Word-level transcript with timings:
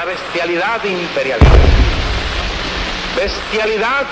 la 0.00 0.06
bestialidad 0.06 0.82
imperialista. 0.82 1.58
Bestialidad 3.16 4.06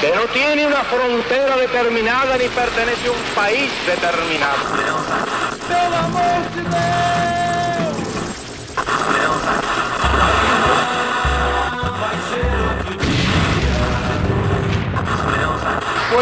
que 0.00 0.12
no 0.14 0.22
tiene 0.32 0.66
una 0.66 0.82
frontera 0.84 1.58
determinada 1.58 2.38
ni 2.38 2.48
pertenece 2.48 3.08
a 3.08 3.10
un 3.10 3.22
país 3.34 3.70
determinado. 3.86 4.56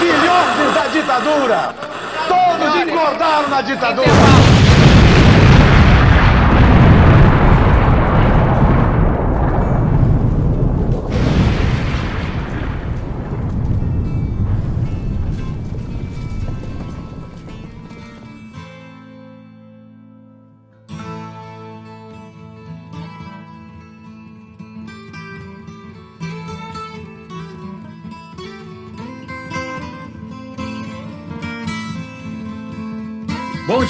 Filhotes 0.01 0.75
da 0.75 0.87
ditadura! 0.93 1.75
Todos 2.27 2.77
engordaram 2.83 3.49
na 3.49 3.61
ditadura! 3.61 4.62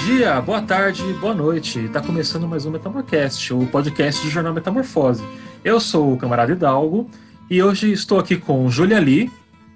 Dia, 0.05 0.41
boa 0.41 0.61
tarde, 0.61 1.01
boa 1.15 1.33
noite. 1.33 1.79
Está 1.79 2.01
começando 2.01 2.48
mais 2.48 2.66
um 2.66 2.73
Metamorcast, 2.73 3.55
o 3.55 3.67
podcast 3.69 4.25
do 4.25 4.31
jornal 4.31 4.53
Metamorfose. 4.53 5.22
Eu 5.62 5.78
sou 5.78 6.12
o 6.12 6.19
camarada 6.19 6.50
Hidalgo 6.50 7.08
e 7.48 7.62
hoje 7.62 7.92
estou 7.92 8.19
aqui 8.19 8.36
com 8.36 8.69
Julia 8.69 8.98
Lee. 8.98 9.30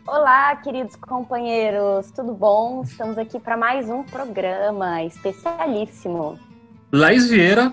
Olá, 0.05 0.57
queridos 0.57 0.97
companheiros, 0.97 2.11
tudo 2.11 2.35
bom? 2.35 2.83
Estamos 2.83 3.17
aqui 3.17 3.39
para 3.39 3.57
mais 3.57 3.89
um 3.89 4.03
programa 4.03 5.05
especialíssimo. 5.05 6.37
Laís 6.91 7.31
Vieira. 7.31 7.73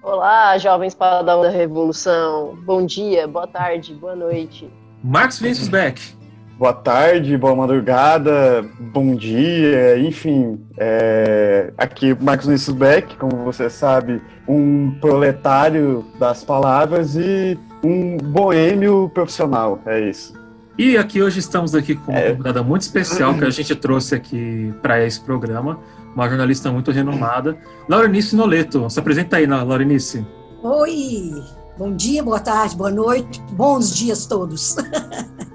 Olá, 0.00 0.56
jovens 0.56 0.94
padrão 0.94 1.42
da 1.42 1.50
revolução. 1.50 2.56
Bom 2.64 2.86
dia, 2.86 3.26
boa 3.26 3.48
tarde, 3.48 3.92
boa 3.94 4.14
noite. 4.14 4.70
Marcos 5.02 5.40
Vinícius 5.40 5.66
Beck. 5.66 6.17
Boa 6.58 6.72
tarde, 6.72 7.36
boa 7.36 7.54
madrugada, 7.54 8.68
bom 8.80 9.14
dia, 9.14 9.96
enfim. 9.96 10.58
É... 10.76 11.72
Aqui 11.78 12.16
Marcos 12.20 12.46
Vinícius 12.46 12.76
Beck, 12.76 13.16
como 13.16 13.44
você 13.44 13.70
sabe, 13.70 14.20
um 14.48 14.90
proletário 15.00 16.04
das 16.18 16.42
palavras 16.42 17.14
e 17.14 17.56
um 17.84 18.16
boêmio 18.16 19.08
profissional, 19.14 19.80
é 19.86 20.10
isso. 20.10 20.34
E 20.76 20.96
aqui 20.98 21.22
hoje 21.22 21.38
estamos 21.38 21.76
aqui 21.76 21.94
com 21.94 22.10
uma 22.10 22.18
é. 22.18 22.30
convidada 22.32 22.60
muito 22.60 22.82
especial 22.82 23.34
que 23.34 23.44
a 23.44 23.50
gente 23.50 23.76
trouxe 23.76 24.16
aqui 24.16 24.74
para 24.82 25.06
esse 25.06 25.20
programa, 25.20 25.78
uma 26.12 26.28
jornalista 26.28 26.72
muito 26.72 26.90
renomada, 26.90 27.56
Laurenice 27.88 28.34
Noleto. 28.34 28.90
Se 28.90 28.98
apresenta 28.98 29.36
aí, 29.36 29.46
Laurenice. 29.46 30.26
Oi, 30.64 31.40
bom 31.78 31.94
dia, 31.94 32.20
boa 32.20 32.40
tarde, 32.40 32.74
boa 32.74 32.90
noite, 32.90 33.40
bons 33.52 33.94
dias 33.94 34.26
todos. 34.26 34.74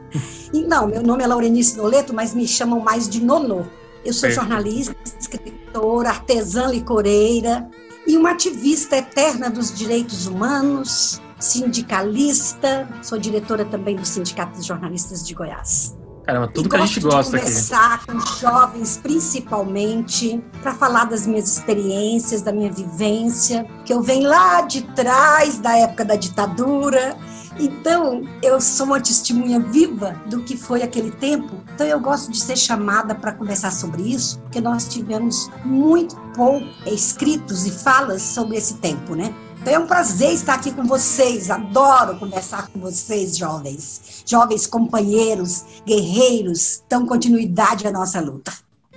Não, 0.54 0.88
meu 0.88 1.02
nome 1.02 1.24
é 1.24 1.28
Laurenice 1.28 1.78
Noleto, 1.78 2.14
mas 2.14 2.34
me 2.34 2.48
chamam 2.48 2.80
mais 2.80 3.10
de 3.10 3.24
Nonô. 3.24 3.66
Eu 4.06 4.14
sou 4.14 4.30
jornalista, 4.30 4.96
escritora, 5.20 6.10
artesã 6.10 6.68
licoreira 6.68 7.70
e 8.06 8.18
uma 8.18 8.32
ativista 8.32 8.98
eterna 8.98 9.50
dos 9.50 9.74
direitos 9.74 10.28
humanos, 10.28 11.22
sindicalista, 11.40 12.88
sou 13.02 13.18
diretora 13.18 13.64
também 13.66 13.96
do 13.96 14.06
Sindicato 14.06 14.58
dos 14.58 14.66
Jornalistas 14.66 15.26
de 15.26 15.34
Goiás. 15.34 15.96
Caramba, 16.26 16.48
tudo 16.48 16.68
e 16.68 16.70
que 16.70 16.76
a 16.76 16.86
gente 16.86 17.00
gosta 17.02 17.36
aqui. 17.36 17.46
conversar 17.46 18.06
com 18.06 18.20
jovens, 18.38 18.98
principalmente, 18.98 20.42
para 20.62 20.74
falar 20.74 21.06
das 21.06 21.28
minhas 21.28 21.58
experiências, 21.58 22.42
da 22.42 22.52
minha 22.52 22.72
vivência, 22.72 23.66
que 23.86 23.94
eu 23.94 24.02
venho 24.02 24.30
lá 24.30 24.62
de 24.62 24.84
trás 24.94 25.60
da 25.60 25.78
época 25.78 26.06
da 26.06 26.16
ditadura 26.16 27.18
então, 27.60 28.28
eu 28.42 28.60
sou 28.60 28.88
uma 28.88 29.00
testemunha 29.00 29.60
viva 29.60 30.20
do 30.28 30.44
que 30.44 30.58
foi 30.58 30.82
aquele 30.82 31.12
tempo. 31.12 31.56
Então, 31.74 31.86
eu 31.86 32.00
gosto 32.00 32.32
de 32.32 32.40
ser 32.40 32.58
chamada 32.58 33.14
para 33.14 33.32
conversar 33.32 33.72
sobre 33.72 34.02
isso, 34.02 34.40
porque 34.40 34.60
nós 34.60 34.88
tivemos 34.88 35.50
muito 35.64 36.16
pouco 36.36 36.66
escritos 36.86 37.66
e 37.66 37.72
falas 37.72 38.22
sobre 38.22 38.58
esse 38.58 38.76
tempo, 38.76 39.16
né? 39.16 39.34
Então, 39.62 39.74
é 39.74 39.80
um 39.80 39.88
prazer 39.88 40.34
estar 40.34 40.56
aqui 40.56 40.72
com 40.72 40.84
vocês. 40.84 41.50
Adoro 41.50 42.20
conversar 42.20 42.68
com 42.68 42.80
vocês, 42.80 43.38
jovens. 43.38 44.24
Jovens 44.26 44.68
companheiros, 44.68 45.64
guerreiros, 45.86 46.84
dão 46.90 47.06
continuidade 47.06 47.88
à 47.88 47.92
nossa 47.92 48.20
luta. 48.20 48.52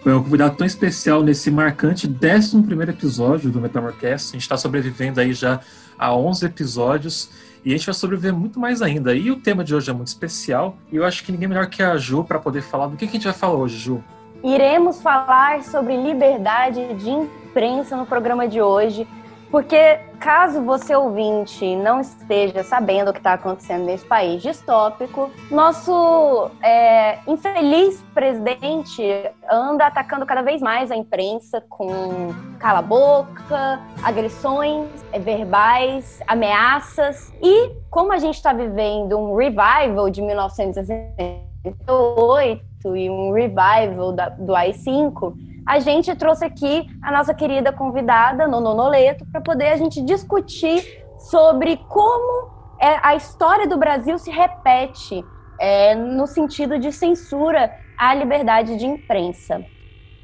Foi 0.07 0.15
um 0.15 0.23
convidado 0.23 0.55
tão 0.55 0.65
especial 0.65 1.21
nesse 1.21 1.51
marcante 1.51 2.07
11 2.07 2.91
episódio 2.91 3.51
do 3.51 3.61
Metamorcast. 3.61 4.29
A 4.29 4.33
gente 4.35 4.43
está 4.43 4.57
sobrevivendo 4.57 5.21
aí 5.21 5.33
já 5.33 5.59
a 5.99 6.15
11 6.15 6.47
episódios. 6.47 7.29
E 7.65 7.71
a 7.71 7.77
gente 7.77 7.87
vai 7.87 7.93
sobreviver 7.93 8.33
muito 8.33 8.61
mais 8.61 8.83
ainda. 8.83 9.13
E 9.13 9.33
o 9.33 9.41
tema 9.41 9.65
de 9.65 9.75
hoje 9.75 9.91
é 9.91 9.93
muito 9.93 10.07
especial. 10.07 10.77
E 10.93 10.97
eu 10.97 11.05
acho 11.05 11.25
que 11.25 11.33
ninguém 11.33 11.49
melhor 11.49 11.67
que 11.67 11.83
a 11.83 11.97
Ju 11.97 12.23
para 12.23 12.39
poder 12.39 12.63
falar 12.63 12.87
do 12.87 12.97
que, 12.97 13.05
que 13.05 13.17
a 13.17 13.19
gente 13.19 13.25
vai 13.25 13.35
falar 13.35 13.55
hoje, 13.55 13.79
Ju. 13.79 14.05
Iremos 14.45 15.03
falar 15.03 15.65
sobre 15.65 16.01
liberdade 16.01 16.95
de 16.95 17.11
imprensa 17.11 17.97
no 17.97 18.07
programa 18.07 18.47
de 18.47 18.63
hoje. 18.63 19.09
Porque 19.51 19.99
caso 20.19 20.63
você 20.63 20.95
ouvinte 20.95 21.77
não 21.77 22.01
esteja 22.01 22.65
sabendo 22.65 23.11
o 23.11 23.13
que 23.13 23.21
está 23.21 23.35
acontecendo 23.35 23.85
nesse 23.85 24.05
país 24.05 24.43
distópico, 24.43 25.31
nosso 25.51 26.51
é, 26.63 27.19
infeliz 27.27 28.03
presidente 28.13 29.03
anda 29.51 29.87
atacando 29.87 30.27
cada 30.27 30.43
vez 30.43 30.61
mais 30.61 30.91
a 30.91 30.97
imprensa 30.97 31.63
com 31.69 32.35
cala-boca, 32.59 33.81
agressões 34.03 34.89
é, 35.13 35.19
verbais, 35.19 36.21
ameaças. 36.27 37.33
E 37.41 37.71
como 37.91 38.13
a 38.13 38.19
gente 38.19 38.35
está 38.35 38.53
vivendo 38.53 39.17
um 39.17 39.35
revival 39.37 40.11
de 40.11 40.21
1968 40.23 42.97
e 42.97 43.11
um 43.11 43.33
revival 43.33 44.13
da, 44.13 44.29
do 44.29 44.55
AI-5, 44.55 45.56
a 45.67 45.81
gente 45.81 46.15
trouxe 46.15 46.45
aqui 46.45 46.87
a 47.03 47.11
nossa 47.11 47.35
querida 47.35 47.73
convidada, 47.73 48.47
Nono 48.47 48.73
Noleto, 48.73 49.27
para 49.27 49.41
poder 49.41 49.69
a 49.69 49.77
gente 49.77 50.01
discutir 50.01 51.05
sobre 51.19 51.79
como 51.89 52.51
é, 52.81 52.99
a 53.03 53.17
história 53.17 53.67
do 53.67 53.77
Brasil 53.77 54.17
se 54.19 54.31
repete 54.31 55.25
é, 55.61 55.95
no 55.95 56.27
sentido 56.27 56.79
de 56.79 56.93
censura 56.93 57.73
à 57.99 58.15
liberdade 58.15 58.79
de 58.79 58.87
imprensa. 58.87 59.65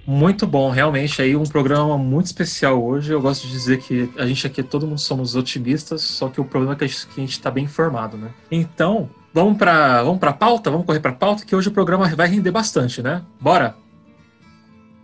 Muito 0.06 0.47
bom, 0.47 0.70
realmente 0.70 1.22
aí 1.22 1.34
um 1.36 1.44
programa 1.44 1.97
muito 1.97 2.26
especial 2.26 2.82
hoje. 2.82 3.12
Eu 3.12 3.20
gosto 3.20 3.47
de 3.47 3.53
dizer 3.53 3.78
que 3.78 4.12
a 4.19 4.26
gente 4.26 4.47
aqui 4.47 4.62
todo 4.62 4.86
mundo 4.86 4.98
somos 4.98 5.34
otimistas, 5.34 6.03
só 6.03 6.28
que 6.28 6.41
o 6.41 6.44
problema 6.44 6.74
é 6.74 6.76
que 6.76 6.84
a 6.84 6.88
gente 6.88 7.30
está 7.30 7.50
bem 7.50 7.64
informado, 7.64 8.16
né? 8.16 8.30
Então, 8.50 9.09
vamos 9.32 9.56
para 9.56 10.03
vamos 10.03 10.19
para 10.19 10.32
pauta, 10.32 10.70
vamos 10.70 10.86
correr 10.86 11.00
para 11.00 11.12
pauta 11.12 11.44
que 11.44 11.54
hoje 11.54 11.69
o 11.69 11.72
programa 11.72 12.09
vai 12.09 12.28
render 12.28 12.50
bastante, 12.50 13.00
né? 13.00 13.22
Bora. 13.41 13.76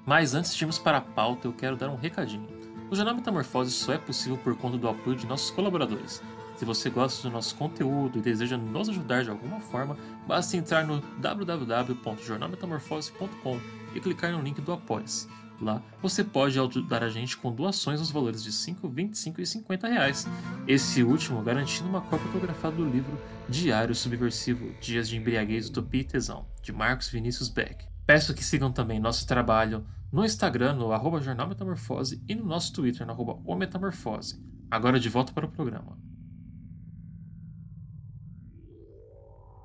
Mas 0.09 0.35
antes 0.35 0.57
de 0.57 0.65
irmos 0.65 0.79
para 0.79 0.97
a 0.97 1.03
pauta, 1.03 1.47
eu 1.47 1.53
quero 1.53 1.77
dar 1.77 1.91
um 1.91 1.95
recadinho. 1.95 2.49
O 2.91 2.97
Jornal 2.97 3.15
Metamorfose 3.15 3.71
só 3.71 3.93
é 3.93 3.99
possível 3.99 4.39
por 4.39 4.57
conta 4.57 4.79
do 4.79 4.89
apoio 4.89 5.15
de 5.15 5.27
nossos 5.27 5.51
colaboradores. 5.51 6.23
Se 6.57 6.65
você 6.65 6.89
gosta 6.89 7.29
do 7.29 7.31
nosso 7.31 7.55
conteúdo 7.57 8.19
e 8.19 8.23
deseja 8.23 8.57
nos 8.57 8.89
ajudar 8.89 9.23
de 9.23 9.29
alguma 9.29 9.61
forma, 9.61 9.99
basta 10.27 10.57
entrar 10.57 10.87
no 10.87 11.03
www.jornalmetamorfose.com 11.19 13.61
e 13.95 14.01
clicar 14.01 14.33
no 14.33 14.41
link 14.41 14.63
do 14.63 14.73
Apoia-se. 14.73 15.29
Lá 15.61 15.83
você 16.01 16.25
pode 16.25 16.59
ajudar 16.59 17.05
a 17.05 17.11
gente 17.11 17.37
com 17.37 17.53
doações 17.53 18.01
nos 18.01 18.11
valores 18.11 18.43
de 18.43 18.51
5, 18.51 18.89
25 18.89 19.43
e 19.43 19.47
50 19.47 19.89
reais. 19.89 20.27
Esse 20.67 21.03
último 21.03 21.43
garantindo 21.43 21.87
uma 21.87 22.01
cópia 22.01 22.29
autografada 22.29 22.77
do 22.77 22.89
livro 22.89 23.21
Diário 23.47 23.95
Subversivo 23.95 24.73
Dias 24.81 25.07
de 25.07 25.19
Embriaguez, 25.19 25.69
Utopia 25.69 26.01
e 26.01 26.05
Tesão, 26.05 26.47
de 26.63 26.73
Marcos 26.73 27.11
Vinícius 27.11 27.51
Beck. 27.51 27.85
Peço 28.07 28.33
que 28.33 28.43
sigam 28.43 28.73
também 28.73 28.99
nosso 28.99 29.27
trabalho 29.27 29.85
no 30.13 30.25
Instagram, 30.25 30.75
no 30.75 30.93
arroba 30.93 31.21
Jornal 31.21 31.49
Metamorfose, 31.49 32.23
e 32.29 32.35
no 32.35 32.45
nosso 32.45 32.73
Twitter, 32.73 33.07
no 33.07 33.13
arroba 33.13 33.39
O 33.45 33.55
Metamorfose. 33.55 34.43
Agora 34.71 34.99
de 34.99 35.09
volta 35.09 35.33
para 35.33 35.47
o 35.47 35.51
programa. 35.51 35.99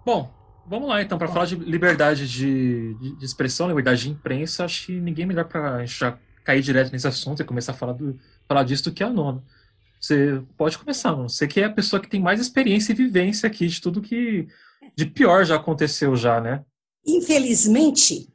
Bom, 0.06 0.34
vamos 0.68 0.90
lá 0.90 1.02
então, 1.02 1.18
para 1.18 1.30
falar 1.30 1.46
de 1.46 1.56
liberdade 1.56 2.28
de, 2.28 2.94
de, 2.96 3.26
expressão, 3.26 3.68
liberdade 3.70 4.04
de 4.04 4.10
imprensa, 4.10 4.66
acho 4.66 4.88
que 4.88 5.00
ninguém 5.00 5.26
melhor 5.26 5.46
para 5.46 5.86
já 5.86 6.18
cair 6.44 6.62
direto 6.62 6.92
nesse 6.92 7.08
assunto 7.08 7.42
e 7.42 7.46
começar 7.46 7.72
a 7.72 7.76
falar, 7.76 7.94
do, 7.94 8.20
falar 8.48 8.64
disso 8.64 8.86
do 8.86 8.92
que 8.92 9.04
a 9.04 9.10
nona. 9.10 9.42
Você 10.00 10.42
pode 10.58 10.78
começar, 10.78 11.14
mano. 11.14 11.30
Você 11.30 11.48
que 11.48 11.62
é 11.62 11.66
a 11.66 11.70
pessoa 11.70 12.02
que 12.02 12.10
tem 12.10 12.20
mais 12.20 12.42
experiência 12.42 12.92
e 12.92 12.96
vivência 12.96 13.48
aqui 13.48 13.66
de 13.68 13.80
tudo 13.80 14.02
que 14.02 14.50
de 14.96 15.06
pior 15.06 15.46
já 15.46 15.56
aconteceu 15.56 16.14
já, 16.18 16.42
né? 16.42 16.66
Infelizmente, 17.06 18.28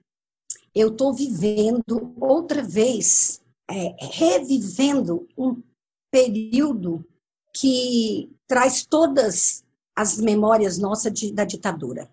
eu 0.79 0.89
estou 0.89 1.13
vivendo 1.13 2.15
outra 2.21 2.63
vez, 2.63 3.41
é, 3.71 3.95
revivendo 3.99 5.27
um 5.37 5.63
período 6.11 7.05
que 7.55 8.31
traz 8.47 8.87
todas 8.87 9.65
as 9.97 10.19
memórias 10.19 10.79
nossas 10.79 11.13
de, 11.13 11.33
da 11.33 11.45
ditadura. 11.45 12.09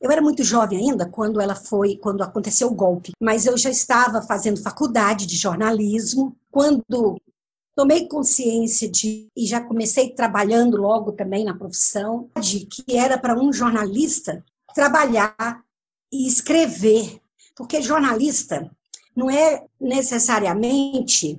Eu 0.00 0.10
era 0.10 0.22
muito 0.22 0.42
jovem 0.42 0.78
ainda 0.78 1.06
quando 1.06 1.40
ela 1.40 1.54
foi, 1.54 1.96
quando 1.96 2.22
aconteceu 2.22 2.68
o 2.68 2.74
golpe, 2.74 3.12
mas 3.20 3.46
eu 3.46 3.56
já 3.56 3.70
estava 3.70 4.22
fazendo 4.22 4.62
faculdade 4.62 5.26
de 5.26 5.36
jornalismo 5.36 6.34
quando 6.50 7.20
tomei 7.76 8.08
consciência 8.08 8.90
de 8.90 9.28
e 9.36 9.46
já 9.46 9.60
comecei 9.60 10.10
trabalhando 10.10 10.76
logo 10.76 11.12
também 11.12 11.44
na 11.44 11.54
profissão 11.54 12.28
de 12.40 12.66
que 12.66 12.96
era 12.96 13.18
para 13.18 13.38
um 13.38 13.52
jornalista 13.52 14.44
trabalhar 14.74 15.62
e 16.12 16.26
escrever, 16.26 17.19
porque 17.60 17.82
jornalista 17.82 18.74
não 19.14 19.28
é 19.28 19.66
necessariamente 19.78 21.38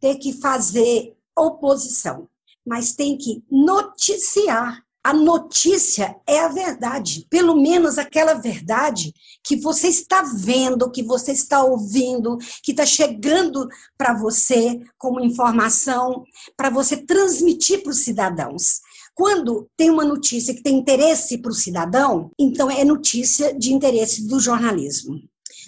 ter 0.00 0.14
que 0.14 0.32
fazer 0.32 1.14
oposição, 1.36 2.26
mas 2.66 2.94
tem 2.94 3.18
que 3.18 3.44
noticiar 3.50 4.82
a 5.04 5.12
notícia 5.12 6.16
é 6.26 6.40
a 6.40 6.48
verdade, 6.48 7.26
pelo 7.28 7.60
menos 7.60 7.98
aquela 7.98 8.32
verdade 8.32 9.12
que 9.44 9.56
você 9.56 9.88
está 9.88 10.22
vendo, 10.22 10.90
que 10.90 11.02
você 11.02 11.32
está 11.32 11.62
ouvindo, 11.62 12.38
que 12.62 12.70
está 12.70 12.86
chegando 12.86 13.68
para 13.98 14.14
você 14.14 14.80
como 14.96 15.20
informação, 15.20 16.24
para 16.56 16.70
você 16.70 16.96
transmitir 16.96 17.82
para 17.82 17.90
os 17.90 18.02
cidadãos. 18.02 18.80
Quando 19.14 19.68
tem 19.76 19.90
uma 19.90 20.04
notícia 20.06 20.54
que 20.54 20.62
tem 20.62 20.78
interesse 20.78 21.36
para 21.36 21.50
o 21.50 21.54
cidadão, 21.54 22.30
então 22.38 22.70
é 22.70 22.82
notícia 22.82 23.52
de 23.54 23.74
interesse 23.74 24.26
do 24.26 24.40
jornalismo. 24.40 25.20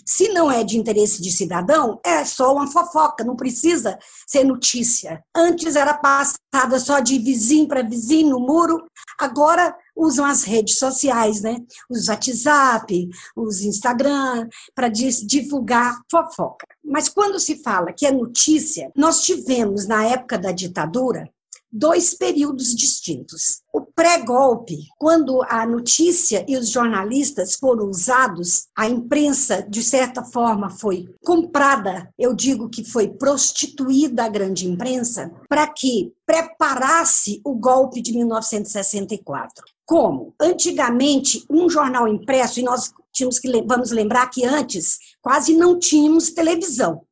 Se 0.04 0.28
não 0.28 0.50
é 0.50 0.64
de 0.64 0.78
interesse 0.78 1.22
de 1.22 1.30
cidadão, 1.30 2.00
é 2.04 2.24
só 2.24 2.52
uma 2.54 2.66
fofoca, 2.66 3.24
não 3.24 3.36
precisa 3.36 3.98
ser 4.26 4.44
notícia. 4.44 5.22
Antes 5.34 5.76
era 5.76 5.94
passada 5.94 6.78
só 6.78 7.00
de 7.00 7.18
vizinho 7.18 7.68
para 7.68 7.82
vizinho 7.82 8.30
no 8.30 8.40
muro, 8.40 8.86
agora 9.18 9.76
usam 9.94 10.24
as 10.24 10.42
redes 10.42 10.78
sociais, 10.78 11.42
né? 11.42 11.58
Os 11.88 12.08
WhatsApp, 12.08 13.08
os 13.36 13.62
Instagram, 13.62 14.48
para 14.74 14.88
divulgar 14.88 16.00
fofoca. 16.10 16.66
Mas 16.84 17.08
quando 17.08 17.38
se 17.38 17.62
fala 17.62 17.92
que 17.92 18.06
é 18.06 18.10
notícia, 18.10 18.90
nós 18.96 19.22
tivemos 19.22 19.86
na 19.86 20.04
época 20.04 20.38
da 20.38 20.52
ditadura 20.52 21.30
dois 21.72 22.12
períodos 22.12 22.74
distintos. 22.74 23.62
O 23.72 23.80
pré-golpe, 23.80 24.76
quando 24.98 25.42
a 25.48 25.66
notícia 25.66 26.44
e 26.46 26.56
os 26.56 26.68
jornalistas 26.68 27.56
foram 27.56 27.88
usados, 27.88 28.66
a 28.76 28.86
imprensa, 28.86 29.64
de 29.66 29.82
certa 29.82 30.22
forma, 30.22 30.68
foi 30.68 31.06
comprada, 31.24 32.12
eu 32.18 32.34
digo 32.34 32.68
que 32.68 32.84
foi 32.84 33.08
prostituída 33.08 34.24
a 34.24 34.28
grande 34.28 34.68
imprensa, 34.68 35.32
para 35.48 35.66
que 35.66 36.12
preparasse 36.26 37.40
o 37.44 37.54
golpe 37.54 38.02
de 38.02 38.12
1964. 38.12 39.64
Como? 39.86 40.34
Antigamente, 40.40 41.44
um 41.48 41.68
jornal 41.68 42.06
impresso, 42.06 42.60
e 42.60 42.62
nós 42.62 42.92
tínhamos 43.12 43.38
que, 43.38 43.50
vamos 43.62 43.90
lembrar 43.90 44.28
que 44.28 44.44
antes 44.44 44.98
quase 45.20 45.54
não 45.54 45.78
tínhamos 45.78 46.30
televisão 46.30 47.02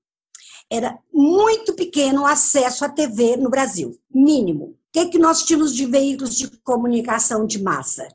era 0.71 0.99
muito 1.13 1.75
pequeno 1.75 2.23
o 2.23 2.27
acesso 2.27 2.85
à 2.85 2.89
TV 2.89 3.37
no 3.37 3.51
Brasil, 3.51 3.99
mínimo. 4.15 4.65
O 4.65 4.77
que, 4.93 5.07
que 5.07 5.19
nós 5.19 5.43
tínhamos 5.43 5.75
de 5.75 5.85
veículos 5.87 6.37
de 6.37 6.49
comunicação 6.63 7.47
de 7.47 7.61
massa? 7.63 8.09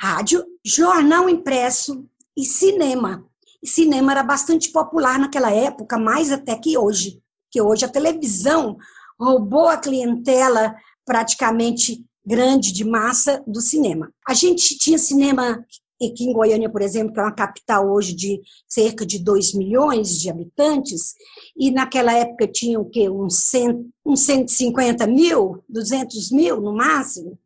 Rádio, 0.00 0.44
jornal 0.64 1.28
impresso 1.28 2.06
e 2.36 2.44
cinema. 2.44 3.24
E 3.62 3.68
cinema 3.68 4.12
era 4.12 4.22
bastante 4.22 4.70
popular 4.70 5.18
naquela 5.18 5.50
época, 5.50 5.98
mais 5.98 6.30
até 6.30 6.56
que 6.56 6.78
hoje. 6.78 7.20
Que 7.50 7.60
hoje 7.60 7.84
a 7.84 7.88
televisão 7.88 8.76
roubou 9.18 9.68
a 9.68 9.76
clientela 9.76 10.74
praticamente 11.04 12.04
grande 12.24 12.72
de 12.72 12.84
massa 12.84 13.42
do 13.46 13.60
cinema. 13.60 14.12
A 14.26 14.34
gente 14.34 14.76
tinha 14.78 14.98
cinema 14.98 15.64
aqui 16.06 16.24
em 16.24 16.32
Goiânia, 16.32 16.70
por 16.70 16.82
exemplo, 16.82 17.12
que 17.12 17.20
é 17.20 17.22
uma 17.22 17.34
capital 17.34 17.90
hoje 17.90 18.14
de 18.14 18.40
cerca 18.66 19.04
de 19.04 19.18
2 19.18 19.54
milhões 19.54 20.18
de 20.20 20.30
habitantes, 20.30 21.14
e 21.56 21.70
naquela 21.70 22.12
época 22.12 22.46
tinha 22.46 22.78
o 22.78 22.88
quê? 22.88 23.08
Uns, 23.10 23.48
100, 23.48 23.90
uns 24.06 24.20
150 24.20 25.06
mil, 25.06 25.62
200 25.68 26.30
mil 26.30 26.60
no 26.60 26.74
máximo. 26.74 27.38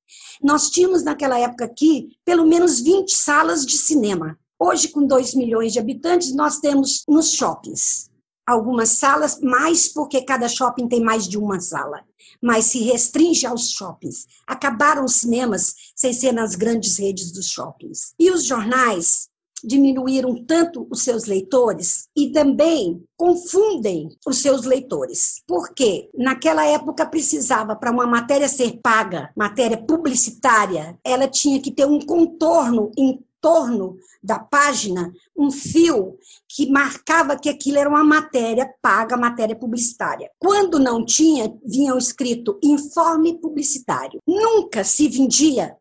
Nós 0.42 0.70
tínhamos 0.70 1.02
naquela 1.02 1.38
época 1.38 1.64
aqui 1.64 2.10
pelo 2.24 2.46
menos 2.46 2.80
20 2.80 3.10
salas 3.10 3.64
de 3.64 3.76
cinema. 3.76 4.38
Hoje, 4.58 4.88
com 4.88 5.04
2 5.04 5.34
milhões 5.34 5.72
de 5.72 5.78
habitantes, 5.78 6.34
nós 6.34 6.58
temos 6.58 7.04
nos 7.08 7.32
shoppings 7.32 8.11
algumas 8.52 8.90
salas, 8.90 9.40
mais 9.40 9.88
porque 9.88 10.22
cada 10.22 10.48
shopping 10.48 10.88
tem 10.88 11.00
mais 11.00 11.26
de 11.26 11.38
uma 11.38 11.60
sala 11.60 12.04
mas 12.42 12.66
se 12.66 12.80
restringe 12.80 13.46
aos 13.46 13.70
shoppings. 13.70 14.26
Acabaram 14.44 15.04
os 15.04 15.14
cinemas 15.14 15.74
sem 15.94 16.12
ser 16.12 16.32
nas 16.32 16.56
grandes 16.56 16.98
redes 16.98 17.30
dos 17.30 17.46
shoppings. 17.46 18.14
E 18.18 18.32
os 18.32 18.44
jornais 18.44 19.28
diminuíram 19.64 20.44
tanto 20.44 20.88
os 20.90 21.02
seus 21.02 21.26
leitores 21.26 22.08
e 22.16 22.32
também 22.32 23.04
confundem 23.16 24.08
os 24.26 24.38
seus 24.38 24.64
leitores. 24.64 25.40
Porque 25.46 26.10
naquela 26.14 26.66
época 26.66 27.06
precisava 27.06 27.76
para 27.76 27.92
uma 27.92 28.06
matéria 28.06 28.48
ser 28.48 28.80
paga, 28.82 29.30
matéria 29.36 29.76
publicitária, 29.76 30.98
ela 31.04 31.28
tinha 31.28 31.60
que 31.60 31.70
ter 31.70 31.86
um 31.86 32.00
contorno 32.00 32.90
em 32.98 33.22
torno 33.42 33.98
da 34.22 34.38
página 34.38 35.12
um 35.36 35.50
fio 35.50 36.16
que 36.48 36.70
marcava 36.70 37.36
que 37.36 37.48
aquilo 37.48 37.78
era 37.78 37.90
uma 37.90 38.04
matéria 38.04 38.72
paga, 38.80 39.16
matéria 39.16 39.56
publicitária. 39.56 40.30
Quando 40.38 40.78
não 40.78 41.04
tinha, 41.04 41.52
vinha 41.66 41.96
escrito 41.98 42.58
informe 42.62 43.38
publicitário. 43.38 44.20
Nunca 44.26 44.84
se 44.84 45.08
vendia 45.08 45.76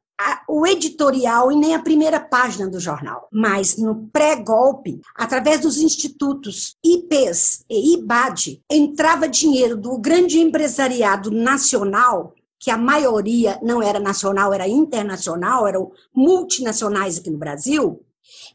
o 0.48 0.68
editorial 0.68 1.52
e 1.52 1.56
nem 1.56 1.74
a 1.74 1.82
primeira 1.82 2.20
página 2.20 2.70
do 2.70 2.80
jornal. 2.80 3.28
Mas 3.32 3.78
no 3.78 4.08
pré-golpe, 4.12 5.02
através 5.16 5.62
dos 5.62 5.78
institutos 5.78 6.76
IPs 6.84 7.64
e 7.70 7.94
IBAD, 7.96 8.62
entrava 8.70 9.28
dinheiro 9.28 9.76
do 9.78 9.98
grande 9.98 10.40
empresariado 10.40 11.32
nacional 11.32 12.34
que 12.62 12.70
a 12.70 12.78
maioria 12.78 13.60
não 13.64 13.82
era 13.82 14.00
nacional, 14.00 14.54
era 14.54 14.68
internacional, 14.68 15.68
eram 15.68 15.92
multinacionais 16.16 17.18
aqui 17.18 17.32
no 17.32 17.40
Brasil, 17.40 18.06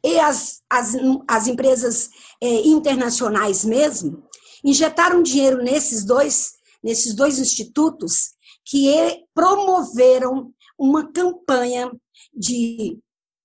e 0.03 0.17
as, 0.21 0.63
as, 0.71 0.95
as 1.27 1.49
empresas 1.49 2.09
é, 2.41 2.69
internacionais 2.69 3.65
mesmo, 3.65 4.23
injetaram 4.65 5.25
dinheiro 5.25 5.61
nesses 5.61 6.05
dois, 6.05 6.53
nesses 6.83 7.15
dois 7.15 7.41
institutos 7.41 8.37
que 8.65 9.25
promoveram 9.35 10.55
uma 10.79 11.11
campanha 11.11 11.91
de 12.33 12.99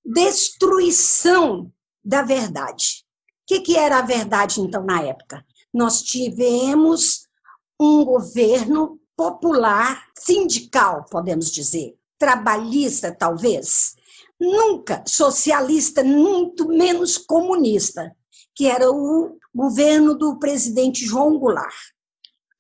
destruição 0.06 1.72
da 2.06 2.22
verdade. 2.22 3.04
O 3.42 3.48
que, 3.48 3.62
que 3.62 3.78
era 3.78 3.98
a 3.98 4.04
verdade, 4.04 4.62
então, 4.62 4.84
na 4.84 5.02
época? 5.02 5.44
Nós 5.74 6.04
tivemos 6.04 7.28
um 7.80 8.06
governo 8.06 9.01
popular, 9.22 10.04
sindical, 10.18 11.06
podemos 11.08 11.52
dizer, 11.52 11.96
trabalhista, 12.18 13.16
talvez, 13.16 13.94
nunca 14.40 15.04
socialista, 15.06 16.04
muito 16.04 16.68
menos 16.68 17.20
comunista, 17.20 18.16
que 18.56 18.66
era 18.66 18.90
o 18.90 19.38
governo 19.54 20.16
do 20.16 20.40
presidente 20.40 21.06
João 21.06 21.38
Goulart. 21.38 21.76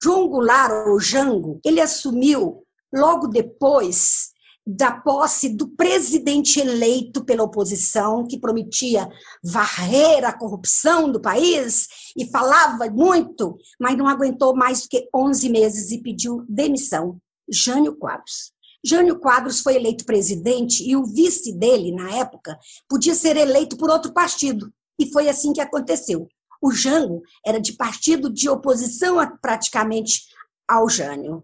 João 0.03 0.27
Goulart, 0.27 0.87
ou 0.87 0.99
Jango, 0.99 1.59
ele 1.65 1.81
assumiu 1.81 2.63
logo 2.93 3.25
depois 3.25 4.30
da 4.65 4.91
posse 4.91 5.49
do 5.49 5.67
presidente 5.69 6.59
eleito 6.59 7.25
pela 7.25 7.43
oposição, 7.43 8.27
que 8.27 8.39
prometia 8.39 9.09
varrer 9.43 10.23
a 10.23 10.31
corrupção 10.31 11.11
do 11.11 11.19
país 11.19 11.87
e 12.15 12.29
falava 12.29 12.89
muito, 12.89 13.57
mas 13.79 13.97
não 13.97 14.07
aguentou 14.07 14.55
mais 14.55 14.83
do 14.83 14.89
que 14.89 15.09
11 15.13 15.49
meses 15.49 15.91
e 15.91 16.01
pediu 16.01 16.45
demissão. 16.47 17.17
Jânio 17.49 17.95
Quadros. 17.95 18.53
Jânio 18.83 19.19
Quadros 19.19 19.61
foi 19.61 19.75
eleito 19.75 20.05
presidente 20.05 20.83
e 20.87 20.95
o 20.95 21.05
vice 21.05 21.53
dele, 21.53 21.91
na 21.91 22.15
época, 22.15 22.57
podia 22.87 23.13
ser 23.13 23.37
eleito 23.37 23.77
por 23.77 23.89
outro 23.89 24.13
partido. 24.13 24.71
E 24.99 25.11
foi 25.11 25.29
assim 25.29 25.53
que 25.53 25.61
aconteceu. 25.61 26.27
O 26.61 26.71
Jânio 26.71 27.21
era 27.45 27.59
de 27.59 27.73
partido 27.73 28.31
de 28.31 28.47
oposição 28.49 29.17
praticamente 29.41 30.25
ao 30.67 30.87
Jânio. 30.87 31.43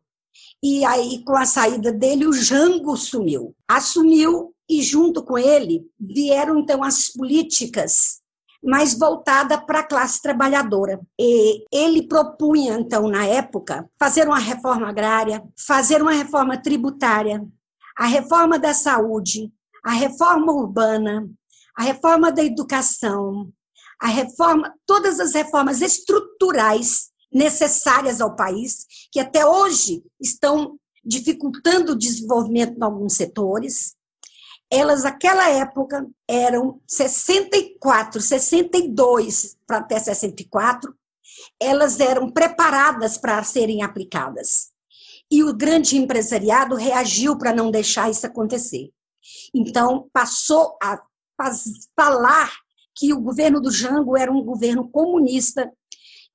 E 0.63 0.83
aí, 0.85 1.23
com 1.23 1.35
a 1.35 1.45
saída 1.45 1.91
dele, 1.91 2.25
o 2.25 2.33
Jango 2.33 2.97
sumiu. 2.97 3.55
Assumiu 3.67 4.53
e, 4.69 4.81
junto 4.81 5.23
com 5.23 5.37
ele, 5.37 5.85
vieram 5.99 6.59
então 6.59 6.83
as 6.83 7.09
políticas 7.09 8.21
mais 8.63 8.97
voltada 8.97 9.57
para 9.57 9.79
a 9.79 9.87
classe 9.87 10.21
trabalhadora. 10.21 10.99
E 11.19 11.63
ele 11.71 12.07
propunha, 12.07 12.73
então, 12.73 13.07
na 13.07 13.25
época, 13.25 13.89
fazer 13.99 14.27
uma 14.27 14.39
reforma 14.39 14.89
agrária, 14.89 15.43
fazer 15.65 16.01
uma 16.01 16.11
reforma 16.11 16.61
tributária, 16.61 17.45
a 17.97 18.05
reforma 18.05 18.57
da 18.57 18.73
saúde, 18.73 19.51
a 19.83 19.91
reforma 19.91 20.51
urbana, 20.51 21.29
a 21.75 21.83
reforma 21.83 22.31
da 22.31 22.43
educação, 22.43 23.49
a 23.99 24.07
reforma, 24.07 24.73
todas 24.85 25.19
as 25.19 25.33
reformas 25.33 25.81
estruturais 25.81 27.09
necessárias 27.31 28.21
ao 28.21 28.35
país, 28.35 28.85
que 29.11 29.19
até 29.19 29.45
hoje 29.45 30.03
estão 30.19 30.79
dificultando 31.03 31.93
o 31.93 31.97
desenvolvimento 31.97 32.77
em 32.77 32.83
alguns 32.83 33.13
setores. 33.13 33.95
Elas, 34.69 35.03
naquela 35.03 35.49
época, 35.49 36.05
eram 36.27 36.81
64, 36.85 38.21
62 38.21 39.57
para 39.65 39.77
até 39.77 39.97
64, 39.99 40.93
elas 41.59 41.99
eram 41.99 42.29
preparadas 42.29 43.17
para 43.17 43.43
serem 43.43 43.83
aplicadas. 43.83 44.69
E 45.31 45.43
o 45.43 45.53
grande 45.53 45.97
empresariado 45.97 46.75
reagiu 46.75 47.37
para 47.37 47.53
não 47.53 47.71
deixar 47.71 48.09
isso 48.09 48.25
acontecer. 48.25 48.91
Então, 49.53 50.09
passou 50.11 50.77
a 50.81 51.01
falar 51.95 52.51
que 52.95 53.13
o 53.13 53.21
governo 53.21 53.61
do 53.61 53.71
Jango 53.71 54.17
era 54.17 54.31
um 54.31 54.43
governo 54.43 54.89
comunista. 54.89 55.71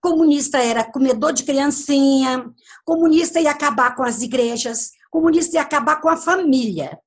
Comunista 0.03 0.59
era 0.59 0.85
comedor 0.85 1.33
de 1.33 1.45
criancinha, 1.45 2.53
comunista 2.85 3.41
ia 3.41 3.53
acabar 3.53 3.95
com 3.95 4.03
as 4.03 4.21
igrejas, 4.21 4.91
comunista 5.09 5.57
ia 5.57 5.63
acabar 5.63 6.01
com 6.01 6.09
a 6.09 6.17
família. 6.17 6.99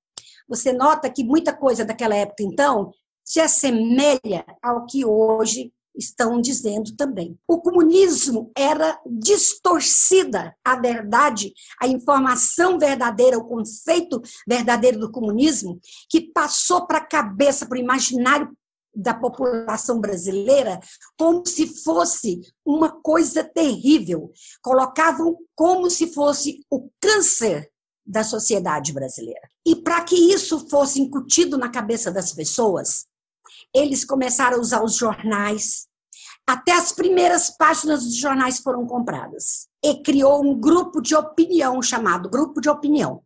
Você 0.47 0.71
nota 0.71 1.09
que 1.09 1.21
muita 1.21 1.51
coisa 1.51 1.83
daquela 1.83 2.15
época, 2.15 2.41
então, 2.41 2.91
se 3.21 3.41
assemelha 3.41 4.45
ao 4.61 4.85
que 4.85 5.03
hoje 5.03 5.73
estão 5.97 6.39
dizendo 6.39 6.95
também. 6.95 7.37
O 7.47 7.59
comunismo 7.59 8.51
era 8.55 8.99
distorcida 9.05 10.55
a 10.63 10.75
verdade, 10.75 11.53
a 11.81 11.87
informação 11.87 12.77
verdadeira, 12.77 13.37
o 13.37 13.45
conceito 13.45 14.21
verdadeiro 14.47 14.99
do 14.99 15.11
comunismo, 15.11 15.79
que 16.09 16.21
passou 16.21 16.85
para 16.85 16.99
a 16.99 17.05
cabeça, 17.05 17.65
para 17.65 17.77
o 17.77 17.81
imaginário 17.81 18.55
da 18.95 19.13
população 19.13 19.99
brasileira 19.99 20.79
como 21.17 21.45
se 21.45 21.83
fosse 21.83 22.41
uma 22.65 22.89
coisa 23.01 23.43
terrível. 23.43 24.31
Colocavam 24.61 25.37
como 25.55 25.89
se 25.89 26.13
fosse 26.13 26.65
o 26.69 26.89
câncer 27.01 27.69
da 28.05 28.23
sociedade 28.23 28.93
brasileira. 28.93 29.49
E 29.65 29.75
para 29.75 30.03
que 30.03 30.15
isso 30.15 30.69
fosse 30.69 31.01
incutido 31.01 31.57
na 31.57 31.69
cabeça 31.69 32.11
das 32.11 32.31
pessoas, 32.31 33.07
eles 33.73 34.05
começaram 34.05 34.57
a 34.57 34.61
usar 34.61 34.83
os 34.83 34.95
jornais. 34.95 35.87
Até 36.47 36.73
as 36.73 36.91
primeiras 36.91 37.49
páginas 37.49 38.03
dos 38.03 38.15
jornais 38.15 38.59
foram 38.59 38.85
compradas. 38.85 39.67
E 39.83 40.03
criou 40.03 40.43
um 40.43 40.59
grupo 40.59 41.01
de 41.01 41.15
opinião 41.15 41.81
chamado 41.81 42.29
Grupo 42.29 42.61
de 42.61 42.69
Opinião, 42.69 43.23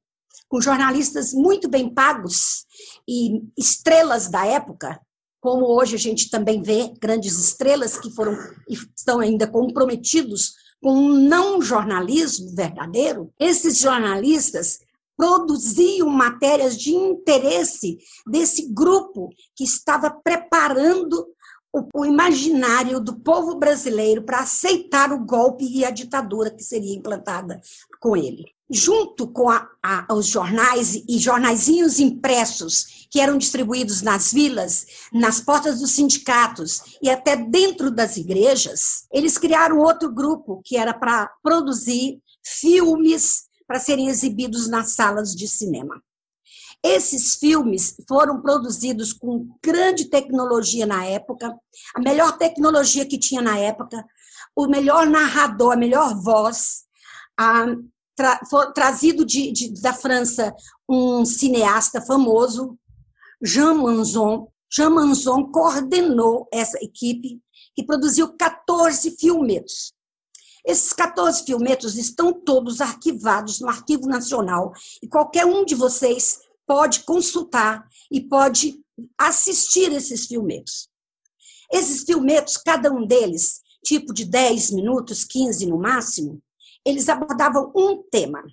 com 0.48 0.62
jornalistas 0.62 1.34
muito 1.34 1.68
bem 1.68 1.94
pagos 1.94 2.66
e 3.08 3.42
estrelas 3.58 4.30
da 4.30 4.46
época, 4.46 5.00
como 5.42 5.66
hoje 5.66 5.96
a 5.96 6.00
gente 6.00 6.30
também 6.30 6.62
vê 6.62 6.94
grandes 7.00 7.38
estrelas 7.38 7.98
que 7.98 8.12
foram 8.12 8.38
estão 8.68 9.20
ainda 9.20 9.48
comprometidos 9.48 10.54
com 10.82 10.94
um 10.94 11.10
não 11.10 11.62
jornalismo 11.62 12.54
verdadeiro. 12.56 13.32
Esses 13.40 13.78
jornalistas 13.78 14.80
produziam 15.18 16.10
matérias 16.10 16.78
de 16.78 16.92
interesse 16.92 17.98
desse 18.26 18.72
grupo 18.72 19.30
que 19.56 19.66
estava 19.66 20.10
preparando 20.10 21.28
o, 21.74 21.88
o 21.94 22.06
imaginário 22.06 23.00
do 23.00 23.20
povo 23.20 23.56
brasileiro 23.56 24.24
para 24.24 24.40
aceitar 24.40 25.12
o 25.12 25.24
golpe 25.24 25.66
e 25.66 25.86
a 25.86 25.92
ditadura 25.92 26.50
que 26.50 26.64
seria 26.64 26.96
implantada 26.96 27.62
com 28.00 28.18
ele. 28.18 28.46
Junto 28.72 29.28
com 29.28 29.50
a, 29.50 29.68
a, 29.82 30.14
os 30.14 30.28
jornais 30.28 30.96
e 31.08 31.18
jornaizinhos 31.18 32.00
impressos 32.00 33.08
que 33.10 33.20
eram 33.20 33.38
distribuídos 33.38 34.02
nas 34.02 34.32
vilas, 34.32 34.86
nas 35.12 35.42
portas 35.42 35.80
dos 35.80 35.92
sindicatos 35.92 36.98
e 37.02 37.10
até 37.10 37.36
dentro 37.36 37.90
das 37.90 38.18
igrejas, 38.18 39.08
eles 39.12 39.38
criaram 39.38 39.80
outro 39.80 40.12
grupo 40.14 40.62
que 40.64 40.78
era 40.78 40.94
para 40.94 41.32
produzir 41.42 42.22
filmes 42.44 43.50
para 43.68 43.80
serem 43.80 44.08
exibidos 44.08 44.68
nas 44.68 44.94
salas 44.94 45.36
de 45.36 45.48
cinema. 45.48 46.02
Esses 46.84 47.36
filmes 47.36 47.96
foram 48.08 48.42
produzidos 48.42 49.12
com 49.12 49.50
grande 49.62 50.06
tecnologia 50.06 50.86
na 50.86 51.06
época, 51.06 51.54
a 51.94 52.00
melhor 52.00 52.38
tecnologia 52.38 53.06
que 53.06 53.18
tinha 53.18 53.42
na 53.42 53.58
época, 53.58 54.06
o 54.56 54.66
melhor 54.68 55.06
narrador, 55.06 55.74
a 55.74 55.78
melhor 55.78 56.16
voz, 56.22 56.86
a, 57.38 57.66
tra, 58.16 58.40
trazido 58.74 59.26
de, 59.26 59.52
de, 59.52 59.82
da 59.82 59.94
França 59.94 60.56
um 60.88 61.26
cineasta 61.26 62.02
famoso, 62.02 62.78
Jean 63.42 63.74
Manzon. 63.74 64.48
Jean 64.72 64.90
Manzon 64.92 65.52
coordenou 65.52 66.48
essa 66.52 66.78
equipe 66.84 67.42
que 67.76 67.86
produziu 67.86 68.36
14 68.38 69.12
filmetos. 69.12 69.94
Esses 70.66 70.94
14 70.94 71.46
filmetos 71.46 71.98
estão 71.98 72.34
todos 72.34 72.82
arquivados 72.82 73.60
no 73.60 73.70
Arquivo 73.70 74.08
Nacional 74.08 74.74
e 75.02 75.08
qualquer 75.08 75.46
um 75.46 75.64
de 75.64 75.74
vocês 75.74 76.42
pode 76.70 77.00
consultar 77.00 77.84
e 78.12 78.22
pode 78.22 78.80
assistir 79.18 79.92
esses 79.92 80.28
filmetos. 80.28 80.88
Esses 81.74 82.04
filmetos, 82.04 82.58
cada 82.58 82.94
um 82.94 83.08
deles, 83.08 83.62
tipo 83.84 84.14
de 84.14 84.24
10 84.24 84.70
minutos, 84.72 85.24
15 85.24 85.66
no 85.66 85.80
máximo, 85.80 86.40
eles 86.86 87.10
abordavam 87.10 87.72
um 87.76 88.04
tema. 88.12 88.44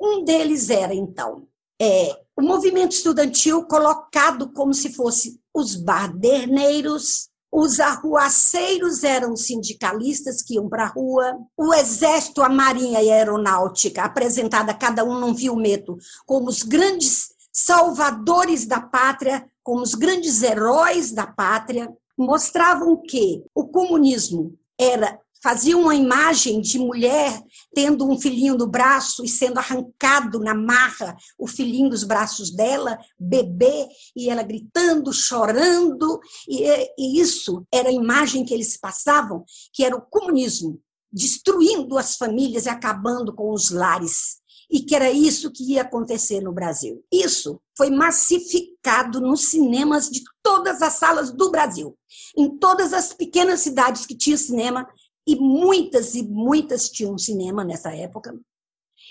Um 0.00 0.24
deles 0.24 0.70
era, 0.70 0.94
então, 0.94 1.46
é, 1.78 2.18
o 2.34 2.40
movimento 2.40 2.92
estudantil 2.92 3.62
colocado 3.64 4.50
como 4.54 4.72
se 4.72 4.94
fosse 4.94 5.38
os 5.52 5.76
baderneiros, 5.76 7.28
os 7.52 7.78
arruaceiros 7.78 9.04
eram 9.04 9.36
sindicalistas 9.36 10.40
que 10.40 10.54
iam 10.54 10.66
para 10.66 10.84
a 10.84 10.88
rua, 10.88 11.38
o 11.54 11.74
exército, 11.74 12.40
a 12.40 12.48
marinha 12.48 13.02
e 13.02 13.10
a 13.10 13.16
aeronáutica, 13.16 14.02
apresentada 14.02 14.72
cada 14.72 15.04
um 15.04 15.20
num 15.20 15.36
filmeto 15.36 15.98
como 16.24 16.48
os 16.48 16.62
grandes 16.62 17.35
salvadores 17.56 18.66
da 18.66 18.80
pátria, 18.80 19.50
como 19.62 19.80
os 19.80 19.94
grandes 19.94 20.42
heróis 20.42 21.10
da 21.10 21.26
pátria, 21.26 21.90
mostravam 22.16 23.00
que 23.02 23.42
o 23.54 23.66
comunismo 23.66 24.58
era 24.78 25.18
fazia 25.42 25.76
uma 25.76 25.94
imagem 25.94 26.60
de 26.60 26.78
mulher 26.78 27.40
tendo 27.72 28.10
um 28.10 28.18
filhinho 28.18 28.56
no 28.56 28.66
braço 28.66 29.24
e 29.24 29.28
sendo 29.28 29.58
arrancado 29.58 30.40
na 30.40 30.54
marra 30.54 31.16
o 31.38 31.46
filhinho 31.46 31.88
dos 31.88 32.02
braços 32.02 32.50
dela, 32.50 32.98
bebê, 33.18 33.86
e 34.16 34.28
ela 34.28 34.42
gritando, 34.42 35.12
chorando, 35.12 36.18
e, 36.48 36.64
e 36.98 37.20
isso 37.20 37.64
era 37.72 37.90
a 37.90 37.92
imagem 37.92 38.44
que 38.44 38.52
eles 38.52 38.76
passavam, 38.76 39.44
que 39.72 39.84
era 39.84 39.94
o 39.94 40.02
comunismo, 40.02 40.80
destruindo 41.12 41.96
as 41.96 42.16
famílias 42.16 42.66
e 42.66 42.68
acabando 42.68 43.32
com 43.32 43.52
os 43.52 43.70
lares 43.70 44.40
e 44.70 44.80
que 44.80 44.94
era 44.94 45.10
isso 45.10 45.50
que 45.50 45.72
ia 45.72 45.82
acontecer 45.82 46.40
no 46.40 46.52
Brasil. 46.52 47.04
Isso 47.12 47.60
foi 47.76 47.90
massificado 47.90 49.20
nos 49.20 49.48
cinemas 49.48 50.10
de 50.10 50.22
todas 50.42 50.82
as 50.82 50.94
salas 50.94 51.32
do 51.32 51.50
Brasil. 51.50 51.96
Em 52.36 52.58
todas 52.58 52.92
as 52.92 53.12
pequenas 53.12 53.60
cidades 53.60 54.06
que 54.06 54.16
tinha 54.16 54.36
cinema, 54.36 54.86
e 55.26 55.34
muitas 55.36 56.14
e 56.14 56.22
muitas 56.22 56.88
tinham 56.88 57.18
cinema 57.18 57.64
nessa 57.64 57.92
época. 57.94 58.38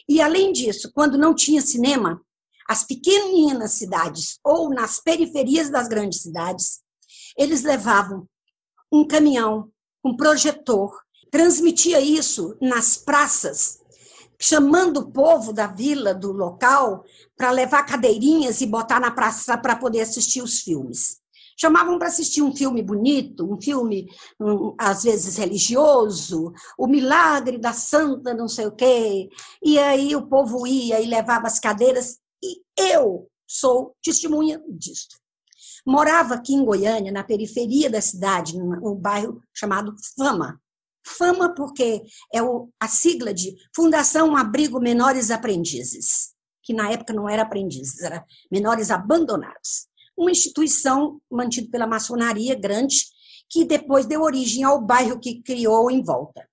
E 0.08 0.22
além 0.22 0.54
disso, 0.54 0.92
quando 0.94 1.18
não 1.18 1.36
tinha 1.36 1.62
cinema, 1.62 2.22
as 2.68 2.84
pequeninas 2.84 3.74
cidades 3.74 4.40
ou 4.44 4.70
nas 4.70 5.00
periferias 5.00 5.70
das 5.70 5.88
grandes 5.88 6.22
cidades, 6.22 6.80
eles 7.38 7.64
levavam 7.64 8.28
um 8.92 9.06
caminhão, 9.06 9.70
um 10.04 10.16
projetor, 10.16 10.98
transmitia 11.30 12.00
isso 12.00 12.56
nas 12.62 12.98
praças 12.98 13.82
chamando 14.40 14.98
o 14.98 15.12
povo 15.12 15.54
da 15.54 15.68
vila, 15.68 16.14
do 16.14 16.32
local, 16.32 17.04
para 17.38 17.52
levar 17.52 17.84
cadeirinhas 17.84 18.62
e 18.62 18.66
botar 18.66 19.00
na 19.00 19.12
praça 19.12 19.58
para 19.58 19.76
poder 19.76 20.02
assistir 20.02 20.42
os 20.42 20.62
filmes. 20.62 21.18
Chamavam 21.58 21.98
para 21.98 22.10
assistir 22.10 22.42
um 22.42 22.54
filme 22.54 22.82
bonito, 22.82 23.50
um 23.50 23.60
filme, 23.62 24.08
um, 24.40 24.76
às 24.78 25.04
vezes, 25.04 25.38
religioso, 25.38 26.52
o 26.78 26.86
milagre 26.86 27.58
da 27.58 27.72
santa 27.72 28.34
não 28.34 28.48
sei 28.48 28.68
o 28.68 28.76
quê. 28.76 29.30
E 29.64 29.80
aí 29.80 30.16
o 30.16 30.28
povo 30.28 30.68
ia 30.68 31.00
e 31.00 31.06
levava 31.06 31.48
as 31.48 31.60
cadeiras, 31.60 32.20
e 32.44 32.62
eu 32.78 33.30
sou 33.48 33.96
testemunha 34.04 34.62
disso. 34.68 35.08
Morava 35.86 36.34
aqui 36.34 36.54
em 36.54 36.66
Goiânia, 36.66 37.12
na 37.12 37.24
periferia 37.24 37.90
da 37.90 38.02
cidade, 38.02 38.58
num 38.58 38.96
bairro 38.96 39.42
chamado 39.54 39.96
Fama. 40.18 40.60
Fama 41.06 41.54
porque 41.54 42.04
é 42.34 42.42
o, 42.42 42.70
a 42.80 42.88
sigla 42.88 43.34
de 43.34 43.56
Fundação 43.76 44.36
Abrigo 44.36 44.80
Menores 44.80 45.30
Aprendizes, 45.30 46.34
que 46.64 46.74
na 46.74 46.92
época 46.92 47.14
não 47.14 47.30
era 47.30 47.44
aprendizes, 47.44 48.02
era 48.02 48.26
menores 48.52 48.90
abandonados. 48.90 49.88
Uma 50.18 50.32
instituição 50.32 51.22
mantida 51.30 51.70
pela 51.70 51.86
maçonaria 51.86 52.56
grande, 52.56 53.06
que 53.50 53.64
depois 53.64 54.06
deu 54.06 54.22
origem 54.22 54.64
ao 54.64 54.82
bairro 54.82 55.20
que 55.20 55.42
criou 55.42 55.92
em 55.92 56.04
volta. 56.04 56.48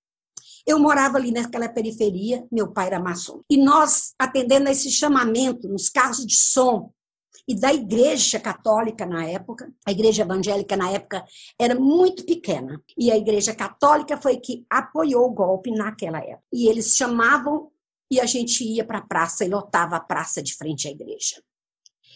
Eu 0.67 0.79
morava 0.79 1.17
ali 1.17 1.33
naquela 1.33 1.69
periferia, 1.69 2.47
meu 2.53 2.71
pai 2.73 2.89
era 2.89 3.01
maçom. 3.01 3.43
E 3.51 3.57
nós, 3.57 4.15
atendendo 4.19 4.69
a 4.69 4.73
esse 4.73 4.91
chamamento 4.91 5.67
nos 5.69 5.89
carros 5.89 6.25
de 6.25 6.37
som 6.37 6.93
e 7.47 7.55
da 7.55 7.73
igreja 7.73 8.39
católica 8.39 9.05
na 9.05 9.27
época. 9.27 9.73
A 9.85 9.91
igreja 9.91 10.23
evangélica 10.23 10.77
na 10.77 10.91
época 10.91 11.25
era 11.59 11.75
muito 11.75 12.25
pequena. 12.25 12.81
E 12.97 13.11
a 13.11 13.17
igreja 13.17 13.55
católica 13.55 14.17
foi 14.17 14.39
que 14.39 14.65
apoiou 14.71 15.27
o 15.27 15.35
golpe 15.35 15.71
naquela 15.71 16.19
época. 16.19 16.45
E 16.53 16.69
eles 16.69 16.97
chamavam 16.97 17.71
e 18.11 18.21
a 18.21 18.27
gente 18.27 18.65
ia 18.65 18.85
para 18.85 18.99
a 18.99 19.07
praça 19.07 19.45
e 19.45 19.49
lotava 19.49 19.97
a 19.97 20.01
praça 20.01 20.43
de 20.43 20.55
frente 20.55 20.87
à 20.87 20.91
igreja. 20.91 21.43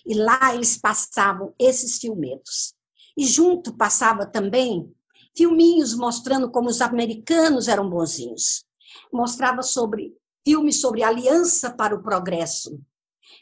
E 0.04 0.14
lá 0.14 0.54
eles 0.54 0.76
passavam 0.76 1.54
esses 1.58 1.98
filmetos. 1.98 2.74
E 3.16 3.24
junto 3.26 3.74
passava 3.74 4.26
também 4.26 4.92
filminhos 5.36 5.94
mostrando 5.94 6.50
como 6.50 6.68
os 6.68 6.80
americanos 6.80 7.66
eram 7.66 7.88
bonzinhos. 7.88 8.64
Mostrava 9.12 9.62
sobre 9.62 10.14
filmes 10.46 10.80
sobre 10.80 11.02
aliança 11.02 11.70
para 11.70 11.94
o 11.94 12.02
progresso 12.02 12.80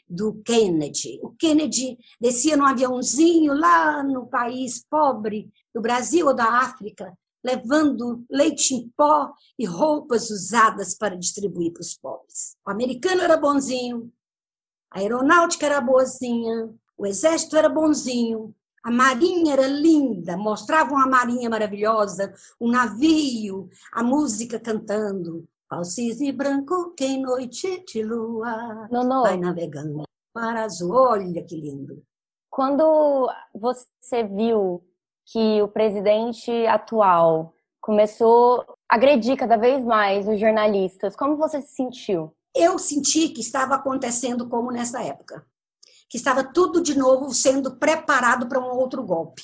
do 0.07 0.41
Kennedy. 0.43 1.19
O 1.21 1.31
Kennedy 1.31 1.97
descia 2.19 2.57
num 2.57 2.65
aviãozinho 2.65 3.53
lá 3.53 4.03
no 4.03 4.27
país 4.27 4.85
pobre 4.89 5.49
do 5.73 5.81
Brasil 5.81 6.27
ou 6.27 6.33
da 6.33 6.59
África, 6.59 7.17
levando 7.43 8.25
leite 8.29 8.73
em 8.73 8.89
pó 8.97 9.31
e 9.57 9.65
roupas 9.65 10.29
usadas 10.29 10.95
para 10.95 11.15
distribuir 11.15 11.71
para 11.73 11.81
os 11.81 11.95
pobres. 11.95 12.57
O 12.65 12.71
americano 12.71 13.21
era 13.21 13.37
bonzinho, 13.37 14.11
a 14.89 14.99
aeronáutica 14.99 15.65
era 15.65 15.81
boazinha, 15.81 16.73
o 16.97 17.05
exército 17.05 17.57
era 17.57 17.69
bonzinho, 17.69 18.55
a 18.85 18.91
marinha 18.91 19.53
era 19.53 19.67
linda, 19.67 20.37
mostravam 20.37 20.97
a 20.97 21.07
marinha 21.07 21.49
maravilhosa, 21.49 22.33
um 22.61 22.69
navio, 22.69 23.67
a 23.91 24.03
música 24.03 24.59
cantando. 24.59 25.47
Falsise 25.75 26.31
branco, 26.31 26.93
que 26.95 27.03
em 27.03 27.21
noite 27.21 27.83
de 27.85 28.01
lua 28.01 28.87
Não, 28.89 29.03
não. 29.03 29.23
vai 29.23 29.35
navegando. 29.35 30.03
Mar 30.33 30.55
azul, 30.55 30.93
olha 30.93 31.43
que 31.43 31.59
lindo. 31.59 32.01
Quando 32.49 33.29
você 33.53 34.23
viu 34.23 34.81
que 35.25 35.61
o 35.61 35.67
presidente 35.67 36.49
atual 36.67 37.53
começou 37.81 38.61
a 38.89 38.95
agredir 38.95 39.35
cada 39.35 39.57
vez 39.57 39.83
mais 39.83 40.25
os 40.29 40.39
jornalistas, 40.39 41.13
como 41.13 41.35
você 41.35 41.61
se 41.61 41.75
sentiu? 41.75 42.33
Eu 42.55 42.79
senti 42.79 43.27
que 43.27 43.41
estava 43.41 43.75
acontecendo 43.75 44.47
como 44.47 44.71
nessa 44.71 45.03
época 45.03 45.45
que 46.07 46.15
estava 46.15 46.41
tudo 46.41 46.81
de 46.81 46.97
novo 46.97 47.33
sendo 47.33 47.75
preparado 47.75 48.47
para 48.47 48.61
um 48.61 48.77
outro 48.77 49.03
golpe. 49.03 49.41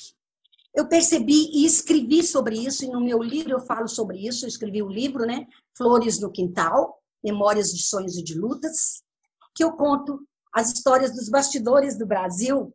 Eu 0.74 0.88
percebi 0.88 1.50
e 1.52 1.66
escrevi 1.66 2.22
sobre 2.22 2.58
isso, 2.58 2.84
e 2.84 2.88
no 2.88 3.00
meu 3.00 3.22
livro 3.22 3.52
eu 3.52 3.60
falo 3.60 3.86
sobre 3.86 4.26
isso, 4.26 4.44
eu 4.44 4.48
escrevi 4.48 4.82
o 4.82 4.86
um 4.86 4.90
livro, 4.90 5.26
né? 5.26 5.46
Flores 5.76 6.18
no 6.18 6.30
Quintal, 6.30 6.98
Memórias 7.22 7.72
de 7.72 7.82
Sonhos 7.82 8.16
e 8.16 8.22
de 8.22 8.34
Lutas, 8.38 9.02
que 9.54 9.62
eu 9.62 9.72
conto 9.72 10.26
as 10.52 10.72
histórias 10.72 11.14
dos 11.14 11.28
bastidores 11.28 11.96
do 11.98 12.06
Brasil 12.06 12.74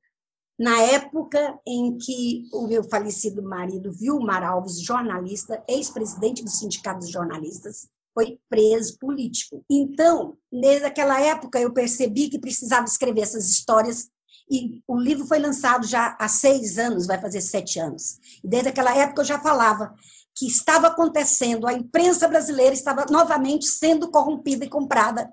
na 0.60 0.82
época 0.82 1.60
em 1.68 1.98
que 1.98 2.50
o 2.52 2.68
meu 2.68 2.84
falecido 2.84 3.44
marido, 3.44 3.92
Vilmar 3.92 4.44
Alves, 4.44 4.82
jornalista, 4.82 5.64
ex-presidente 5.68 6.44
do 6.44 6.50
Sindicato 6.50 7.00
dos 7.00 7.12
Jornalistas, 7.12 7.88
foi 8.14 8.40
preso 8.50 8.98
político. 8.98 9.64
Então, 9.70 10.36
desde 10.52 10.86
aquela 10.86 11.22
época, 11.22 11.60
eu 11.60 11.72
percebi 11.72 12.30
que 12.30 12.40
precisava 12.40 12.86
escrever 12.86 13.22
essas 13.22 13.48
histórias 13.48 14.10
e 14.50 14.82
o 14.88 14.98
livro 14.98 15.28
foi 15.28 15.40
lançado 15.40 15.86
já 15.86 16.16
há 16.20 16.28
seis 16.28 16.78
anos, 16.78 17.06
vai 17.06 17.20
fazer 17.20 17.42
sete 17.42 17.80
anos. 17.80 18.18
E 18.44 18.48
desde 18.48 18.70
aquela 18.70 18.96
época 18.96 19.22
eu 19.22 19.26
já 19.26 19.40
falava 19.40 19.94
que 20.34 20.48
estava 20.48 20.88
acontecendo, 20.88 21.68
a 21.68 21.74
imprensa 21.74 22.28
brasileira 22.28 22.74
estava 22.74 23.06
novamente 23.10 23.66
sendo 23.66 24.10
corrompida 24.10 24.66
e 24.66 24.70
comprada, 24.70 25.30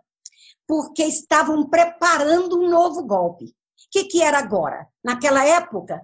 porque 0.66 1.04
estavam 1.04 1.68
preparando 1.68 2.58
um 2.58 2.68
novo 2.68 3.04
golpe. 3.04 3.44
O 3.44 3.52
que, 3.90 4.04
que 4.04 4.22
era 4.22 4.38
agora? 4.38 4.88
Naquela 5.04 5.44
época, 5.44 6.02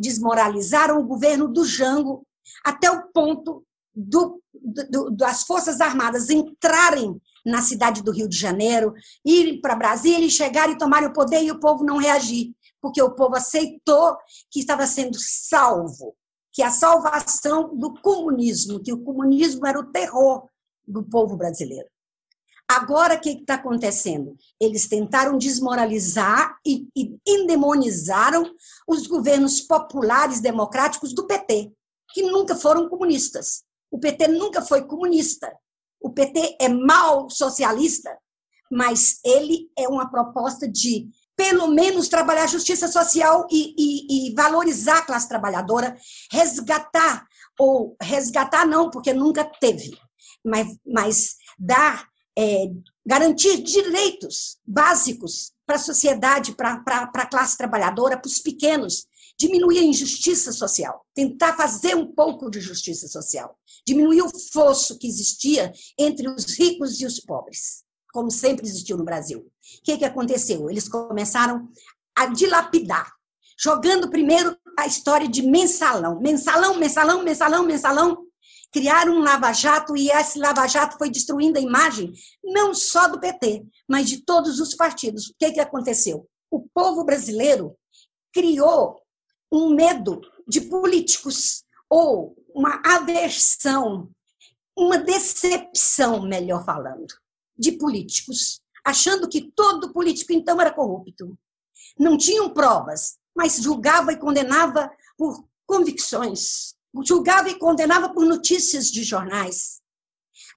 desmoralizaram 0.00 0.98
o 0.98 1.06
governo 1.06 1.46
do 1.46 1.64
Jango 1.64 2.26
até 2.64 2.90
o 2.90 3.08
ponto 3.12 3.62
do, 3.94 4.42
do, 4.90 5.10
das 5.10 5.42
Forças 5.42 5.80
Armadas 5.80 6.30
entrarem 6.30 7.20
na 7.48 7.62
cidade 7.62 8.02
do 8.02 8.12
Rio 8.12 8.28
de 8.28 8.36
Janeiro, 8.36 8.94
irem 9.24 9.60
para 9.60 9.74
Brasília 9.74 10.26
e 10.26 10.30
chegarem 10.30 10.74
e 10.74 10.78
tomarem 10.78 11.08
o 11.08 11.12
poder 11.12 11.42
e 11.42 11.50
o 11.50 11.58
povo 11.58 11.82
não 11.82 11.96
reagir, 11.96 12.54
porque 12.80 13.02
o 13.02 13.14
povo 13.14 13.36
aceitou 13.36 14.16
que 14.50 14.60
estava 14.60 14.86
sendo 14.86 15.16
salvo, 15.18 16.14
que 16.52 16.62
a 16.62 16.70
salvação 16.70 17.74
do 17.76 17.94
comunismo, 18.00 18.80
que 18.80 18.92
o 18.92 19.02
comunismo 19.02 19.66
era 19.66 19.80
o 19.80 19.90
terror 19.90 20.48
do 20.86 21.02
povo 21.02 21.36
brasileiro. 21.36 21.88
Agora, 22.70 23.14
o 23.14 23.20
que 23.20 23.30
está 23.30 23.54
acontecendo? 23.54 24.36
Eles 24.60 24.86
tentaram 24.86 25.38
desmoralizar 25.38 26.58
e, 26.66 26.86
e 26.94 27.16
endemonizaram 27.26 28.54
os 28.86 29.06
governos 29.06 29.62
populares 29.62 30.40
democráticos 30.40 31.14
do 31.14 31.26
PT, 31.26 31.72
que 32.12 32.22
nunca 32.22 32.54
foram 32.54 32.88
comunistas. 32.88 33.64
O 33.90 33.98
PT 33.98 34.28
nunca 34.28 34.60
foi 34.60 34.84
comunista. 34.84 35.50
O 36.00 36.10
PT 36.10 36.56
é 36.60 36.68
mal 36.68 37.28
socialista, 37.28 38.16
mas 38.70 39.18
ele 39.24 39.70
é 39.76 39.88
uma 39.88 40.10
proposta 40.10 40.68
de, 40.68 41.08
pelo 41.36 41.68
menos, 41.68 42.08
trabalhar 42.08 42.46
justiça 42.46 42.88
social 42.88 43.46
e, 43.50 43.74
e, 43.76 44.28
e 44.28 44.34
valorizar 44.34 44.98
a 44.98 45.06
classe 45.06 45.28
trabalhadora, 45.28 45.96
resgatar, 46.30 47.26
ou 47.58 47.96
resgatar 48.00 48.66
não, 48.66 48.90
porque 48.90 49.12
nunca 49.12 49.44
teve, 49.44 49.98
mas, 50.44 50.76
mas 50.86 51.36
dar, 51.58 52.06
é, 52.38 52.66
garantir 53.04 53.62
direitos 53.62 54.58
básicos 54.64 55.52
para 55.66 55.76
a 55.76 55.80
sociedade, 55.80 56.54
para 56.54 56.82
a 57.12 57.26
classe 57.26 57.56
trabalhadora, 57.56 58.16
para 58.16 58.28
os 58.28 58.38
pequenos, 58.38 59.06
diminuir 59.38 59.78
a 59.78 59.84
injustiça 59.84 60.52
social, 60.52 61.06
tentar 61.14 61.56
fazer 61.56 61.94
um 61.94 62.12
pouco 62.12 62.50
de 62.50 62.60
justiça 62.60 63.06
social, 63.06 63.56
diminuir 63.86 64.22
o 64.22 64.38
fosso 64.52 64.98
que 64.98 65.06
existia 65.06 65.72
entre 65.96 66.28
os 66.28 66.58
ricos 66.58 67.00
e 67.00 67.06
os 67.06 67.20
pobres, 67.20 67.84
como 68.12 68.30
sempre 68.30 68.66
existiu 68.66 68.96
no 68.96 69.04
Brasil. 69.04 69.40
O 69.40 69.82
que, 69.84 69.96
que 69.96 70.04
aconteceu? 70.04 70.68
Eles 70.68 70.88
começaram 70.88 71.68
a 72.16 72.26
dilapidar, 72.26 73.12
jogando 73.56 74.10
primeiro 74.10 74.58
a 74.76 74.86
história 74.86 75.28
de 75.28 75.42
mensalão. 75.42 76.20
Mensalão, 76.20 76.76
mensalão, 76.76 77.22
mensalão, 77.22 77.64
mensalão. 77.64 78.24
Criaram 78.72 79.14
um 79.14 79.20
lava-jato 79.20 79.96
e 79.96 80.10
esse 80.10 80.38
lava-jato 80.38 80.98
foi 80.98 81.10
destruindo 81.10 81.58
a 81.58 81.62
imagem 81.62 82.12
não 82.44 82.74
só 82.74 83.08
do 83.08 83.18
PT, 83.18 83.64
mas 83.88 84.08
de 84.08 84.24
todos 84.24 84.60
os 84.60 84.74
partidos. 84.74 85.28
O 85.28 85.34
que, 85.38 85.52
que 85.52 85.60
aconteceu? 85.60 86.28
O 86.50 86.68
povo 86.74 87.02
brasileiro 87.04 87.74
criou 88.32 89.00
um 89.50 89.74
medo 89.74 90.20
de 90.46 90.62
políticos 90.62 91.64
ou 91.88 92.36
uma 92.54 92.80
aversão, 92.84 94.10
uma 94.76 94.98
decepção, 94.98 96.22
melhor 96.22 96.64
falando, 96.64 97.06
de 97.56 97.72
políticos, 97.72 98.60
achando 98.84 99.28
que 99.28 99.50
todo 99.54 99.92
político 99.92 100.32
então 100.32 100.60
era 100.60 100.72
corrupto. 100.72 101.36
Não 101.98 102.16
tinham 102.16 102.52
provas, 102.52 103.16
mas 103.34 103.56
julgava 103.56 104.12
e 104.12 104.18
condenava 104.18 104.90
por 105.16 105.44
convicções, 105.66 106.74
julgava 107.04 107.48
e 107.50 107.58
condenava 107.58 108.12
por 108.12 108.24
notícias 108.24 108.90
de 108.90 109.02
jornais. 109.02 109.80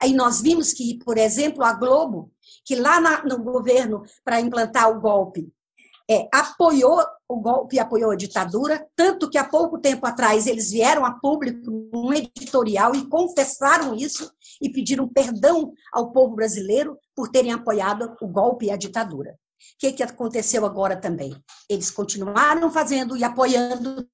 Aí 0.02 0.14
nós 0.14 0.42
vimos 0.42 0.74
que, 0.74 0.98
por 1.04 1.18
exemplo, 1.18 1.64
a 1.64 1.74
Globo, 1.74 2.32
que 2.66 2.76
lá 2.76 3.00
na, 3.00 3.24
no 3.24 3.44
governo, 3.44 4.04
para 4.24 4.40
implantar 4.40 4.90
o 4.90 5.00
golpe, 5.00 5.52
é, 6.10 6.28
apoiou 6.34 7.04
o 7.32 7.40
golpe, 7.40 7.80
apoiou 7.80 8.12
a 8.12 8.16
ditadura, 8.16 8.86
tanto 8.96 9.30
que 9.30 9.38
há 9.38 9.48
pouco 9.48 9.80
tempo 9.80 10.06
atrás 10.06 10.48
eles 10.48 10.72
vieram 10.72 11.06
a 11.06 11.12
público 11.12 11.72
num 11.94 12.14
editorial 12.14 12.94
e 12.94 13.08
confessaram 13.08 13.96
isso 13.96 14.32
e 14.62 14.70
pediram 14.70 15.08
perdão 15.08 15.74
ao 15.94 16.12
povo 16.12 16.36
brasileiro 16.36 16.98
por 17.16 17.30
terem 17.30 17.54
apoiado 17.54 18.16
o 18.22 18.28
golpe 18.28 18.66
e 18.66 18.72
a 18.72 18.76
ditadura. 18.76 19.32
O 19.32 19.80
que, 19.80 19.94
que 19.94 20.04
aconteceu 20.04 20.66
agora 20.66 20.98
também? 20.98 21.34
Eles 21.70 21.90
continuaram 21.90 22.70
fazendo 22.70 23.16
e 23.16 23.24
apoiando 23.24 24.06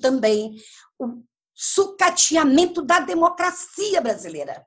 também 0.00 0.56
o 0.98 1.22
sucateamento 1.54 2.80
da 2.80 3.00
democracia 3.00 4.00
brasileira. 4.00 4.66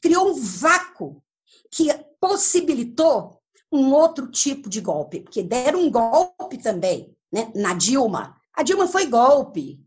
Criou 0.00 0.30
um 0.30 0.34
vácuo 0.34 1.22
que 1.70 1.92
possibilitou 2.18 3.38
um 3.70 3.92
outro 3.92 4.30
tipo 4.30 4.70
de 4.70 4.80
golpe, 4.80 5.20
porque 5.20 5.42
deram 5.42 5.80
um 5.80 5.90
golpe 5.90 6.56
também 6.58 7.13
né, 7.34 7.50
na 7.52 7.74
Dilma. 7.74 8.40
A 8.54 8.62
Dilma 8.62 8.86
foi 8.86 9.06
golpe, 9.06 9.80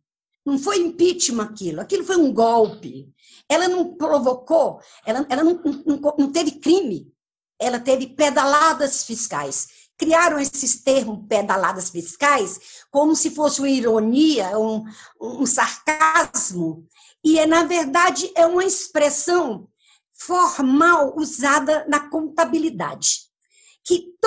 não 0.45 0.59
foi 0.59 0.79
impeachment 0.79 1.43
aquilo, 1.43 1.79
aquilo 1.79 2.03
foi 2.03 2.17
um 2.17 2.33
golpe. 2.33 3.09
Ela 3.47 3.69
não 3.69 3.95
provocou, 3.95 4.81
ela, 5.05 5.25
ela 5.29 5.43
não, 5.45 5.61
não, 5.85 6.15
não 6.19 6.31
teve 6.31 6.59
crime, 6.59 7.09
ela 7.57 7.79
teve 7.79 8.07
pedaladas 8.07 9.03
fiscais. 9.03 9.87
Criaram 9.97 10.37
esses 10.37 10.83
termos 10.83 11.25
pedaladas 11.27 11.89
fiscais 11.89 12.83
como 12.91 13.15
se 13.15 13.31
fosse 13.31 13.61
uma 13.61 13.69
ironia, 13.69 14.59
um, 14.59 14.83
um 15.21 15.45
sarcasmo. 15.45 16.85
E, 17.23 17.39
é, 17.39 17.47
na 17.47 17.63
verdade, 17.63 18.29
é 18.35 18.45
uma 18.45 18.65
expressão 18.65 19.69
formal 20.13 21.15
usada 21.17 21.85
na 21.87 22.09
contabilidade 22.09 23.26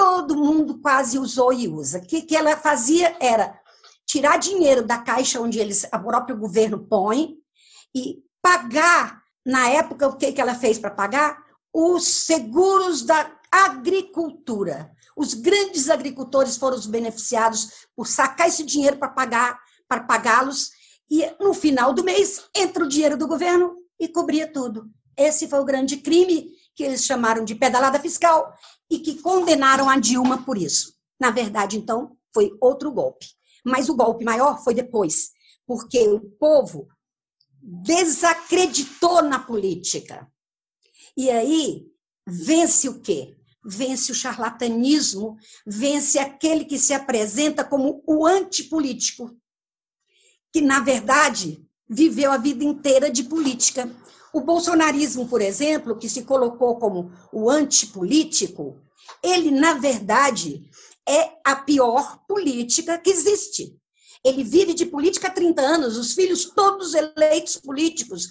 todo 0.01 0.35
mundo 0.35 0.79
quase 0.79 1.19
usou 1.19 1.53
e 1.53 1.69
usa. 1.69 1.99
O 1.99 2.01
que, 2.01 2.23
que 2.23 2.35
ela 2.35 2.57
fazia 2.57 3.15
era 3.21 3.61
tirar 4.07 4.39
dinheiro 4.39 4.83
da 4.83 4.97
caixa 4.97 5.39
onde 5.39 5.59
eles, 5.59 5.85
o 5.85 5.99
próprio 5.99 6.39
governo 6.39 6.79
põe 6.79 7.35
e 7.95 8.17
pagar, 8.41 9.23
na 9.45 9.69
época, 9.69 10.09
o 10.09 10.17
que, 10.17 10.33
que 10.33 10.41
ela 10.41 10.55
fez 10.55 10.79
para 10.79 10.91
pagar? 10.91 11.45
Os 11.71 12.25
seguros 12.25 13.03
da 13.03 13.31
agricultura. 13.53 14.91
Os 15.15 15.35
grandes 15.35 15.91
agricultores 15.91 16.57
foram 16.57 16.79
os 16.79 16.87
beneficiados 16.87 17.69
por 17.95 18.07
sacar 18.07 18.49
esse 18.49 18.65
dinheiro 18.65 18.97
para 18.97 19.11
pagar 19.11 19.61
para 19.87 20.05
pagá-los 20.05 20.71
e 21.11 21.31
no 21.39 21.53
final 21.53 21.93
do 21.93 22.05
mês 22.05 22.43
entra 22.57 22.85
o 22.85 22.89
dinheiro 22.89 23.19
do 23.19 23.29
governo 23.29 23.75
e 23.99 24.09
cobria 24.09 24.51
tudo. 24.51 24.89
Esse 25.15 25.47
foi 25.47 25.61
o 25.61 25.65
grande 25.65 25.99
crime 25.99 26.49
que 26.75 26.83
eles 26.83 27.05
chamaram 27.05 27.45
de 27.45 27.55
pedalada 27.55 27.99
fiscal 27.99 28.55
e 28.91 28.99
que 28.99 29.21
condenaram 29.21 29.89
a 29.89 29.99
Dilma 29.99 30.45
por 30.45 30.57
isso. 30.57 30.95
Na 31.21 31.31
verdade, 31.31 31.77
então, 31.77 32.17
foi 32.33 32.57
outro 32.61 32.91
golpe. 32.91 33.27
Mas 33.65 33.89
o 33.89 33.97
golpe 33.97 34.25
maior 34.25 34.63
foi 34.63 34.75
depois, 34.75 35.31
porque 35.67 36.09
o 36.09 36.21
povo 36.21 36.89
desacreditou 37.63 39.23
na 39.23 39.39
política. 39.39 40.31
E 41.17 41.31
aí 41.31 41.87
vence 42.27 42.89
o 42.89 43.01
quê? 43.01 43.37
Vence 43.63 44.11
o 44.11 44.15
charlatanismo, 44.15 45.37
vence 45.67 46.19
aquele 46.19 46.65
que 46.65 46.79
se 46.79 46.95
apresenta 46.95 47.63
como 47.63 48.03
o 48.07 48.27
antipolítico, 48.27 49.37
que, 50.51 50.63
na 50.63 50.81
verdade, 50.81 51.63
viveu 51.87 52.33
a 52.33 52.39
vida 52.39 52.65
inteira 52.65 53.11
de 53.11 53.25
política. 53.25 53.91
O 54.33 54.41
bolsonarismo, 54.41 55.29
por 55.29 55.41
exemplo, 55.41 55.97
que 55.97 56.09
se 56.09 56.23
colocou 56.23 56.77
como 56.79 57.13
o 57.33 57.51
antipolítico, 57.51 58.81
ele, 59.23 59.51
na 59.51 59.75
verdade, 59.75 60.69
é 61.09 61.33
a 61.45 61.57
pior 61.57 62.21
política 62.29 62.99
que 62.99 63.11
existe. 63.11 63.77
Ele 64.25 64.45
vive 64.45 64.75
de 64.75 64.87
política 64.87 65.29
há 65.29 65.31
30 65.31 65.61
anos, 65.63 65.97
os 65.97 66.13
filhos 66.13 66.45
todos 66.45 66.95
eleitos 66.95 67.57
políticos. 67.57 68.29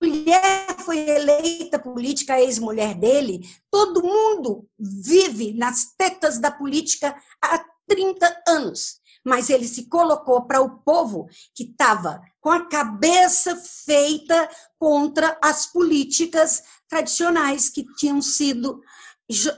Mulher 0.00 0.76
foi 0.78 0.98
eleita 0.98 1.78
política, 1.78 2.40
ex-mulher 2.40 2.94
dele. 2.94 3.40
Todo 3.70 4.02
mundo 4.02 4.66
vive 4.78 5.52
nas 5.54 5.94
tetas 5.96 6.38
da 6.38 6.50
política 6.50 7.14
há 7.42 7.64
30 7.88 8.42
anos 8.46 9.03
mas 9.24 9.48
ele 9.48 9.66
se 9.66 9.88
colocou 9.88 10.42
para 10.42 10.60
o 10.60 10.78
povo 10.78 11.28
que 11.54 11.64
estava 11.64 12.20
com 12.40 12.50
a 12.50 12.66
cabeça 12.68 13.56
feita 13.56 14.48
contra 14.78 15.38
as 15.42 15.66
políticas 15.66 16.62
tradicionais 16.88 17.70
que 17.70 17.86
tinham 17.96 18.20
sido 18.20 18.82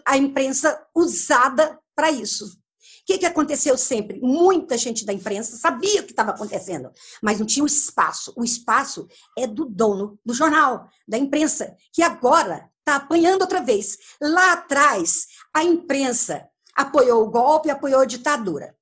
a 0.05 0.17
imprensa 0.17 0.81
usada 0.95 1.79
para 1.95 2.11
isso. 2.11 2.47
O 2.47 3.07
que, 3.07 3.19
que 3.19 3.27
aconteceu 3.27 3.77
sempre? 3.79 4.21
Muita 4.21 4.77
gente 4.77 5.05
da 5.05 5.13
imprensa 5.13 5.57
sabia 5.57 6.01
o 6.01 6.05
que 6.05 6.11
estava 6.11 6.33
acontecendo, 6.33 6.91
mas 7.23 7.39
não 7.39 7.47
tinha 7.47 7.63
o 7.63 7.67
espaço. 7.67 8.33
O 8.37 8.45
espaço 8.45 9.07
é 9.39 9.47
do 9.47 9.65
dono 9.65 10.19
do 10.25 10.35
jornal, 10.35 10.89
da 11.07 11.17
imprensa, 11.17 11.77
que 11.93 12.03
agora 12.03 12.69
está 12.81 12.97
apanhando 12.97 13.43
outra 13.43 13.61
vez. 13.61 13.97
Lá 14.21 14.55
atrás, 14.55 15.27
a 15.55 15.63
imprensa 15.63 16.49
apoiou 16.75 17.25
o 17.25 17.31
golpe, 17.31 17.71
apoiou 17.71 18.01
a 18.01 18.07
ditadura. 18.07 18.76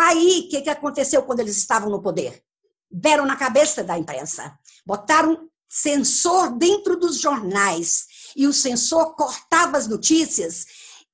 Aí, 0.00 0.44
o 0.46 0.48
que, 0.48 0.60
que 0.60 0.70
aconteceu 0.70 1.24
quando 1.24 1.40
eles 1.40 1.56
estavam 1.56 1.90
no 1.90 2.00
poder? 2.00 2.40
Deram 2.88 3.26
na 3.26 3.34
cabeça 3.34 3.82
da 3.82 3.98
imprensa. 3.98 4.56
Botaram 4.86 5.50
censor 5.68 6.56
dentro 6.56 6.96
dos 6.96 7.20
jornais. 7.20 8.06
E 8.36 8.46
o 8.46 8.52
censor 8.52 9.16
cortava 9.16 9.76
as 9.76 9.88
notícias 9.88 10.66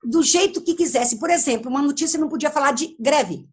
do 0.05 0.23
jeito 0.23 0.61
que 0.61 0.75
quisesse. 0.75 1.19
Por 1.19 1.31
exemplo, 1.31 1.71
uma 1.71 1.81
notícia 1.81 2.21
não 2.21 2.29
podia 2.29 2.51
falar 2.51 2.73
de 2.73 2.95
greve, 3.01 3.49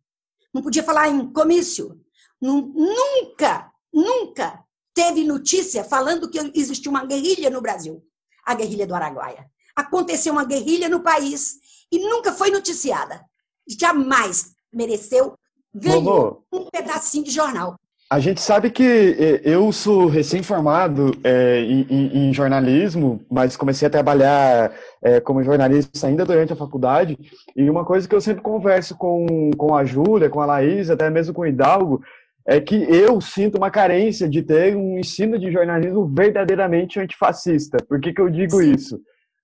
não 0.54 0.62
podia 0.62 0.84
falar 0.84 1.08
em 1.08 1.32
comício. 1.32 1.98
Nunca, 2.42 3.72
nunca 3.94 4.62
teve 4.94 5.24
notícia 5.24 5.86
falando 5.86 6.30
que 6.30 6.40
existia 6.54 6.92
uma 6.92 7.06
guerrilha 7.06 7.50
no 7.50 7.62
Brasil 7.62 8.06
a 8.46 8.54
guerrilha 8.54 8.86
do 8.86 8.94
Araguaia. 8.94 9.50
Aconteceu 9.74 10.34
uma 10.34 10.44
guerrilha 10.44 10.90
no 10.90 11.02
país 11.02 11.56
e 11.90 12.00
nunca 12.00 12.34
foi 12.34 12.52
noticiada. 12.52 13.24
Jamais 13.66 14.56
mereceu, 14.74 15.34
ganhou 15.74 16.44
um 16.52 16.66
pedacinho 16.70 17.24
de 17.24 17.32
jornal. 17.32 17.76
A 18.12 18.20
gente 18.20 18.42
sabe 18.42 18.70
que 18.70 18.84
é, 18.84 19.42
eu 19.46 19.72
sou 19.72 20.08
recém-formado 20.08 21.18
é, 21.24 21.62
em, 21.62 22.28
em, 22.28 22.34
jornalismo, 22.34 23.22
mas 23.32 23.56
comecei 23.56 23.88
a 23.88 23.92
trabalhar 23.92 24.74
é, 25.02 25.22
como 25.22 25.42
jornalista 25.42 26.08
ainda 26.08 26.26
durante 26.26 26.52
a 26.52 26.58
faculdade. 26.58 27.18
E 27.56 27.70
uma 27.70 27.86
coisa 27.86 28.10
que 28.10 28.14
eu 28.14 28.20
sempre 28.20 28.42
converso 28.42 28.98
com, 28.98 29.52
com 29.56 29.74
a 29.74 29.86
Júlia, 29.86 30.30
com 30.30 30.42
a 30.42 30.46
Laís, 30.46 30.90
até 30.90 31.10
mesmo 31.10 31.34
com 31.34 31.44
o 31.44 31.48
Hidalgo, 31.48 32.02
é 32.46 32.60
que 32.60 32.76
eu 32.76 33.22
sinto 33.22 33.58
uma 33.58 33.72
carência 33.72 34.28
de 34.28 34.42
ter 34.42 34.76
um 34.76 35.00
ensino 35.00 35.40
de 35.40 35.50
jornalismo 35.50 36.06
verdadeiramente 36.06 37.00
antifascista. 37.00 37.78
Por 37.88 38.02
que, 38.02 38.12
que 38.12 38.20
eu 38.20 38.30
digo 38.30 38.62
Sim. 38.62 38.74
isso? 38.74 39.00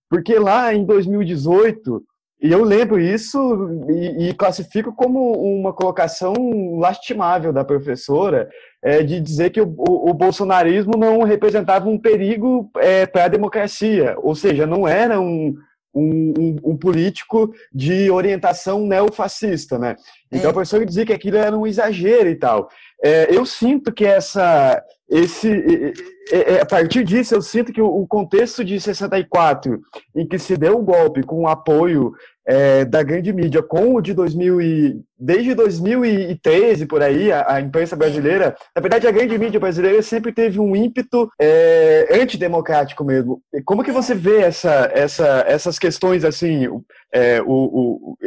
Porque 0.09 0.37
lá 0.37 0.73
em 0.73 0.83
2018, 0.85 2.03
e 2.39 2.51
eu 2.51 2.63
lembro 2.63 2.99
isso 2.99 3.39
e, 3.89 4.29
e, 4.29 4.33
classifico 4.33 4.93
como 4.93 5.31
uma 5.31 5.73
colocação 5.73 6.33
lastimável 6.77 7.51
da 7.51 7.65
professora 7.65 8.47
é, 8.83 9.01
de 9.01 9.19
dizer 9.19 9.49
que 9.49 9.59
o, 9.59 9.73
o, 9.77 10.11
o, 10.11 10.13
bolsonarismo 10.13 10.93
não 10.95 11.23
representava 11.23 11.89
um 11.89 11.97
perigo 11.97 12.69
é, 12.77 13.07
para 13.07 13.25
a 13.25 13.29
democracia, 13.29 14.15
ou 14.19 14.35
seja, 14.35 14.67
não 14.67 14.87
era 14.87 15.19
um, 15.19 15.55
um, 15.93 16.33
um, 16.37 16.55
um 16.71 16.77
político 16.77 17.51
de 17.73 18.09
orientação 18.11 18.85
neofascista, 18.85 19.79
né? 19.79 19.95
Então 20.31 20.47
é. 20.47 20.49
a 20.49 20.53
professora 20.53 20.85
dizia 20.85 21.05
que 21.05 21.13
aquilo 21.13 21.37
era 21.37 21.57
um 21.57 21.65
exagero 21.65 22.29
e 22.29 22.35
tal. 22.35 22.69
É, 23.03 23.35
eu 23.35 23.45
sinto 23.45 23.91
que 23.93 24.05
essa, 24.05 24.83
esse, 25.09 25.93
a 26.59 26.65
partir 26.65 27.03
disso, 27.03 27.35
eu 27.35 27.41
sinto 27.41 27.71
que 27.71 27.81
o 27.81 28.05
contexto 28.07 28.63
de 28.63 28.79
64, 28.79 29.79
em 30.15 30.27
que 30.27 30.39
se 30.39 30.57
deu 30.57 30.77
o 30.77 30.83
golpe 30.83 31.23
com 31.23 31.41
o 31.41 31.47
apoio 31.47 32.11
é, 32.47 32.85
da 32.85 33.03
grande 33.03 33.33
mídia, 33.33 33.61
com 33.61 33.95
o 33.95 34.01
de 34.01 34.13
2000 34.13 34.61
e, 34.61 35.01
desde 35.19 35.53
2013 35.53 36.85
por 36.85 37.03
aí, 37.03 37.29
a, 37.29 37.55
a, 37.55 37.61
imprensa 37.61 37.95
brasileira, 37.95 38.55
na 38.73 38.81
verdade 38.81 39.05
a 39.05 39.11
grande 39.11 39.37
mídia 39.37 39.59
brasileira 39.59 40.01
sempre 40.01 40.31
teve 40.31 40.57
um 40.57 40.73
ímpeto 40.73 41.29
é, 41.39 42.07
antidemocrático 42.11 43.03
mesmo. 43.03 43.41
Como 43.65 43.83
que 43.83 43.91
você 43.91 44.15
vê 44.15 44.37
essa, 44.39 44.89
essa, 44.93 45.43
essas 45.45 45.77
questões 45.77 46.23
assim, 46.23 46.67
é, 47.13 47.41
o, 47.41 48.15
o 48.15 48.17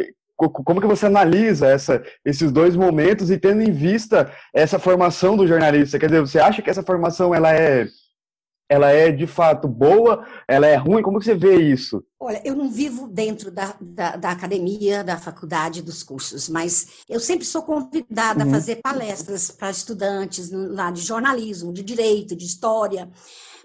como 0.48 0.80
que 0.80 0.86
você 0.86 1.04
analisa 1.04 1.66
essa, 1.66 2.02
esses 2.24 2.50
dois 2.50 2.74
momentos 2.74 3.30
e 3.30 3.36
tendo 3.36 3.60
em 3.60 3.70
vista 3.70 4.32
essa 4.54 4.78
formação 4.78 5.36
do 5.36 5.46
jornalista? 5.46 5.98
Quer 5.98 6.06
dizer, 6.06 6.20
você 6.20 6.38
acha 6.38 6.62
que 6.62 6.70
essa 6.70 6.82
formação 6.82 7.34
ela 7.34 7.52
é, 7.52 7.86
ela 8.70 8.92
é 8.92 9.10
de 9.10 9.26
fato 9.26 9.66
boa? 9.66 10.24
Ela 10.46 10.68
é 10.68 10.76
ruim? 10.76 11.02
Como 11.02 11.18
que 11.18 11.24
você 11.24 11.34
vê 11.34 11.56
isso? 11.56 12.04
Olha, 12.20 12.40
eu 12.44 12.54
não 12.54 12.70
vivo 12.70 13.08
dentro 13.08 13.50
da, 13.50 13.74
da, 13.80 14.14
da 14.14 14.30
academia, 14.30 15.02
da 15.02 15.18
faculdade, 15.18 15.82
dos 15.82 16.04
cursos, 16.04 16.48
mas 16.48 17.00
eu 17.08 17.18
sempre 17.18 17.44
sou 17.44 17.62
convidada 17.62 18.44
uhum. 18.44 18.48
a 18.48 18.54
fazer 18.54 18.76
palestras 18.76 19.50
para 19.50 19.70
estudantes 19.70 20.52
lá 20.52 20.92
de 20.92 21.02
jornalismo, 21.02 21.72
de 21.72 21.82
direito, 21.82 22.36
de 22.36 22.46
história, 22.46 23.10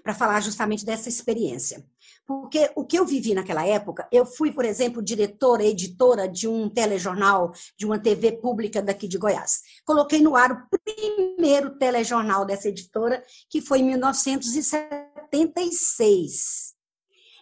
para 0.02 0.12
falar 0.12 0.40
justamente 0.40 0.84
dessa 0.84 1.08
experiência. 1.08 1.84
Porque 2.26 2.70
o 2.74 2.84
que 2.84 2.98
eu 2.98 3.06
vivi 3.06 3.32
naquela 3.34 3.64
época, 3.64 4.08
eu 4.10 4.26
fui, 4.26 4.50
por 4.50 4.64
exemplo, 4.64 5.00
diretora, 5.00 5.62
editora 5.62 6.28
de 6.28 6.48
um 6.48 6.68
telejornal, 6.68 7.52
de 7.78 7.86
uma 7.86 8.00
TV 8.00 8.32
pública 8.32 8.82
daqui 8.82 9.06
de 9.06 9.16
Goiás. 9.16 9.60
Coloquei 9.84 10.20
no 10.20 10.34
ar 10.34 10.50
o 10.50 10.66
primeiro 10.84 11.78
telejornal 11.78 12.44
dessa 12.44 12.68
editora, 12.68 13.22
que 13.48 13.60
foi 13.60 13.78
em 13.78 13.84
1976. 13.84 16.74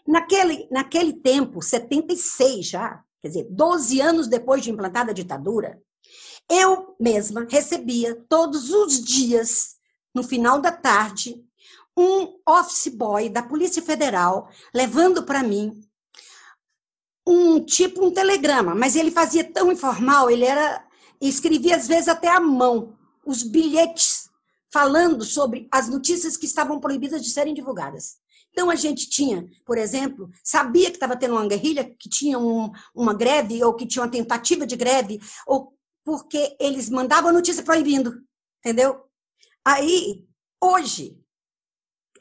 Naquele, 0.06 0.68
naquele 0.70 1.14
tempo, 1.14 1.62
76 1.62 2.66
já, 2.66 3.02
quer 3.22 3.28
dizer, 3.28 3.46
12 3.50 4.02
anos 4.02 4.28
depois 4.28 4.62
de 4.62 4.70
implantada 4.70 5.12
a 5.12 5.14
ditadura, 5.14 5.80
eu 6.50 6.94
mesma 7.00 7.46
recebia 7.48 8.14
todos 8.28 8.70
os 8.70 9.02
dias, 9.02 9.76
no 10.14 10.22
final 10.22 10.60
da 10.60 10.70
tarde, 10.70 11.42
um 11.96 12.38
office 12.46 12.88
boy 12.88 13.28
da 13.28 13.42
Polícia 13.42 13.82
Federal 13.82 14.48
levando 14.74 15.22
para 15.22 15.42
mim 15.42 15.80
um 17.26 17.64
tipo 17.64 18.04
um 18.04 18.12
telegrama, 18.12 18.74
mas 18.74 18.96
ele 18.96 19.10
fazia 19.10 19.44
tão 19.44 19.72
informal, 19.72 20.30
ele 20.30 20.44
era 20.44 20.86
escrevia 21.20 21.76
às 21.76 21.88
vezes 21.88 22.08
até 22.08 22.28
à 22.28 22.40
mão 22.40 22.96
os 23.24 23.42
bilhetes 23.42 24.28
falando 24.72 25.24
sobre 25.24 25.68
as 25.70 25.88
notícias 25.88 26.36
que 26.36 26.46
estavam 26.46 26.80
proibidas 26.80 27.22
de 27.22 27.30
serem 27.30 27.54
divulgadas. 27.54 28.16
Então 28.50 28.70
a 28.70 28.74
gente 28.74 29.08
tinha, 29.08 29.46
por 29.64 29.78
exemplo, 29.78 30.30
sabia 30.42 30.88
que 30.88 30.96
estava 30.96 31.16
tendo 31.16 31.34
uma 31.34 31.46
guerrilha, 31.46 31.84
que 31.84 32.08
tinha 32.08 32.38
um, 32.38 32.70
uma 32.94 33.14
greve 33.14 33.62
ou 33.64 33.74
que 33.74 33.86
tinha 33.86 34.02
uma 34.02 34.10
tentativa 34.10 34.66
de 34.66 34.76
greve, 34.76 35.20
ou 35.46 35.76
porque 36.04 36.56
eles 36.60 36.88
mandavam 36.88 37.32
notícia 37.32 37.62
proibindo, 37.62 38.22
entendeu? 38.60 39.02
Aí, 39.64 40.24
hoje, 40.62 41.18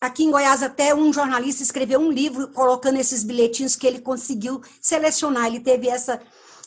Aqui 0.03 0.25
em 0.25 0.31
Goiás, 0.31 0.61
até 0.61 0.93
um 0.93 1.13
jornalista 1.13 1.63
escreveu 1.63 1.97
um 1.97 2.11
livro 2.11 2.51
colocando 2.51 2.99
esses 2.99 3.23
bilhetinhos 3.23 3.77
que 3.77 3.87
ele 3.87 4.01
conseguiu 4.01 4.59
selecionar. 4.81 5.45
Ele 5.45 5.61
teve 5.61 5.87
essa, 5.87 6.21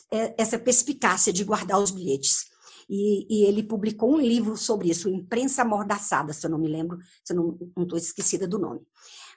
é, 0.09 0.33
essa 0.39 0.57
perspicácia 0.57 1.31
de 1.31 1.43
guardar 1.43 1.79
os 1.79 1.91
bilhetes. 1.91 2.47
E, 2.89 3.27
e, 3.29 3.45
ele 3.45 3.61
publicou 3.61 4.11
um 4.11 4.19
livro 4.19 4.57
sobre 4.57 4.89
isso, 4.89 5.07
Imprensa 5.07 5.61
Amordaçada, 5.61 6.33
se 6.33 6.47
eu 6.47 6.49
não 6.49 6.57
me 6.57 6.67
lembro, 6.67 6.97
se 7.23 7.31
eu 7.31 7.59
não 7.75 7.83
estou 7.83 7.99
esquecida 7.99 8.47
do 8.47 8.57
nome. 8.57 8.81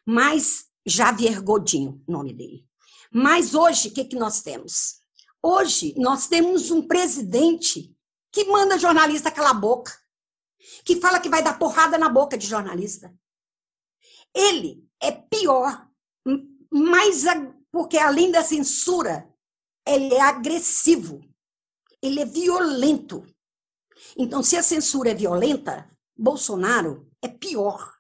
Mas 0.07 0.65
Javier 0.87 1.43
Godinho, 1.43 2.03
nome 2.09 2.33
dele. 2.33 2.65
Mas 3.13 3.55
hoje, 3.55 3.89
o 3.89 3.93
que, 3.93 4.07
que 4.07 4.17
nós 4.17 4.41
temos? 4.41 5.03
Hoje, 5.43 5.95
nós 5.99 6.27
temos 6.27 6.71
um 6.71 6.81
presidente 6.81 7.95
que 8.33 8.47
manda 8.47 8.79
jornalista 8.79 9.31
calar 9.31 9.51
a 9.51 9.61
boca, 9.61 9.93
que 10.87 10.97
fala 10.97 11.21
que 11.21 11.29
vai 11.29 11.43
dar 11.43 11.59
porrada 11.59 11.99
na 11.99 12.09
boca 12.09 12.39
de 12.39 12.47
jornalista. 12.47 13.15
Ele 14.35 14.87
é 15.01 15.11
pior, 15.11 15.89
mais 16.71 17.25
porque 17.73 17.99
além 17.99 18.31
da 18.31 18.43
censura, 18.43 19.29
ele 19.87 20.15
é 20.15 20.21
agressivo, 20.21 21.21
ele 22.03 22.21
é 22.21 22.25
violento. 22.25 23.25
Então, 24.17 24.43
se 24.43 24.57
a 24.57 24.63
censura 24.63 25.11
é 25.11 25.15
violenta, 25.15 25.91
Bolsonaro 26.17 27.11
é 27.23 27.29
pior, 27.29 27.95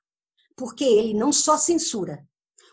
porque 0.57 0.85
ele 0.85 1.15
não 1.15 1.33
só 1.33 1.57
censura, 1.57 2.27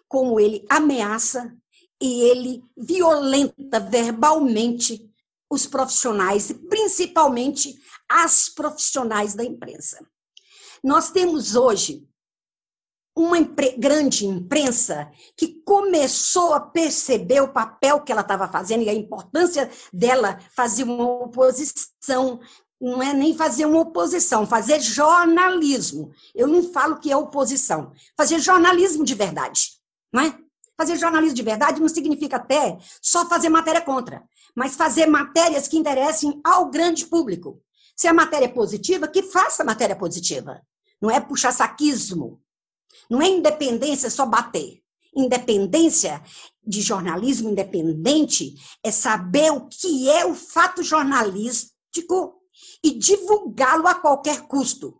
como 0.07 0.39
ele 0.39 0.65
ameaça 0.69 1.55
e 2.01 2.21
ele 2.21 2.63
violenta 2.75 3.79
verbalmente 3.79 5.09
os 5.49 5.65
profissionais, 5.65 6.51
principalmente 6.69 7.79
as 8.07 8.49
profissionais 8.49 9.33
da 9.33 9.43
imprensa. 9.43 10.05
Nós 10.83 11.11
temos 11.11 11.55
hoje 11.55 12.07
uma 13.17 13.38
impre 13.38 13.75
grande 13.77 14.25
imprensa 14.25 15.12
que 15.36 15.62
começou 15.65 16.53
a 16.53 16.60
perceber 16.60 17.41
o 17.41 17.51
papel 17.51 18.01
que 18.01 18.12
ela 18.12 18.21
estava 18.21 18.47
fazendo 18.47 18.84
e 18.84 18.89
a 18.89 18.93
importância 18.93 19.69
dela 19.91 20.39
fazer 20.56 20.84
uma 20.84 21.23
oposição. 21.23 22.39
Não 22.80 23.01
é 23.01 23.12
nem 23.13 23.36
fazer 23.36 23.65
uma 23.65 23.80
oposição, 23.80 24.45
fazer 24.45 24.80
jornalismo. 24.80 26.12
Eu 26.36 26.47
não 26.47 26.71
falo 26.71 26.99
que 26.99 27.12
é 27.12 27.17
oposição, 27.17 27.91
fazer 28.15 28.39
jornalismo 28.39 29.03
de 29.03 29.15
verdade, 29.15 29.71
não 30.13 30.21
é? 30.21 30.38
Fazer 30.77 30.95
jornalismo 30.95 31.36
de 31.36 31.41
verdade 31.41 31.82
não 31.82 31.89
significa 31.89 32.36
até 32.36 32.77
só 33.01 33.27
fazer 33.27 33.49
matéria 33.49 33.82
contra, 33.82 34.23
mas 34.56 34.75
fazer 34.75 35.08
matérias 35.08 35.67
que 35.67 35.75
interessem 35.75 36.39
ao 36.43 36.69
grande 36.69 37.08
público. 37.08 37.60
Se 37.95 38.08
a 38.08 38.13
matéria 38.13 38.45
é 38.45 38.49
positiva, 38.49 39.08
que 39.08 39.23
faça 39.23 39.63
matéria 39.63 39.95
positiva. 39.95 40.62
Não 41.01 41.10
é 41.10 41.19
puxar 41.19 41.51
saquismo. 41.51 42.39
Não 43.09 43.21
é 43.21 43.27
independência 43.27 44.09
só 44.09 44.25
bater. 44.25 44.81
Independência 45.15 46.21
de 46.65 46.81
jornalismo 46.81 47.49
independente 47.49 48.53
é 48.83 48.91
saber 48.91 49.51
o 49.51 49.67
que 49.67 50.09
é 50.09 50.25
o 50.25 50.35
fato 50.35 50.83
jornalístico 50.83 52.35
e 52.83 52.91
divulgá-lo 52.91 53.87
a 53.87 53.95
qualquer 53.95 54.41
custo. 54.41 54.99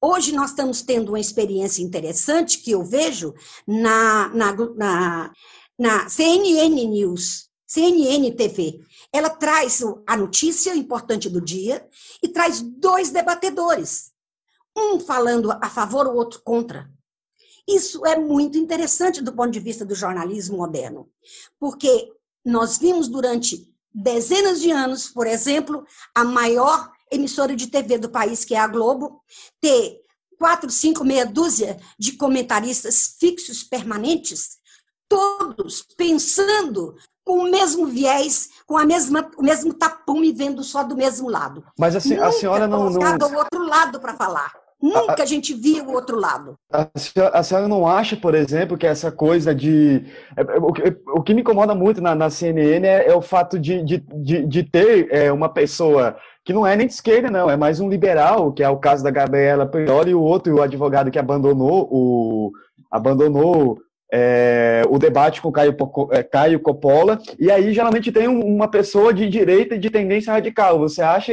Hoje 0.00 0.32
nós 0.32 0.50
estamos 0.50 0.82
tendo 0.82 1.10
uma 1.10 1.20
experiência 1.20 1.82
interessante 1.82 2.58
que 2.58 2.70
eu 2.70 2.84
vejo 2.84 3.34
na, 3.66 4.28
na, 4.28 4.52
na, 4.52 5.32
na 5.78 6.08
CNN 6.08 6.86
News, 6.86 7.48
CNN 7.66 8.30
TV. 8.32 8.80
Ela 9.12 9.30
traz 9.30 9.82
a 10.06 10.16
notícia 10.16 10.74
importante 10.74 11.28
do 11.28 11.40
dia 11.40 11.86
e 12.22 12.28
traz 12.28 12.60
dois 12.60 13.10
debatedores, 13.10 14.12
um 14.76 15.00
falando 15.00 15.50
a 15.52 15.70
favor, 15.70 16.06
o 16.06 16.14
outro 16.14 16.40
contra. 16.44 16.90
Isso 17.68 18.04
é 18.06 18.18
muito 18.18 18.58
interessante 18.58 19.22
do 19.22 19.32
ponto 19.32 19.50
de 19.50 19.60
vista 19.60 19.84
do 19.84 19.94
jornalismo 19.94 20.58
moderno, 20.58 21.08
porque 21.58 22.12
nós 22.44 22.78
vimos 22.78 23.08
durante 23.08 23.72
dezenas 23.92 24.60
de 24.60 24.70
anos, 24.70 25.08
por 25.08 25.26
exemplo, 25.26 25.86
a 26.14 26.24
maior 26.24 26.90
emissora 27.10 27.54
de 27.54 27.68
TV 27.68 27.96
do 27.96 28.10
país, 28.10 28.44
que 28.44 28.54
é 28.54 28.58
a 28.58 28.66
Globo, 28.66 29.22
ter 29.60 30.00
quatro, 30.38 30.70
cinco, 30.70 31.04
meia 31.04 31.24
dúzia 31.24 31.78
de 31.98 32.12
comentaristas 32.12 33.16
fixos, 33.18 33.62
permanentes, 33.62 34.58
todos 35.08 35.82
pensando 35.96 36.96
com 37.24 37.38
o 37.38 37.50
mesmo 37.50 37.86
viés, 37.86 38.50
com 38.66 38.76
a 38.76 38.84
mesma, 38.84 39.30
o 39.38 39.42
mesmo 39.42 39.72
tapume, 39.72 40.32
vendo 40.32 40.62
só 40.62 40.82
do 40.82 40.96
mesmo 40.96 41.30
lado. 41.30 41.64
Mas 41.78 41.94
a, 41.94 41.98
a 41.98 42.32
senhora 42.32 42.66
não. 42.66 42.90
não... 42.90 43.00
o 43.00 43.36
outro 43.36 43.64
lado 43.66 43.98
para 44.00 44.14
falar. 44.14 44.52
Nunca 44.84 45.22
a, 45.22 45.26
gente 45.26 45.54
via 45.54 45.82
o 45.82 45.92
outro 45.92 46.20
lado. 46.20 46.58
A 46.70 46.86
senhora, 46.94 47.34
a 47.34 47.42
senhora, 47.42 47.66
não 47.66 47.86
acha, 47.86 48.14
por 48.16 48.34
exemplo, 48.34 48.76
que 48.76 48.86
essa 48.86 49.10
coisa 49.10 49.54
de. 49.54 50.04
É, 50.36 50.42
é, 50.42 50.58
o, 50.58 51.18
o 51.18 51.22
que 51.22 51.32
me 51.32 51.40
incomoda 51.40 51.74
muito 51.74 52.02
na, 52.02 52.14
na 52.14 52.28
CNN 52.28 52.86
é, 52.86 53.08
é, 53.08 53.14
o 53.14 53.22
fato 53.22 53.58
de, 53.58 53.82
de, 53.82 54.04
de, 54.14 54.46
de 54.46 54.62
ter 54.62 55.08
é, 55.10 55.32
uma 55.32 55.48
pessoa 55.48 56.16
que 56.44 56.52
não 56.52 56.66
é 56.66 56.76
nem 56.76 56.86
de 56.86 56.92
esquerda, 56.92 57.30
não, 57.30 57.48
é 57.48 57.56
mais 57.56 57.80
um 57.80 57.88
liberal, 57.88 58.52
que 58.52 58.62
é 58.62 58.68
o 58.68 58.76
caso 58.76 59.02
da 59.02 59.10
Gabriela 59.10 59.64
Prioli, 59.64 60.10
e 60.10 60.14
o 60.14 60.20
outro, 60.20 60.54
o 60.54 60.62
advogado 60.62 61.10
que 61.10 61.18
abandonou 61.18 61.88
o. 61.90 62.52
abandonou 62.90 63.78
é, 64.12 64.82
o 64.90 64.98
debate 64.98 65.40
com 65.40 65.50
Caio, 65.50 65.74
é, 66.10 66.22
Caio 66.22 66.60
Coppola, 66.60 67.18
e 67.38 67.50
aí 67.50 67.72
geralmente 67.72 68.12
tem 68.12 68.28
uma 68.28 68.68
pessoa 68.68 69.14
de 69.14 69.30
direita 69.30 69.78
de 69.78 69.88
tendência 69.88 70.30
radical. 70.30 70.78
Você 70.78 71.00
acha. 71.00 71.32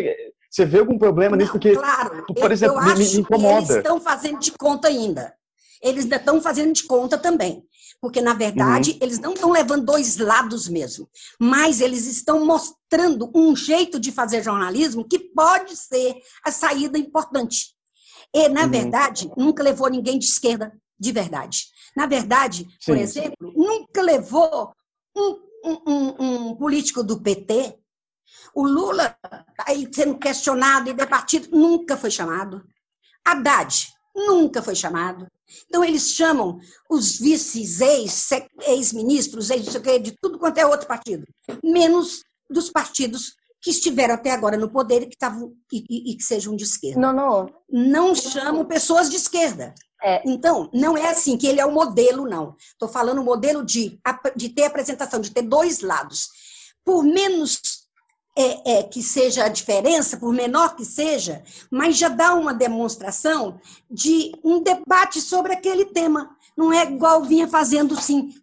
Você 0.52 0.66
vê 0.66 0.80
algum 0.80 0.98
problema 0.98 1.38
nisso? 1.38 1.54
Porque, 1.54 1.74
claro, 1.74 2.26
por 2.26 2.52
exemplo, 2.52 2.78
eu 2.78 2.84
me, 2.84 2.96
me 2.96 3.18
incomoda. 3.18 3.58
eles 3.58 3.70
estão 3.70 4.02
fazendo 4.02 4.40
de 4.40 4.52
conta 4.52 4.90
ainda. 4.90 5.34
Eles 5.82 6.04
ainda 6.04 6.18
estão 6.18 6.42
fazendo 6.42 6.74
de 6.74 6.84
conta 6.84 7.18
também 7.18 7.64
porque 8.02 8.20
na 8.20 8.34
verdade 8.34 8.92
uhum. 8.92 8.98
eles 9.00 9.20
não 9.20 9.34
estão 9.34 9.52
levando 9.52 9.86
dois 9.86 10.18
lados 10.18 10.68
mesmo, 10.68 11.08
mas 11.40 11.80
eles 11.80 12.08
estão 12.08 12.44
mostrando 12.44 13.32
um 13.34 13.56
jeito 13.56 14.00
de 14.00 14.12
fazer 14.12 14.44
jornalismo 14.44 15.08
que 15.08 15.20
pode 15.20 15.78
ser 15.78 16.16
a 16.44 16.52
saída 16.52 16.98
importante. 16.98 17.76
E, 18.34 18.50
na 18.50 18.64
uhum. 18.64 18.72
verdade, 18.72 19.32
nunca 19.38 19.62
levou 19.62 19.88
ninguém 19.88 20.18
de 20.18 20.26
esquerda 20.26 20.74
de 21.00 21.12
verdade. 21.12 21.66
Na 21.96 22.08
verdade, 22.08 22.64
Sim. 22.80 22.86
por 22.86 22.98
exemplo, 22.98 23.54
nunca 23.56 24.02
levou 24.02 24.74
um, 25.16 25.40
um, 25.64 26.16
um, 26.20 26.56
político 26.56 27.04
do 27.04 27.22
PT. 27.22 27.78
O 28.54 28.68
Lula, 28.68 29.16
aí 29.66 29.88
sendo 29.92 30.18
questionado 30.18 30.90
e 30.90 30.94
debatido, 30.94 31.50
nunca 31.52 31.96
foi 31.96 32.12
chamado. 32.12 32.64
Haddad, 33.26 33.88
nunca 34.16 34.62
foi 34.62 34.76
chamado. 34.76 35.28
Então, 35.68 35.84
eles 35.84 36.12
chamam 36.12 36.60
os 36.90 37.18
vices, 37.18 37.80
ex-ministros, 38.68 39.50
ex, 39.50 39.76
ex 39.76 40.04
de 40.04 40.16
tudo 40.22 40.40
quanto 40.40 40.58
é 40.58 40.66
outro 40.66 40.88
partido, 40.88 41.26
menos 41.64 42.24
dos 42.50 42.70
partidos 42.70 43.36
que 43.62 43.70
estiveram 43.70 44.16
até 44.16 44.32
agora 44.32 44.58
no 44.58 44.72
poder 44.72 45.04
e 45.04 45.08
que, 45.08 45.18
tavam, 45.18 45.54
e, 45.72 45.86
e, 45.90 46.12
e 46.12 46.18
que 46.18 46.24
sejam 46.24 46.56
de 46.56 46.64
esquerda. 46.64 47.00
Não, 47.00 47.14
não. 47.14 47.50
Não 47.70 48.16
chamam 48.16 48.66
pessoas 48.66 49.10
de 49.10 49.18
esquerda. 49.18 49.74
É. 50.04 50.22
Então, 50.26 50.68
não 50.74 50.98
é 50.98 51.10
assim 51.10 51.38
que 51.38 51.46
ele 51.46 51.62
é 51.62 51.66
o 51.66 51.72
modelo, 51.72 52.28
não. 52.28 52.56
Estou 52.58 52.90
falando 52.90 53.20
o 53.20 53.24
modelo 53.24 53.64
de, 53.64 54.00
de 54.36 54.50
ter 54.50 54.64
apresentação, 54.64 55.22
de 55.22 55.30
ter 55.30 55.44
dois 55.44 55.82
lados. 55.82 56.28
Por 56.84 57.04
menos 57.04 57.62
é, 58.42 58.80
é, 58.80 58.84
que 58.84 59.04
seja 59.04 59.46
a 59.46 59.50
diferença, 59.50 60.18
por 60.18 60.34
menor 60.34 60.76
que 60.76 60.84
seja, 60.84 61.44
mas 61.70 61.98
já 61.98 62.10
dá 62.10 62.34
uma 62.34 62.54
demonstração 62.54 63.60
de 63.90 64.32
um 64.44 64.62
debate 64.62 65.22
sobre 65.22 65.54
aquele 65.54 65.86
tema. 65.86 66.36
Não 66.58 66.74
é 66.74 66.84
igual 66.84 67.24
vinha 67.24 67.48
fazendo 67.48 67.96
sim, 67.96 68.34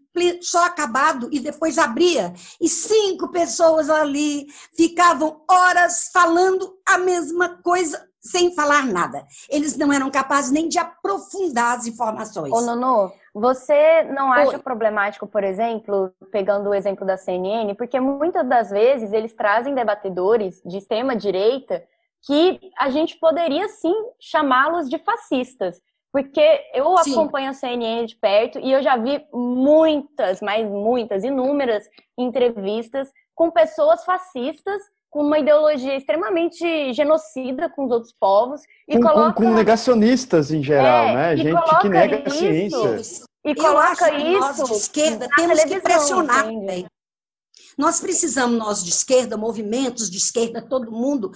só 0.40 0.64
acabado 0.64 1.28
e 1.30 1.38
depois 1.38 1.78
abria 1.78 2.32
e 2.61 2.68
cinco 2.68 3.28
pessoas 3.28 3.88
ali 3.88 4.46
ficavam 4.76 5.42
horas 5.48 6.11
falando 6.12 6.76
a 6.84 6.98
mesma 6.98 7.61
coisa 7.62 8.07
sem 8.30 8.54
falar 8.54 8.86
nada. 8.86 9.26
Eles 9.48 9.76
não 9.76 9.92
eram 9.92 10.10
capazes 10.10 10.50
nem 10.50 10.68
de 10.68 10.78
aprofundar 10.78 11.76
as 11.76 11.86
informações. 11.86 12.52
Ô, 12.52 12.60
Nono, 12.60 13.12
você 13.34 14.02
não 14.04 14.32
acha 14.32 14.56
Oi. 14.56 14.58
problemático, 14.58 15.26
por 15.26 15.44
exemplo, 15.44 16.12
pegando 16.30 16.70
o 16.70 16.74
exemplo 16.74 17.06
da 17.06 17.16
CNN, 17.16 17.74
porque 17.74 18.00
muitas 18.00 18.46
das 18.48 18.70
vezes 18.70 19.12
eles 19.12 19.34
trazem 19.34 19.74
debatedores 19.74 20.60
de 20.64 20.78
extrema-direita 20.78 21.82
que 22.26 22.58
a 22.78 22.90
gente 22.90 23.16
poderia 23.18 23.68
sim 23.68 23.94
chamá-los 24.20 24.88
de 24.88 24.98
fascistas. 24.98 25.80
Porque 26.10 26.40
eu 26.74 26.96
sim. 26.98 27.12
acompanho 27.12 27.50
a 27.50 27.52
CNN 27.52 28.06
de 28.06 28.16
perto 28.16 28.58
e 28.58 28.72
eu 28.72 28.82
já 28.82 28.96
vi 28.96 29.24
muitas, 29.32 30.40
mas 30.40 30.68
muitas, 30.68 31.22
inúmeras 31.22 31.84
entrevistas 32.16 33.12
com 33.34 33.50
pessoas 33.50 34.04
fascistas 34.04 34.82
com 35.10 35.22
uma 35.22 35.38
ideologia 35.38 35.96
extremamente 35.96 36.92
genocida 36.92 37.68
com 37.68 37.86
os 37.86 37.90
outros 37.90 38.12
povos. 38.12 38.62
E 38.86 38.96
com, 38.96 39.02
coloca... 39.02 39.32
com, 39.32 39.44
com 39.44 39.54
negacionistas 39.54 40.50
em 40.50 40.62
geral, 40.62 41.08
é, 41.08 41.14
né? 41.14 41.36
Gente 41.36 41.80
que 41.80 41.88
nega 41.88 42.16
isso, 42.16 42.28
a 42.28 42.30
ciência. 42.30 43.24
E 43.44 43.54
coloca 43.54 44.14
isso. 44.14 44.40
Nós 44.40 44.56
de 44.56 44.72
esquerda 44.72 45.28
temos 45.34 45.64
que 45.64 45.80
pressionar 45.80 46.44
também. 46.44 46.86
Nós 47.76 48.00
precisamos, 48.00 48.58
nós 48.58 48.84
de 48.84 48.90
esquerda, 48.90 49.36
movimentos 49.36 50.10
de 50.10 50.18
esquerda, 50.18 50.60
todo 50.60 50.90
mundo, 50.90 51.30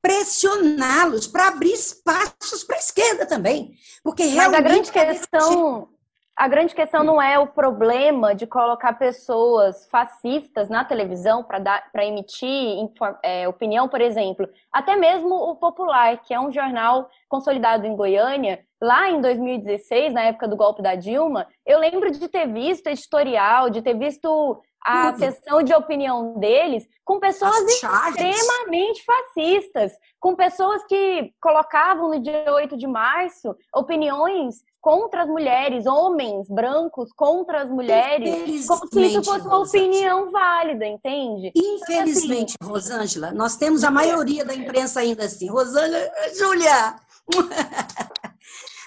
pressioná-los 0.00 1.26
para 1.26 1.48
abrir 1.48 1.72
espaços 1.72 2.64
para 2.64 2.76
a 2.76 2.78
esquerda 2.78 3.26
também. 3.26 3.72
Porque 4.02 4.24
realmente. 4.24 4.50
Mas 4.50 4.60
a 4.60 4.62
grande 4.62 4.92
questão 4.92 5.88
a 6.36 6.48
grande 6.48 6.74
questão 6.74 7.04
não 7.04 7.20
é 7.20 7.38
o 7.38 7.46
problema 7.46 8.34
de 8.34 8.46
colocar 8.46 8.94
pessoas 8.94 9.86
fascistas 9.90 10.68
na 10.68 10.84
televisão 10.84 11.44
para 11.44 12.06
emitir 12.06 12.90
é, 13.22 13.46
opinião, 13.46 13.88
por 13.88 14.00
exemplo. 14.00 14.48
Até 14.72 14.96
mesmo 14.96 15.34
o 15.34 15.56
Popular, 15.56 16.18
que 16.22 16.32
é 16.32 16.40
um 16.40 16.50
jornal 16.50 17.08
consolidado 17.28 17.86
em 17.86 17.94
Goiânia, 17.94 18.64
lá 18.80 19.10
em 19.10 19.20
2016, 19.20 20.12
na 20.14 20.22
época 20.22 20.48
do 20.48 20.56
golpe 20.56 20.82
da 20.82 20.94
Dilma, 20.94 21.46
eu 21.66 21.78
lembro 21.78 22.10
de 22.10 22.26
ter 22.28 22.46
visto 22.46 22.86
editorial, 22.88 23.70
de 23.70 23.82
ter 23.82 23.94
visto 23.96 24.60
a 24.84 25.12
sessão 25.16 25.62
de 25.62 25.72
opinião 25.72 26.38
deles 26.38 26.86
com 27.04 27.18
pessoas 27.18 27.56
extremamente 27.68 29.04
fascistas, 29.04 29.92
com 30.20 30.34
pessoas 30.34 30.84
que 30.84 31.32
colocavam 31.40 32.10
no 32.10 32.20
dia 32.20 32.52
8 32.52 32.76
de 32.76 32.86
março 32.86 33.54
opiniões 33.74 34.56
contra 34.80 35.22
as 35.22 35.28
mulheres, 35.28 35.86
homens 35.86 36.48
brancos 36.48 37.12
contra 37.12 37.62
as 37.62 37.70
mulheres, 37.70 38.66
como 38.66 38.88
se 38.88 39.00
isso 39.00 39.22
fosse 39.22 39.46
uma 39.46 39.60
opinião 39.60 40.30
válida, 40.30 40.84
entende? 40.84 41.52
Infelizmente, 41.54 42.56
assim, 42.60 42.70
Rosângela, 42.70 43.32
nós 43.32 43.56
temos 43.56 43.84
a 43.84 43.90
maioria 43.90 44.44
da 44.44 44.54
imprensa 44.54 45.00
ainda 45.00 45.24
assim. 45.24 45.48
Rosângela, 45.48 46.10
Júlia! 46.36 46.96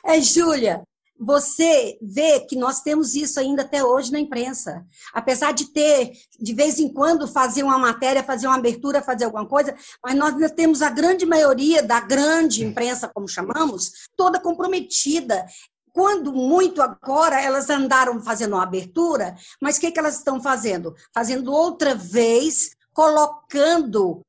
É, 0.06 0.22
Júlia, 0.22 0.84
você 1.20 1.98
vê 2.02 2.42
que 2.42 2.56
nós 2.56 2.82
temos 2.82 3.16
isso 3.16 3.40
ainda 3.40 3.62
até 3.62 3.84
hoje 3.84 4.12
na 4.12 4.20
imprensa. 4.20 4.86
Apesar 5.14 5.54
de 5.54 5.72
ter, 5.72 6.12
de 6.40 6.54
vez 6.54 6.78
em 6.78 6.92
quando, 6.92 7.28
fazer 7.28 7.64
uma 7.64 7.80
matéria, 7.80 8.24
fazer 8.24 8.48
uma 8.48 8.58
abertura, 8.58 9.02
fazer 9.02 9.26
alguma 9.26 9.48
coisa, 9.48 9.76
mas 10.04 10.16
nós 10.16 10.34
ainda 10.34 10.50
temos 10.50 10.82
a 10.82 10.90
grande 10.90 11.26
maioria 11.26 11.82
da 11.82 12.00
grande 12.00 12.64
imprensa, 12.64 13.10
como 13.14 13.28
chamamos, 13.28 14.08
toda 14.16 14.40
comprometida. 14.40 15.46
Quando 15.94 16.34
muito 16.34 16.82
agora 16.82 17.42
elas 17.42 17.70
andaram 17.70 18.22
fazendo 18.22 18.54
uma 18.54 18.64
abertura, 18.64 19.36
mas 19.62 19.78
o 19.78 19.80
que, 19.80 19.92
que 19.92 20.00
elas 20.00 20.18
estão 20.18 20.42
fazendo? 20.42 20.94
Fazendo 21.14 21.54
outra 21.54 21.96
vez, 21.96 22.72
colocando, 22.94 24.22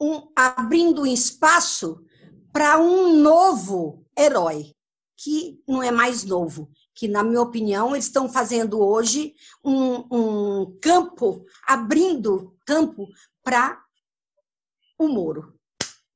um, 0.00 0.26
abrindo 0.34 1.02
um 1.02 1.06
espaço 1.06 2.02
para 2.50 2.78
um 2.78 3.20
novo 3.20 4.02
herói 4.18 4.74
que 5.16 5.62
não 5.66 5.82
é 5.82 5.90
mais 5.90 6.24
novo, 6.24 6.68
que, 6.94 7.08
na 7.08 7.22
minha 7.22 7.40
opinião, 7.40 7.92
eles 7.92 8.06
estão 8.06 8.28
fazendo 8.28 8.80
hoje 8.84 9.34
um, 9.64 10.06
um 10.10 10.78
campo, 10.80 11.44
abrindo 11.66 12.56
campo 12.66 13.06
para 13.42 13.80
o 14.98 15.08
Moro. 15.08 15.54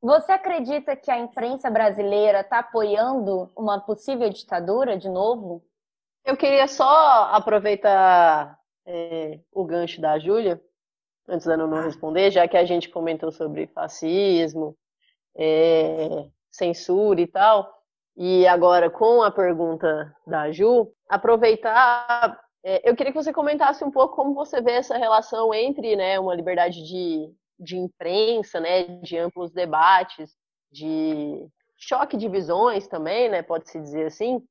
Você 0.00 0.30
acredita 0.30 0.94
que 0.94 1.10
a 1.10 1.18
imprensa 1.18 1.68
brasileira 1.68 2.40
está 2.40 2.60
apoiando 2.60 3.50
uma 3.56 3.80
possível 3.80 4.30
ditadura 4.30 4.96
de 4.96 5.08
novo? 5.08 5.64
Eu 6.24 6.36
queria 6.36 6.68
só 6.68 7.24
aproveitar 7.32 8.58
é, 8.86 9.40
o 9.52 9.64
gancho 9.64 10.00
da 10.00 10.18
Júlia, 10.18 10.62
antes 11.28 11.46
da 11.46 11.56
não 11.56 11.68
responder, 11.82 12.30
já 12.30 12.46
que 12.46 12.56
a 12.56 12.64
gente 12.64 12.88
comentou 12.88 13.32
sobre 13.32 13.66
fascismo, 13.66 14.76
é, 15.36 16.28
censura 16.50 17.20
e 17.20 17.26
tal. 17.26 17.77
E 18.20 18.48
agora, 18.48 18.90
com 18.90 19.22
a 19.22 19.30
pergunta 19.30 20.12
da 20.26 20.50
Ju, 20.50 20.92
aproveitar. 21.08 22.36
É, 22.64 22.90
eu 22.90 22.96
queria 22.96 23.12
que 23.12 23.22
você 23.22 23.32
comentasse 23.32 23.84
um 23.84 23.92
pouco 23.92 24.16
como 24.16 24.34
você 24.34 24.60
vê 24.60 24.72
essa 24.72 24.98
relação 24.98 25.54
entre 25.54 25.94
né, 25.94 26.18
uma 26.18 26.34
liberdade 26.34 26.82
de, 26.82 27.32
de 27.60 27.76
imprensa, 27.76 28.58
né, 28.58 28.82
de 29.02 29.16
amplos 29.16 29.52
debates, 29.52 30.36
de 30.72 31.46
choque 31.76 32.16
de 32.16 32.28
visões 32.28 32.88
também, 32.88 33.28
né, 33.28 33.40
pode-se 33.40 33.80
dizer 33.80 34.06
assim, 34.06 34.42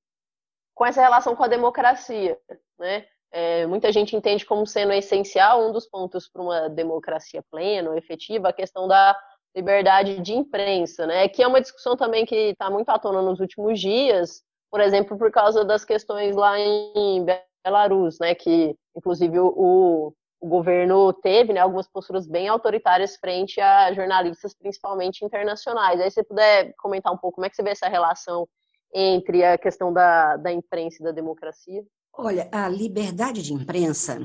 com 0.73 0.85
essa 0.85 1.01
relação 1.01 1.35
com 1.35 1.43
a 1.43 1.49
democracia. 1.49 2.39
Né? 2.79 3.05
É, 3.33 3.67
muita 3.67 3.91
gente 3.91 4.15
entende 4.15 4.45
como 4.45 4.65
sendo 4.65 4.93
essencial 4.93 5.67
um 5.67 5.73
dos 5.73 5.85
pontos 5.85 6.29
para 6.29 6.41
uma 6.41 6.69
democracia 6.69 7.43
plena, 7.51 7.97
efetiva, 7.97 8.47
a 8.47 8.53
questão 8.53 8.87
da 8.87 9.13
liberdade 9.57 10.19
de 10.21 10.33
imprensa, 10.33 11.07
né? 11.07 11.27
Que 11.27 11.41
é 11.41 11.47
uma 11.47 11.59
discussão 11.59 11.97
também 11.97 12.25
que 12.25 12.35
está 12.51 12.69
muito 12.69 12.89
à 12.89 12.99
tona 12.99 13.21
nos 13.23 13.39
últimos 13.39 13.79
dias, 13.79 14.43
por 14.69 14.79
exemplo, 14.79 15.17
por 15.17 15.31
causa 15.31 15.65
das 15.65 15.83
questões 15.83 16.35
lá 16.35 16.59
em 16.59 17.25
Belarus, 17.65 18.19
né? 18.19 18.35
Que 18.35 18.75
inclusive 18.95 19.39
o, 19.39 20.13
o 20.39 20.47
governo 20.47 21.11
teve 21.11 21.53
né, 21.53 21.59
algumas 21.59 21.87
posturas 21.87 22.27
bem 22.27 22.47
autoritárias 22.47 23.15
frente 23.15 23.59
a 23.59 23.91
jornalistas, 23.93 24.53
principalmente 24.53 25.25
internacionais. 25.25 25.99
Aí 25.99 26.11
você 26.11 26.23
puder 26.23 26.73
comentar 26.77 27.11
um 27.11 27.17
pouco 27.17 27.35
como 27.35 27.45
é 27.45 27.49
que 27.49 27.55
você 27.55 27.63
vê 27.63 27.71
essa 27.71 27.89
relação 27.89 28.47
entre 28.93 29.43
a 29.43 29.57
questão 29.57 29.91
da, 29.91 30.37
da 30.37 30.51
imprensa 30.51 30.97
e 31.01 31.03
da 31.03 31.11
democracia? 31.11 31.83
Olha, 32.13 32.47
a 32.51 32.69
liberdade 32.69 33.41
de 33.41 33.53
imprensa 33.53 34.19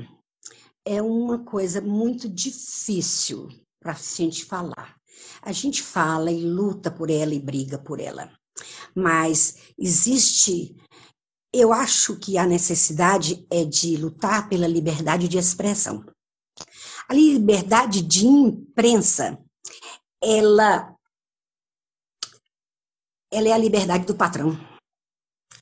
é 0.85 1.01
uma 1.01 1.43
coisa 1.43 1.81
muito 1.81 2.29
difícil 2.29 3.47
para 3.79 3.91
a 3.91 3.95
gente 3.95 4.45
falar. 4.45 4.95
A 5.41 5.51
gente 5.51 5.81
fala 5.81 6.31
e 6.31 6.45
luta 6.45 6.89
por 6.89 7.09
ela 7.09 7.33
e 7.33 7.39
briga 7.39 7.77
por 7.77 7.99
ela. 7.99 8.31
Mas 8.95 9.73
existe, 9.77 10.75
eu 11.51 11.73
acho 11.73 12.17
que 12.17 12.37
a 12.37 12.45
necessidade 12.45 13.45
é 13.49 13.65
de 13.65 13.97
lutar 13.97 14.47
pela 14.47 14.67
liberdade 14.67 15.27
de 15.27 15.37
expressão. 15.37 16.05
A 17.09 17.13
liberdade 17.13 18.01
de 18.01 18.25
imprensa, 18.25 19.37
ela, 20.21 20.95
ela 23.31 23.47
é 23.49 23.51
a 23.51 23.57
liberdade 23.57 24.05
do 24.05 24.15
patrão. 24.15 24.57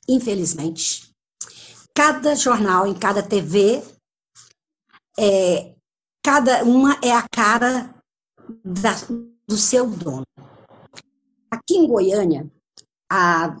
Infelizmente. 0.08 1.10
Cada 1.94 2.34
jornal, 2.34 2.86
em 2.86 2.98
cada 2.98 3.22
TV, 3.22 3.82
é, 5.18 5.74
cada 6.24 6.64
uma 6.64 6.98
é 7.02 7.12
a 7.12 7.28
cara 7.28 7.94
da, 8.64 8.94
do 9.52 9.58
seu 9.58 9.86
dono. 9.86 10.26
Aqui 11.50 11.76
em 11.76 11.86
Goiânia, 11.86 12.50
há 13.10 13.54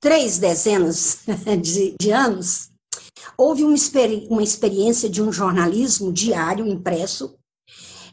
três 0.00 0.38
dezenas 0.38 1.26
de, 1.62 1.94
de 2.00 2.10
anos, 2.10 2.70
houve 3.36 3.64
uma, 3.64 3.74
experi 3.74 4.26
uma 4.30 4.42
experiência 4.42 5.10
de 5.10 5.20
um 5.20 5.30
jornalismo 5.30 6.10
diário 6.10 6.66
impresso, 6.66 7.38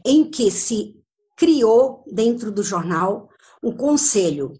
em 0.05 0.29
que 0.29 0.51
se 0.51 1.01
criou, 1.37 2.03
dentro 2.11 2.51
do 2.51 2.61
jornal, 2.61 3.29
um 3.63 3.71
conselho 3.71 4.59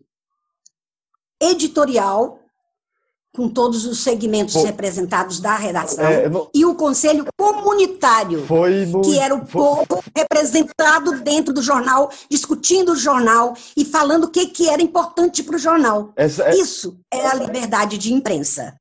editorial 1.38 2.39
com 3.34 3.48
todos 3.48 3.86
os 3.86 4.00
segmentos 4.04 4.56
representados 4.56 5.39
da 5.39 5.56
redação, 5.56 6.06
é, 6.06 6.28
não, 6.28 6.50
e 6.54 6.65
o 6.65 6.76
conselho 6.76 7.26
comunitário, 7.38 8.46
no, 8.88 9.02
que 9.02 9.17
era 9.17 9.34
o 9.34 9.46
foi, 9.46 9.62
povo 9.62 10.04
representado 10.15 11.22
dentro 11.22 11.54
do 11.54 11.62
jornal, 11.62 12.12
discutindo 12.30 12.91
o 12.91 12.96
jornal 12.96 13.54
e 13.76 13.86
falando 13.86 14.26
o 14.26 14.30
que, 14.30 14.48
que 14.48 14.70
era 14.70 14.82
importante 14.82 15.44
para 15.44 15.56
o 15.56 15.60
jornal. 15.60 16.12
Essa, 16.15 16.50
é, 16.50 16.56
isso 16.56 17.00
é 17.12 17.26
a 17.26 17.34
liberdade 17.36 17.98
de 17.98 18.13
imprensa. 18.13 18.76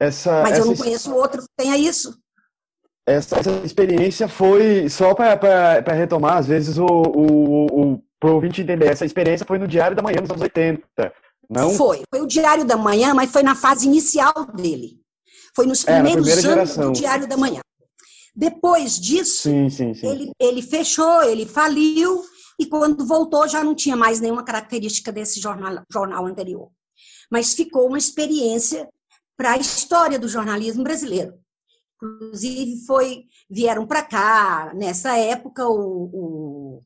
Essa, 0.00 0.42
Mas 0.42 0.58
eu 0.58 0.66
não 0.66 0.76
conheço 0.76 1.14
outro 1.14 1.42
que 1.42 1.48
tenha 1.56 1.76
isso. 1.76 2.18
Essa, 3.06 3.38
essa 3.38 3.50
experiência 3.64 4.26
foi, 4.26 4.88
só 4.88 5.14
para 5.14 5.92
retomar, 5.92 6.38
às 6.38 6.46
vezes, 6.46 6.76
o, 6.76 6.86
o, 6.86 7.66
o, 7.66 8.02
para 8.18 8.30
o 8.30 8.34
ouvinte 8.34 8.62
entender, 8.62 8.86
essa 8.86 9.04
experiência 9.04 9.46
foi 9.46 9.58
no 9.58 9.68
Diário 9.68 9.96
da 9.96 10.02
Manhã, 10.02 10.20
nos 10.20 10.30
anos 10.30 10.42
80 10.42 10.82
não? 11.48 11.74
Foi. 11.74 12.02
Foi 12.10 12.20
o 12.20 12.26
Diário 12.26 12.64
da 12.64 12.76
Manhã, 12.76 13.14
mas 13.14 13.30
foi 13.30 13.42
na 13.42 13.54
fase 13.54 13.86
inicial 13.86 14.46
dele. 14.54 15.00
Foi 15.54 15.66
nos 15.66 15.86
é, 15.86 15.94
primeiros 15.94 16.26
é, 16.26 16.30
anos 16.32 16.42
geração. 16.42 16.92
do 16.92 16.98
Diário 16.98 17.28
da 17.28 17.36
Manhã. 17.36 17.60
Depois 18.34 18.98
disso, 18.98 19.42
sim, 19.42 19.68
sim, 19.68 19.92
sim. 19.92 20.06
Ele, 20.06 20.32
ele 20.40 20.62
fechou, 20.62 21.22
ele 21.22 21.44
faliu, 21.44 22.24
e 22.58 22.66
quando 22.66 23.06
voltou 23.06 23.46
já 23.46 23.62
não 23.62 23.74
tinha 23.74 23.96
mais 23.96 24.20
nenhuma 24.20 24.44
característica 24.44 25.12
desse 25.12 25.40
jornal, 25.40 25.82
jornal 25.92 26.26
anterior. 26.26 26.70
Mas 27.30 27.52
ficou 27.52 27.86
uma 27.88 27.98
experiência 27.98 28.88
para 29.36 29.52
a 29.52 29.58
história 29.58 30.18
do 30.18 30.28
jornalismo 30.28 30.82
brasileiro. 30.82 31.34
Inclusive, 31.96 32.84
foi, 32.86 33.24
vieram 33.50 33.86
para 33.86 34.02
cá, 34.02 34.72
nessa 34.74 35.16
época, 35.16 35.68
o, 35.68 36.10
o, 36.12 36.82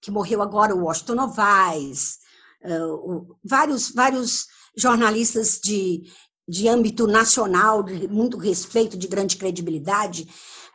que 0.00 0.10
morreu 0.10 0.42
agora, 0.42 0.74
o 0.74 0.84
Washington 0.84 1.14
Novaes, 1.14 2.18
uh, 2.64 3.36
vários, 3.44 3.90
vários 3.90 4.46
jornalistas 4.76 5.60
de, 5.62 6.02
de 6.48 6.68
âmbito 6.68 7.06
nacional, 7.06 7.82
de 7.82 8.08
muito 8.08 8.36
respeito, 8.36 8.96
de 8.96 9.06
grande 9.06 9.36
credibilidade, 9.36 10.28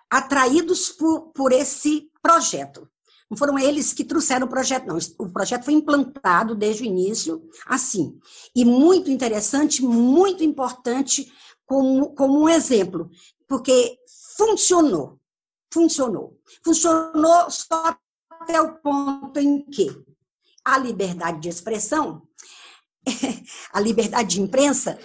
atraídos 0.10 0.90
por, 0.90 1.32
por 1.34 1.52
esse 1.52 2.10
projeto. 2.22 2.88
Não 3.30 3.38
foram 3.38 3.60
eles 3.60 3.94
que 3.94 4.04
trouxeram 4.04 4.48
o 4.48 4.50
projeto, 4.50 4.88
não. 4.88 4.98
O 5.20 5.30
projeto 5.30 5.64
foi 5.64 5.76
implantado 5.76 6.56
desde 6.56 6.82
o 6.82 6.86
início, 6.86 7.48
assim. 7.68 8.18
E 8.56 8.66
muito 8.66 9.12
interessante, 9.12 9.84
muito 9.84 10.44
importante, 10.44 11.32
como, 11.66 12.16
como 12.16 12.42
um 12.42 12.50
exemplo, 12.50 13.10
porque 13.48 14.00
funcionou. 14.36 15.20
Funcionou. 15.72 16.40
Funcionou 16.64 17.52
só 17.52 17.96
até 18.32 18.60
o 18.60 18.74
ponto 18.80 19.38
em 19.38 19.64
que 19.64 20.09
a 20.66 20.78
liberdade 20.78 21.42
de 21.42 21.50
expressão 21.50 22.28
a 23.74 23.80
liberdade 23.80 24.36
de 24.36 24.42
imprensa, 24.42 25.00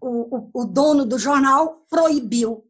o, 0.00 0.36
o, 0.36 0.50
o 0.62 0.64
dono 0.64 1.04
do 1.04 1.18
jornal 1.18 1.84
proibiu 1.88 2.64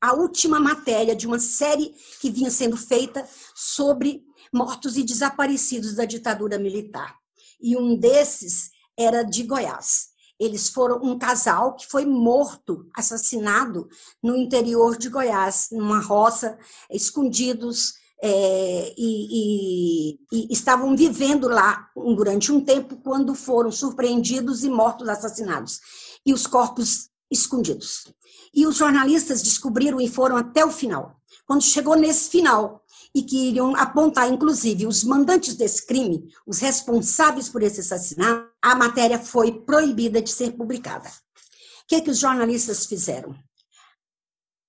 a 0.00 0.12
última 0.12 0.60
matéria 0.60 1.14
de 1.14 1.26
uma 1.26 1.38
série 1.38 1.94
que 2.20 2.30
vinha 2.30 2.50
sendo 2.50 2.76
feita 2.76 3.28
sobre 3.54 4.22
mortos 4.52 4.96
e 4.96 5.02
desaparecidos 5.02 5.94
da 5.94 6.04
ditadura 6.04 6.58
militar. 6.58 7.16
E 7.60 7.76
um 7.76 7.96
desses 7.98 8.70
era 8.96 9.22
de 9.22 9.42
Goiás. 9.42 10.08
Eles 10.38 10.68
foram 10.68 11.02
um 11.02 11.18
casal 11.18 11.74
que 11.74 11.86
foi 11.88 12.06
morto, 12.06 12.88
assassinado 12.94 13.88
no 14.22 14.36
interior 14.36 14.96
de 14.96 15.08
Goiás, 15.08 15.68
numa 15.72 16.00
roça, 16.00 16.56
escondidos, 16.88 17.94
é, 18.22 18.94
e, 18.96 20.10
e, 20.10 20.18
e, 20.32 20.52
estavam 20.52 20.96
vivendo 20.96 21.48
lá 21.48 21.88
durante 21.94 22.50
um 22.50 22.60
tempo 22.60 22.96
quando 22.96 23.34
foram 23.34 23.70
surpreendidos 23.70 24.64
e 24.64 24.70
mortos, 24.70 25.08
assassinados, 25.08 25.80
e 26.26 26.32
os 26.32 26.46
corpos 26.46 27.10
escondidos. 27.30 28.12
E 28.52 28.66
os 28.66 28.76
jornalistas 28.76 29.42
descobriram 29.42 30.00
e 30.00 30.08
foram 30.08 30.36
até 30.36 30.64
o 30.64 30.70
final. 30.70 31.16
Quando 31.46 31.62
chegou 31.62 31.94
nesse 31.96 32.28
final, 32.30 32.82
e 33.14 33.22
que 33.22 33.48
iriam 33.48 33.74
apontar, 33.74 34.28
inclusive, 34.28 34.86
os 34.86 35.02
mandantes 35.02 35.54
desse 35.54 35.86
crime, 35.86 36.28
os 36.46 36.58
responsáveis 36.58 37.48
por 37.48 37.62
esse 37.62 37.80
assassinato, 37.80 38.48
a 38.60 38.74
matéria 38.74 39.18
foi 39.18 39.52
proibida 39.52 40.20
de 40.20 40.30
ser 40.30 40.52
publicada. 40.52 41.08
O 41.08 41.86
que, 41.88 41.96
é 41.96 42.00
que 42.00 42.10
os 42.10 42.18
jornalistas 42.18 42.86
fizeram? 42.86 43.34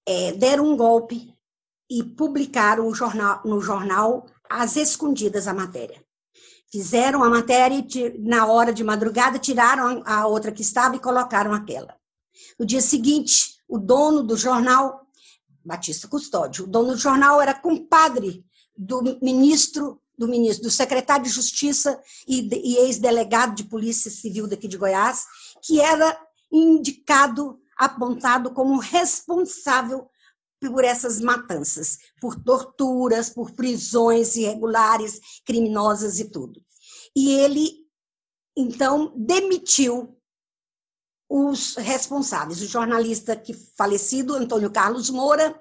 É, 0.07 0.31
deram 0.33 0.71
um 0.71 0.77
golpe 0.77 1.33
e 1.89 2.03
publicaram 2.03 2.93
jornal, 2.93 3.41
no 3.43 3.59
jornal 3.59 4.25
às 4.49 4.75
escondidas 4.75 5.47
a 5.47 5.53
matéria. 5.53 6.03
Fizeram 6.71 7.23
a 7.23 7.29
matéria 7.29 7.75
e, 7.77 8.19
na 8.19 8.45
hora 8.45 8.71
de 8.71 8.83
madrugada, 8.83 9.39
tiraram 9.39 10.03
a 10.05 10.27
outra 10.27 10.51
que 10.51 10.61
estava 10.61 10.95
e 10.95 10.99
colocaram 10.99 11.51
aquela. 11.53 11.95
No 12.59 12.65
dia 12.65 12.81
seguinte, 12.81 13.55
o 13.67 13.79
dono 13.79 14.21
do 14.21 14.37
jornal, 14.37 15.07
Batista 15.65 16.07
Custódio, 16.07 16.65
o 16.65 16.67
dono 16.67 16.93
do 16.93 16.97
jornal 16.97 17.41
era 17.41 17.53
compadre 17.53 18.45
do 18.77 19.01
ministro, 19.21 19.99
do 20.17 20.27
ministro, 20.27 20.63
do 20.63 20.71
secretário 20.71 21.25
de 21.25 21.31
Justiça 21.31 21.99
e, 22.27 22.47
e 22.53 22.77
ex-delegado 22.77 23.55
de 23.55 23.63
Polícia 23.63 24.11
Civil 24.11 24.47
daqui 24.47 24.67
de 24.67 24.77
Goiás, 24.77 25.25
que 25.63 25.81
era 25.81 26.17
indicado, 26.51 27.59
apontado 27.77 28.51
como 28.51 28.79
responsável 28.79 30.07
por 30.67 30.83
essas 30.83 31.19
matanças, 31.21 31.97
por 32.19 32.35
torturas, 32.35 33.29
por 33.29 33.51
prisões 33.51 34.35
irregulares, 34.35 35.19
criminosas 35.45 36.19
e 36.19 36.25
tudo. 36.25 36.61
E 37.15 37.31
ele, 37.31 37.85
então, 38.55 39.13
demitiu 39.15 40.15
os 41.29 41.75
responsáveis, 41.75 42.61
o 42.61 42.67
jornalista 42.67 43.35
que 43.35 43.53
falecido, 43.53 44.35
Antônio 44.35 44.71
Carlos 44.71 45.09
Moura, 45.09 45.59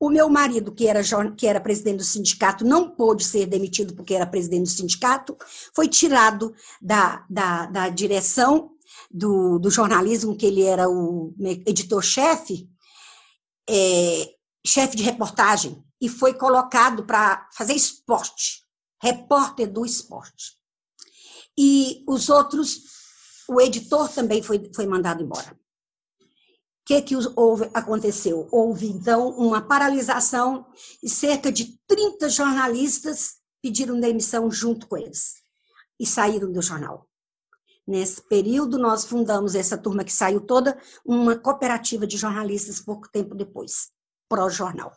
o 0.00 0.08
meu 0.08 0.28
marido, 0.28 0.72
que 0.72 0.86
era, 0.86 1.02
que 1.36 1.46
era 1.46 1.60
presidente 1.60 1.98
do 1.98 2.04
sindicato, 2.04 2.64
não 2.64 2.90
pôde 2.90 3.24
ser 3.24 3.46
demitido 3.46 3.94
porque 3.94 4.14
era 4.14 4.26
presidente 4.26 4.62
do 4.62 4.68
sindicato, 4.68 5.36
foi 5.74 5.88
tirado 5.88 6.54
da, 6.80 7.26
da, 7.28 7.66
da 7.66 7.88
direção 7.88 8.70
do, 9.10 9.58
do 9.58 9.70
jornalismo, 9.70 10.36
que 10.36 10.46
ele 10.46 10.62
era 10.62 10.88
o 10.88 11.34
editor-chefe, 11.66 12.68
é, 13.68 14.34
chefe 14.66 14.96
de 14.96 15.02
reportagem 15.02 15.82
e 16.00 16.08
foi 16.08 16.34
colocado 16.34 17.04
para 17.04 17.48
fazer 17.52 17.74
esporte, 17.74 18.64
repórter 19.02 19.70
do 19.70 19.84
esporte. 19.84 20.56
E 21.56 22.04
os 22.08 22.28
outros, 22.28 22.82
o 23.48 23.60
editor 23.60 24.08
também 24.08 24.42
foi, 24.42 24.70
foi 24.74 24.86
mandado 24.86 25.22
embora. 25.22 25.52
O 25.52 26.86
que, 26.86 27.02
que 27.02 27.14
houve, 27.36 27.68
aconteceu? 27.74 28.48
Houve, 28.50 28.86
então, 28.86 29.28
uma 29.30 29.60
paralisação 29.60 30.66
e 31.02 31.08
cerca 31.08 31.52
de 31.52 31.78
30 31.86 32.30
jornalistas 32.30 33.38
pediram 33.60 34.00
demissão 34.00 34.50
junto 34.50 34.86
com 34.86 34.96
eles 34.96 35.34
e 35.98 36.06
saíram 36.06 36.50
do 36.50 36.62
jornal. 36.62 37.07
Nesse 37.88 38.20
período, 38.20 38.76
nós 38.76 39.06
fundamos 39.06 39.54
essa 39.54 39.78
turma 39.78 40.04
que 40.04 40.12
saiu 40.12 40.42
toda, 40.42 40.76
uma 41.06 41.34
cooperativa 41.38 42.06
de 42.06 42.18
jornalistas 42.18 42.80
pouco 42.80 43.08
tempo 43.10 43.34
depois, 43.34 43.88
pró-jornal. 44.28 44.92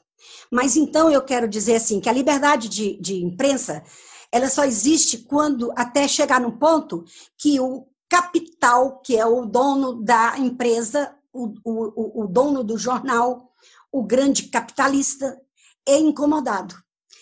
Mas 0.52 0.76
então 0.76 1.10
eu 1.10 1.22
quero 1.22 1.48
dizer 1.48 1.76
assim, 1.76 2.02
que 2.02 2.10
a 2.10 2.12
liberdade 2.14 2.68
de, 2.68 3.00
de 3.00 3.24
imprensa, 3.24 3.82
ela 4.30 4.50
só 4.50 4.66
existe 4.66 5.20
quando, 5.20 5.72
até 5.78 6.06
chegar 6.06 6.42
no 6.42 6.58
ponto 6.60 7.06
que 7.38 7.62
o 7.62 7.88
capital, 8.10 9.00
que 9.00 9.16
é 9.16 9.26
o 9.26 9.46
dono 9.46 10.04
da 10.04 10.38
empresa, 10.38 11.16
o, 11.32 11.54
o, 11.64 12.24
o 12.26 12.28
dono 12.28 12.62
do 12.62 12.78
jornal, 12.78 13.54
o 13.90 14.04
grande 14.04 14.50
capitalista, 14.50 15.40
é 15.88 15.98
incomodado. 15.98 16.76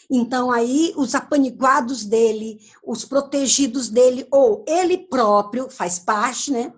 Então, 0.09 0.51
aí, 0.51 0.91
os 0.97 1.13
apaniguados 1.13 2.03
dele, 2.03 2.59
os 2.83 3.05
protegidos 3.05 3.89
dele, 3.89 4.27
ou 4.31 4.65
ele 4.67 4.97
próprio, 4.97 5.69
faz 5.69 5.99
parte, 5.99 6.51
né? 6.51 6.73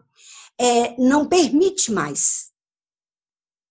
É, 0.59 0.99
não 1.01 1.25
permite 1.25 1.91
mais. 1.91 2.51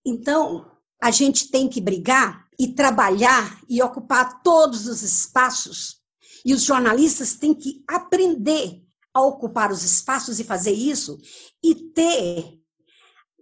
Então, 0.05 0.71
a 1.01 1.11
gente 1.11 1.51
tem 1.51 1.69
que 1.69 1.81
brigar 1.81 2.49
e 2.59 2.69
trabalhar 2.69 3.61
e 3.69 3.83
ocupar 3.83 4.43
todos 4.43 4.87
os 4.87 5.03
espaços. 5.03 6.01
E 6.45 6.55
os 6.55 6.63
jornalistas 6.63 7.35
têm 7.35 7.55
que 7.55 7.85
aprender 7.87 8.83
a 9.13 9.21
ocupar 9.23 9.71
os 9.71 9.83
espaços 9.83 10.41
e 10.41 10.45
fazer 10.45 10.73
isso 10.73 11.19
e 11.63 11.75
ter 11.75 12.59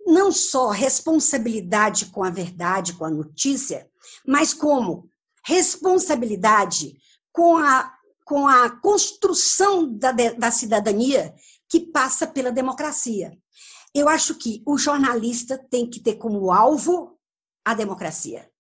não 0.07 0.33
só 0.33 0.71
responsabilidade 0.71 2.07
com 2.07 2.25
a 2.25 2.31
verdade, 2.31 2.95
com 2.95 3.05
a 3.05 3.11
notícia, 3.11 3.89
mas 4.27 4.55
como 4.55 5.11
responsabilidade 5.49 7.01
com 7.33 7.57
a, 7.57 7.91
com 8.23 8.47
a 8.47 8.69
construção 8.69 9.91
da, 9.97 10.13
da 10.13 10.51
cidadania 10.51 11.35
que 11.67 11.81
passa 11.81 12.27
pela 12.27 12.53
democracia. 12.53 13.33
Eu 13.95 14.11
acho 14.11 14.35
que 14.35 14.63
o 14.67 14.77
jornalista 14.77 15.57
tem 15.57 15.89
que 15.89 16.01
ter 16.01 16.17
como 16.17 16.53
alvo 16.53 17.19
a 17.65 17.73
democracia. 17.73 18.51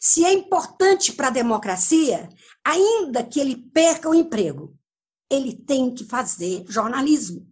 Se 0.00 0.24
é 0.24 0.32
importante 0.32 1.12
para 1.12 1.26
a 1.26 1.32
democracia, 1.32 2.28
ainda 2.64 3.24
que 3.24 3.40
ele 3.40 3.56
perca 3.56 4.08
o 4.08 4.14
emprego, 4.14 4.78
ele 5.28 5.52
tem 5.52 5.92
que 5.92 6.04
fazer 6.04 6.64
jornalismo. 6.68 7.44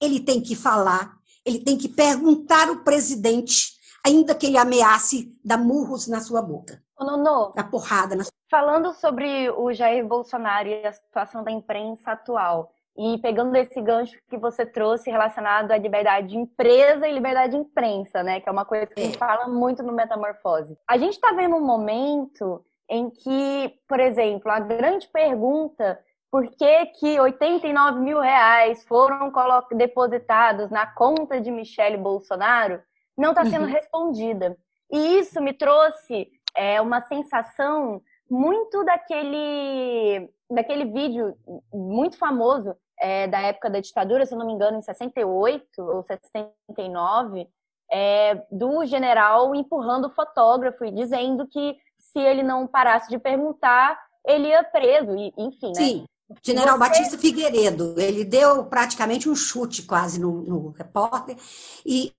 Ele 0.00 0.20
tem 0.20 0.40
que 0.40 0.54
falar, 0.54 1.18
ele 1.44 1.58
tem 1.58 1.76
que 1.76 1.88
perguntar 1.88 2.70
o 2.70 2.84
presidente, 2.84 3.72
ainda 4.06 4.32
que 4.32 4.46
ele 4.46 4.58
ameace 4.58 5.36
dar 5.44 5.58
murros 5.58 6.06
na 6.06 6.20
sua 6.20 6.40
boca. 6.40 6.80
Ô, 7.00 7.04
Nono, 7.04 7.52
da 7.54 7.64
porrada. 7.64 8.14
Na... 8.14 8.24
Falando 8.50 8.92
sobre 8.92 9.50
o 9.50 9.72
Jair 9.72 10.06
Bolsonaro 10.06 10.68
e 10.68 10.86
a 10.86 10.92
situação 10.92 11.42
da 11.42 11.50
imprensa 11.50 12.12
atual, 12.12 12.70
e 12.98 13.16
pegando 13.18 13.56
esse 13.56 13.80
gancho 13.80 14.18
que 14.28 14.36
você 14.36 14.66
trouxe 14.66 15.10
relacionado 15.10 15.72
à 15.72 15.78
liberdade 15.78 16.28
de 16.28 16.36
empresa 16.36 17.08
e 17.08 17.14
liberdade 17.14 17.52
de 17.52 17.58
imprensa, 17.58 18.22
né? 18.22 18.40
Que 18.40 18.48
é 18.48 18.52
uma 18.52 18.66
coisa 18.66 18.86
que 18.86 19.00
a 19.00 19.02
gente 19.02 19.14
é. 19.14 19.18
fala 19.18 19.48
muito 19.48 19.82
no 19.82 19.92
Metamorfose. 19.92 20.76
A 20.86 20.98
gente 20.98 21.14
está 21.14 21.32
vendo 21.32 21.56
um 21.56 21.64
momento 21.64 22.62
em 22.88 23.08
que, 23.08 23.72
por 23.88 23.98
exemplo, 23.98 24.50
a 24.50 24.60
grande 24.60 25.08
pergunta 25.08 25.98
por 26.30 26.46
que, 26.48 26.86
que 26.86 27.18
89 27.18 28.00
mil 28.00 28.20
reais 28.20 28.84
foram 28.84 29.32
depositados 29.72 30.70
na 30.70 30.86
conta 30.86 31.40
de 31.40 31.50
Michele 31.50 31.96
Bolsonaro 31.96 32.82
não 33.16 33.30
está 33.30 33.44
sendo 33.44 33.64
uhum. 33.64 33.72
respondida. 33.72 34.56
E 34.92 35.18
isso 35.18 35.40
me 35.40 35.52
trouxe 35.52 36.28
é 36.56 36.80
uma 36.80 37.00
sensação 37.02 38.02
muito 38.30 38.84
daquele, 38.84 40.30
daquele 40.48 40.84
vídeo 40.84 41.36
muito 41.72 42.16
famoso 42.16 42.74
é, 42.98 43.26
da 43.26 43.40
época 43.40 43.70
da 43.70 43.80
ditadura, 43.80 44.26
se 44.26 44.36
não 44.36 44.46
me 44.46 44.52
engano, 44.52 44.78
em 44.78 44.82
68 44.82 45.64
ou 45.78 46.04
69, 46.04 47.48
é, 47.90 48.46
do 48.52 48.84
general 48.84 49.54
empurrando 49.54 50.06
o 50.06 50.10
fotógrafo 50.10 50.84
e 50.84 50.92
dizendo 50.92 51.46
que 51.48 51.76
se 51.98 52.18
ele 52.20 52.42
não 52.42 52.66
parasse 52.66 53.08
de 53.08 53.18
perguntar, 53.18 53.98
ele 54.24 54.48
ia 54.48 54.62
preso, 54.62 55.16
e, 55.16 55.32
enfim, 55.36 55.68
né? 55.68 55.74
Sim. 55.74 56.04
General 56.44 56.78
Você... 56.78 56.88
Batista 56.88 57.18
Figueiredo, 57.18 57.94
ele 57.98 58.24
deu 58.24 58.64
praticamente 58.66 59.28
um 59.28 59.34
chute 59.34 59.82
quase 59.82 60.20
no, 60.20 60.42
no 60.42 60.70
repórter, 60.70 61.36
e 61.84 62.12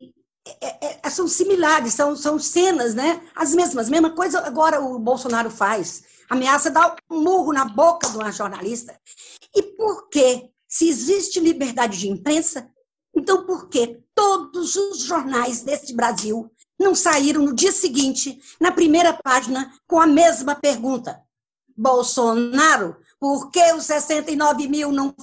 é, 0.48 0.88
é, 0.88 1.00
é, 1.04 1.10
são 1.10 1.28
similares, 1.28 1.94
são, 1.94 2.16
são 2.16 2.40
cenas, 2.40 2.96
né? 2.96 3.22
As 3.36 3.54
mesmas, 3.54 3.90
mesma 3.90 4.12
coisa 4.12 4.40
agora 4.40 4.82
o 4.82 4.98
Bolsonaro 4.98 5.50
faz. 5.50 6.04
Ameaça 6.30 6.72
dar 6.72 6.96
um 7.10 7.22
murro 7.22 7.54
na 7.54 7.66
boca 7.66 8.10
de 8.10 8.18
uma 8.18 8.32
jornalista. 8.32 9.00
E 9.56 9.62
por 9.62 10.10
quê? 10.10 10.50
Se 10.68 10.88
existe 10.88 11.40
liberdade 11.40 12.00
de 12.00 12.10
imprensa, 12.10 12.70
então 13.16 13.46
por 13.46 13.68
que 13.68 14.02
todos 14.16 14.76
os 14.76 15.02
jornais 15.02 15.62
deste 15.62 15.94
Brasil 15.94 16.50
não 16.80 16.96
saíram 16.96 17.44
no 17.44 17.54
dia 17.54 17.72
seguinte, 17.72 18.40
na 18.60 18.72
primeira 18.72 19.14
página, 19.14 19.72
com 19.86 20.00
a 20.00 20.08
mesma 20.08 20.56
pergunta? 20.56 21.22
Bolsonaro, 21.78 22.98
Por 23.20 23.52
que 23.52 23.74
os 23.74 23.86
69 23.86 24.68
mil 24.68 24.92
não 24.92 25.14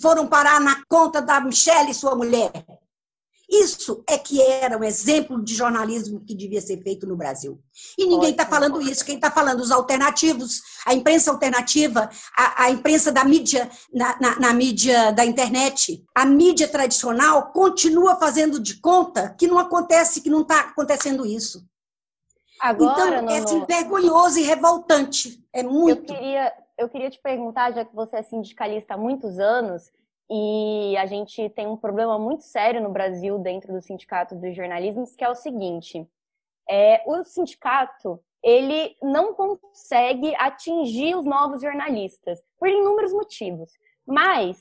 foram 0.00 0.28
parar 0.28 0.60
na 0.60 0.82
conta 0.88 1.20
da 1.20 1.40
Michelle 1.40 1.92
sua 1.92 2.14
mulher? 2.14 2.52
Isso 3.52 4.02
é 4.08 4.16
que 4.16 4.40
era 4.40 4.78
um 4.78 4.82
exemplo 4.82 5.44
de 5.44 5.54
jornalismo 5.54 6.24
que 6.24 6.34
devia 6.34 6.62
ser 6.62 6.82
feito 6.82 7.06
no 7.06 7.14
Brasil. 7.14 7.60
E 7.98 8.06
ninguém 8.06 8.30
está 8.30 8.46
falando 8.46 8.80
isso. 8.80 9.04
Quem 9.04 9.16
está 9.16 9.30
falando? 9.30 9.60
Os 9.60 9.70
alternativos, 9.70 10.62
a 10.86 10.94
imprensa 10.94 11.30
alternativa, 11.30 12.08
a, 12.34 12.64
a 12.64 12.70
imprensa 12.70 13.12
da 13.12 13.22
mídia, 13.24 13.68
na, 13.92 14.18
na, 14.18 14.40
na, 14.40 14.54
mídia 14.54 15.12
da 15.12 15.22
internet. 15.22 16.02
A 16.14 16.24
mídia 16.24 16.66
tradicional 16.66 17.52
continua 17.52 18.16
fazendo 18.16 18.58
de 18.58 18.80
conta 18.80 19.36
que 19.38 19.46
não 19.46 19.58
acontece, 19.58 20.22
que 20.22 20.30
não 20.30 20.40
está 20.40 20.60
acontecendo 20.60 21.26
isso. 21.26 21.62
Agora, 22.58 23.18
então, 23.18 23.34
é 23.34 23.38
assim, 23.38 23.66
vergonhoso 23.66 24.38
e 24.38 24.44
revoltante. 24.44 25.44
É 25.52 25.62
muito. 25.62 26.10
Eu 26.10 26.16
queria, 26.16 26.52
eu 26.78 26.88
queria 26.88 27.10
te 27.10 27.20
perguntar, 27.20 27.72
já 27.72 27.84
que 27.84 27.94
você 27.94 28.16
é 28.16 28.22
sindicalista 28.22 28.94
há 28.94 28.96
muitos 28.96 29.38
anos, 29.38 29.90
e 30.34 30.96
a 30.96 31.04
gente 31.04 31.50
tem 31.50 31.66
um 31.66 31.76
problema 31.76 32.18
muito 32.18 32.44
sério 32.44 32.80
no 32.80 32.88
Brasil 32.88 33.38
dentro 33.38 33.70
do 33.70 33.82
sindicato 33.82 34.34
dos 34.34 34.56
jornalismos, 34.56 35.14
que 35.14 35.22
é 35.22 35.28
o 35.28 35.34
seguinte: 35.34 36.08
é, 36.70 37.02
o 37.06 37.22
sindicato 37.22 38.18
ele 38.42 38.96
não 39.02 39.34
consegue 39.34 40.34
atingir 40.36 41.14
os 41.14 41.26
novos 41.26 41.60
jornalistas 41.60 42.42
por 42.58 42.66
inúmeros 42.66 43.12
motivos. 43.12 43.70
Mas 44.06 44.58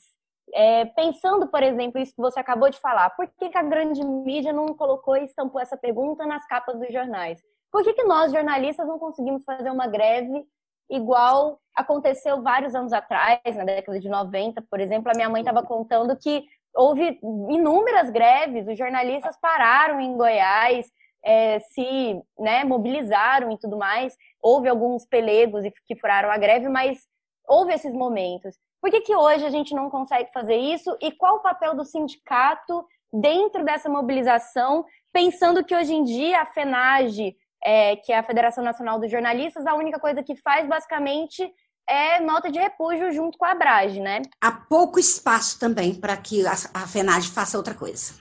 é, 0.54 0.86
pensando, 0.86 1.48
por 1.48 1.64
exemplo, 1.64 2.02
isso 2.02 2.14
que 2.14 2.22
você 2.22 2.40
acabou 2.40 2.70
de 2.70 2.80
falar, 2.80 3.10
por 3.12 3.26
que, 3.28 3.50
que 3.50 3.58
a 3.58 3.64
grande 3.64 4.06
mídia 4.06 4.52
não 4.52 4.68
colocou 4.76 5.16
e 5.16 5.24
estampou 5.24 5.62
essa 5.62 5.78
pergunta 5.78 6.26
nas 6.26 6.46
capas 6.48 6.78
dos 6.78 6.92
jornais? 6.92 7.42
Por 7.72 7.82
que, 7.84 7.94
que 7.94 8.04
nós, 8.04 8.34
jornalistas, 8.34 8.86
não 8.86 9.00
conseguimos 9.00 9.46
fazer 9.46 9.72
uma 9.72 9.88
greve 9.88 10.46
igual 10.92 11.60
aconteceu 11.76 12.42
vários 12.42 12.76
anos 12.76 12.94
atrás, 12.94 13.40
na 13.56 13.64
década 13.64 14.00
de 14.00 14.10
90, 14.10 14.62
por 14.70 14.80
exemplo, 14.80 15.10
a 15.10 15.16
minha 15.16 15.30
mãe 15.30 15.42
estava 15.42 15.64
contando 15.64 16.18
que 16.18 16.44
houve 16.76 17.20
inúmeras 17.50 18.10
greves, 18.10 18.68
os 18.68 18.78
jornalistas 18.78 19.38
pararam 19.42 20.00
em 20.00 20.16
Goiás, 20.16 20.86
é, 21.24 21.60
se 21.60 22.22
né, 22.38 22.64
mobilizaram 22.64 23.52
e 23.52 23.58
tudo 23.58 23.78
mais. 23.78 24.16
Houve 24.42 24.68
alguns 24.68 25.06
pelegos 25.06 25.64
que 25.86 25.96
furaram 25.96 26.30
a 26.30 26.38
greve, 26.38 26.68
mas 26.68 27.00
houve 27.48 27.74
esses 27.74 27.94
momentos. 27.94 28.56
Por 28.82 28.90
que, 28.90 29.02
que 29.02 29.16
hoje 29.16 29.46
a 29.46 29.50
gente 29.50 29.76
não 29.76 29.90
consegue 29.90 30.32
fazer 30.34 30.56
isso? 30.56 30.96
E 31.00 31.12
qual 31.12 31.38
o 31.38 31.42
papel 31.42 31.76
do 31.76 31.86
sindicato 31.86 32.86
dentro 33.14 33.64
dessa 33.64 33.90
mobilização, 33.90 34.86
pensando 35.12 35.64
que 35.64 35.76
hoje 35.76 35.94
em 35.94 36.04
dia 36.04 36.42
a 36.42 36.46
FENAGE 36.46 37.36
é, 37.64 37.96
que 37.96 38.12
é 38.12 38.18
a 38.18 38.24
Federação 38.24 38.64
Nacional 38.64 39.00
dos 39.00 39.12
Jornalistas, 39.12 39.66
a 39.66 39.76
única 39.76 40.00
coisa 40.00 40.24
que 40.24 40.36
faz 40.36 40.68
basicamente 40.68 41.52
é 41.88 42.20
nota 42.20 42.52
de 42.52 42.60
repúdio 42.60 43.12
junto 43.12 43.38
com 43.38 43.46
a 43.46 43.52
Abrage, 43.52 44.00
né? 44.00 44.22
Há 44.40 44.52
pouco 44.52 45.00
espaço 45.00 45.60
também 45.60 45.94
para 45.94 46.16
que 46.16 46.46
a, 46.46 46.88
FENAGE 46.88 47.30
faça 47.30 47.58
outra 47.58 47.74
coisa. 47.74 48.14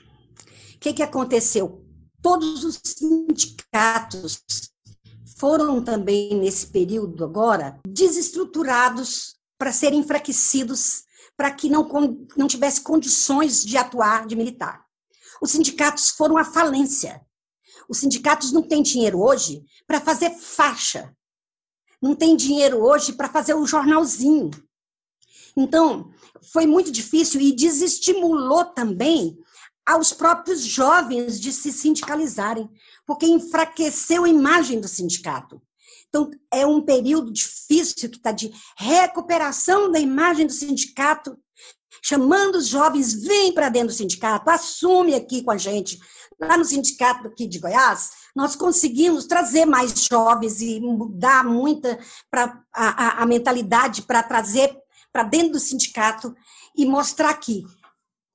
O 0.75 0.79
que, 0.81 0.93
que 0.93 1.03
aconteceu? 1.03 1.85
Todos 2.23 2.65
os 2.65 2.81
sindicatos 2.85 4.43
foram 5.39 5.83
também, 5.83 6.35
nesse 6.35 6.67
período 6.67 7.25
agora, 7.25 7.79
desestruturados 7.87 9.37
para 9.59 9.73
serem 9.73 10.01
enfraquecidos, 10.01 11.05
para 11.37 11.51
que 11.51 11.71
não, 11.71 11.89
não 12.37 12.47
tivesse 12.47 12.83
condições 12.83 13.65
de 13.65 13.77
atuar, 13.77 14.27
de 14.27 14.37
militar. 14.37 14.85
Os 15.41 15.53
sindicatos 15.53 16.11
foram 16.11 16.37
à 16.37 16.45
falência. 16.45 17.23
Os 17.91 17.99
sindicatos 17.99 18.53
não 18.53 18.63
têm 18.63 18.85
dinheiro 18.85 19.21
hoje 19.21 19.65
para 19.85 20.01
fazer 20.01 20.31
faixa. 20.31 21.13
Não 22.01 22.15
tem 22.15 22.37
dinheiro 22.37 22.81
hoje 22.81 23.13
para 23.13 23.29
fazer 23.29 23.55
o 23.55 23.67
jornalzinho. 23.67 24.49
Então, 25.57 26.13
foi 26.53 26.67
muito 26.67 26.93
difícil 26.93 27.41
e 27.41 27.51
desestimulou 27.51 28.65
também 28.65 29.37
aos 29.85 30.13
próprios 30.13 30.61
jovens 30.61 31.41
de 31.41 31.53
se 31.53 31.73
sindicalizarem, 31.73 32.71
porque 33.05 33.27
enfraqueceu 33.27 34.23
a 34.23 34.29
imagem 34.29 34.81
do 34.81 34.87
sindicato. 34.87 35.61
Então, 36.09 36.31
é 36.53 36.65
um 36.65 36.81
período 36.81 37.33
difícil 37.33 38.09
que 38.09 38.19
está 38.19 38.31
de 38.31 38.53
recuperação 38.77 39.91
da 39.91 39.99
imagem 39.99 40.47
do 40.47 40.53
sindicato, 40.53 41.37
chamando 42.01 42.55
os 42.55 42.69
jovens, 42.69 43.13
vem 43.13 43.53
para 43.53 43.69
dentro 43.69 43.89
do 43.89 43.95
sindicato, 43.95 44.49
assume 44.49 45.13
aqui 45.15 45.43
com 45.43 45.51
a 45.51 45.59
gente, 45.59 45.99
lá 46.41 46.57
no 46.57 46.65
sindicato 46.65 47.29
aqui 47.29 47.47
de 47.47 47.59
Goiás, 47.59 48.13
nós 48.35 48.57
conseguimos 48.57 49.27
trazer 49.27 49.67
mais 49.67 49.93
jovens 50.11 50.61
e 50.61 50.81
mudar 50.81 51.45
muita 51.45 51.99
pra, 52.31 52.63
a, 52.73 53.23
a, 53.23 53.27
mentalidade 53.27 54.03
para 54.03 54.23
trazer 54.23 54.77
para 55.13 55.25
dentro 55.25 55.53
do 55.53 55.61
sindicato 55.61 56.35
e 56.75 56.87
mostrar 56.87 57.35
que 57.35 57.65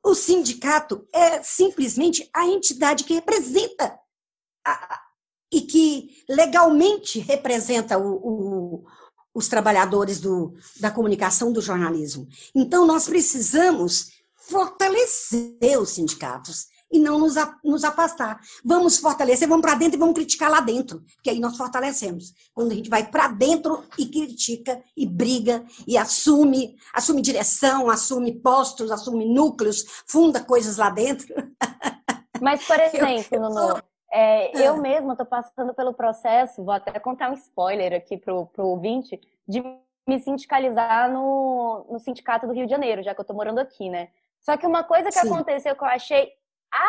o 0.03 0.13
sindicato 0.13 1.07
é 1.11 1.41
simplesmente 1.41 2.29
a 2.33 2.45
entidade 2.45 3.05
que 3.05 3.13
representa 3.13 3.97
a, 4.65 5.01
e 5.51 5.61
que 5.61 6.23
legalmente 6.29 7.19
representa 7.19 7.97
o, 7.97 8.13
o, 8.13 8.85
os 9.33 9.47
trabalhadores 9.47 10.19
do, 10.19 10.53
da 10.79 10.91
comunicação 10.91 11.51
do 11.51 11.61
jornalismo. 11.61 12.27
Então, 12.53 12.85
nós 12.85 13.07
precisamos 13.07 14.11
fortalecer 14.35 15.79
os 15.79 15.89
sindicatos 15.91 16.67
e 16.95 16.99
não 16.99 17.19
nos, 17.19 17.35
nos 17.63 17.83
afastar. 17.83 18.39
Vamos 18.63 18.97
fortalecer, 18.97 19.47
vamos 19.47 19.65
para 19.65 19.75
dentro 19.75 19.97
e 19.97 19.99
vamos 19.99 20.15
criticar 20.15 20.49
lá 20.49 20.61
dentro, 20.61 21.03
que 21.21 21.29
aí 21.29 21.39
nós 21.39 21.57
fortalecemos. 21.57 22.33
Quando 22.53 22.71
a 22.71 22.75
gente 22.75 22.89
vai 22.89 23.05
para 23.09 23.27
dentro 23.27 23.83
e 23.97 24.05
critica 24.05 24.81
e 24.95 25.05
briga 25.05 25.63
e 25.85 25.97
assume, 25.97 26.75
assume 26.93 27.21
direção, 27.21 27.89
assume 27.89 28.39
postos, 28.39 28.91
assume 28.91 29.25
núcleos, 29.25 30.03
funda 30.07 30.43
coisas 30.43 30.77
lá 30.77 30.89
dentro. 30.89 31.27
Mas, 32.41 32.65
por 32.65 32.79
exemplo, 32.79 33.39
Nuno, 33.39 33.81
é, 34.11 34.65
eu 34.65 34.75
ah. 34.75 34.77
mesma 34.77 35.13
estou 35.13 35.25
passando 35.25 35.73
pelo 35.73 35.93
processo, 35.93 36.63
vou 36.63 36.73
até 36.73 36.97
contar 36.99 37.29
um 37.29 37.33
spoiler 37.33 37.93
aqui 37.93 38.17
para 38.17 38.33
o 38.33 38.49
ouvinte, 38.57 39.19
de 39.47 39.61
me 40.07 40.19
sindicalizar 40.19 41.11
no, 41.11 41.85
no 41.89 41.99
Sindicato 41.99 42.45
do 42.45 42.53
Rio 42.53 42.65
de 42.65 42.71
Janeiro, 42.71 43.03
já 43.03 43.13
que 43.13 43.19
eu 43.19 43.23
estou 43.23 43.35
morando 43.35 43.59
aqui, 43.59 43.89
né? 43.89 44.09
Só 44.39 44.55
que 44.55 44.67
uma 44.67 44.83
coisa 44.83 45.09
que 45.09 45.19
Sim. 45.19 45.27
aconteceu 45.27 45.75
que 45.75 45.83
eu 45.83 45.87
achei 45.87 46.31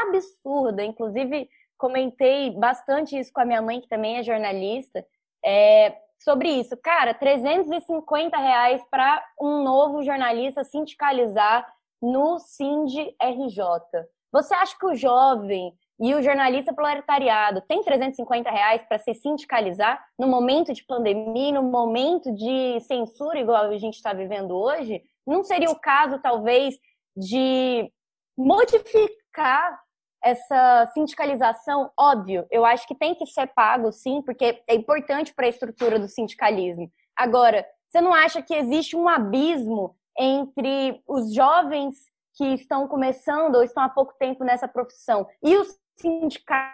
absurda. 0.03 0.85
Inclusive, 0.85 1.49
comentei 1.77 2.51
bastante 2.51 3.19
isso 3.19 3.33
com 3.33 3.41
a 3.41 3.45
minha 3.45 3.63
mãe, 3.63 3.81
que 3.81 3.89
também 3.89 4.19
é 4.19 4.23
jornalista, 4.23 5.05
é, 5.45 5.97
sobre 6.19 6.49
isso. 6.49 6.77
Cara, 6.77 7.15
350 7.15 8.37
reais 8.37 8.83
para 8.91 9.23
um 9.41 9.63
novo 9.63 10.03
jornalista 10.03 10.65
sindicalizar 10.65 11.67
no 12.01 12.39
Sind 12.39 13.15
RJ. 13.23 14.07
Você 14.33 14.55
acha 14.55 14.77
que 14.79 14.87
o 14.87 14.95
jovem 14.95 15.73
e 15.99 16.15
o 16.15 16.23
jornalista 16.23 16.75
proletariado 16.75 17.63
tem 17.63 17.83
350 17.83 18.51
reais 18.51 18.83
para 18.87 18.99
se 18.99 19.15
sindicalizar 19.15 20.05
no 20.19 20.27
momento 20.27 20.73
de 20.75 20.85
pandemia, 20.85 21.53
no 21.53 21.63
momento 21.63 22.35
de 22.35 22.79
censura 22.81 23.39
igual 23.39 23.65
a 23.65 23.79
gente 23.79 23.95
está 23.95 24.13
vivendo 24.13 24.55
hoje? 24.55 25.03
Não 25.27 25.43
seria 25.43 25.71
o 25.71 25.79
caso, 25.79 26.21
talvez, 26.21 26.77
de 27.17 27.91
modificar 28.37 29.26
essa 30.23 30.91
sindicalização, 30.93 31.91
óbvio, 31.97 32.47
eu 32.51 32.65
acho 32.65 32.87
que 32.87 32.95
tem 32.95 33.15
que 33.15 33.27
ser 33.27 33.47
pago, 33.49 33.93
sim, 33.93 34.23
porque 34.23 34.63
é 34.67 34.75
importante 34.75 35.33
para 35.35 35.47
a 35.47 35.49
estrutura 35.49 35.99
do 35.99 36.09
sindicalismo. 36.09 36.91
Agora, 37.17 37.67
você 37.89 38.01
não 38.01 38.13
acha 38.13 38.43
que 38.43 38.55
existe 38.55 38.97
um 38.97 39.09
abismo 39.09 39.97
entre 40.19 41.03
os 41.07 41.33
jovens 41.33 41.95
que 42.35 42.45
estão 42.55 42.89
começando 42.89 43.55
ou 43.57 43.63
estão 43.63 43.83
há 43.83 43.89
pouco 43.89 44.15
tempo 44.19 44.45
nessa 44.45 44.69
profissão 44.69 45.27
e 45.43 45.57
o 45.57 45.65
sindicato, 45.99 46.67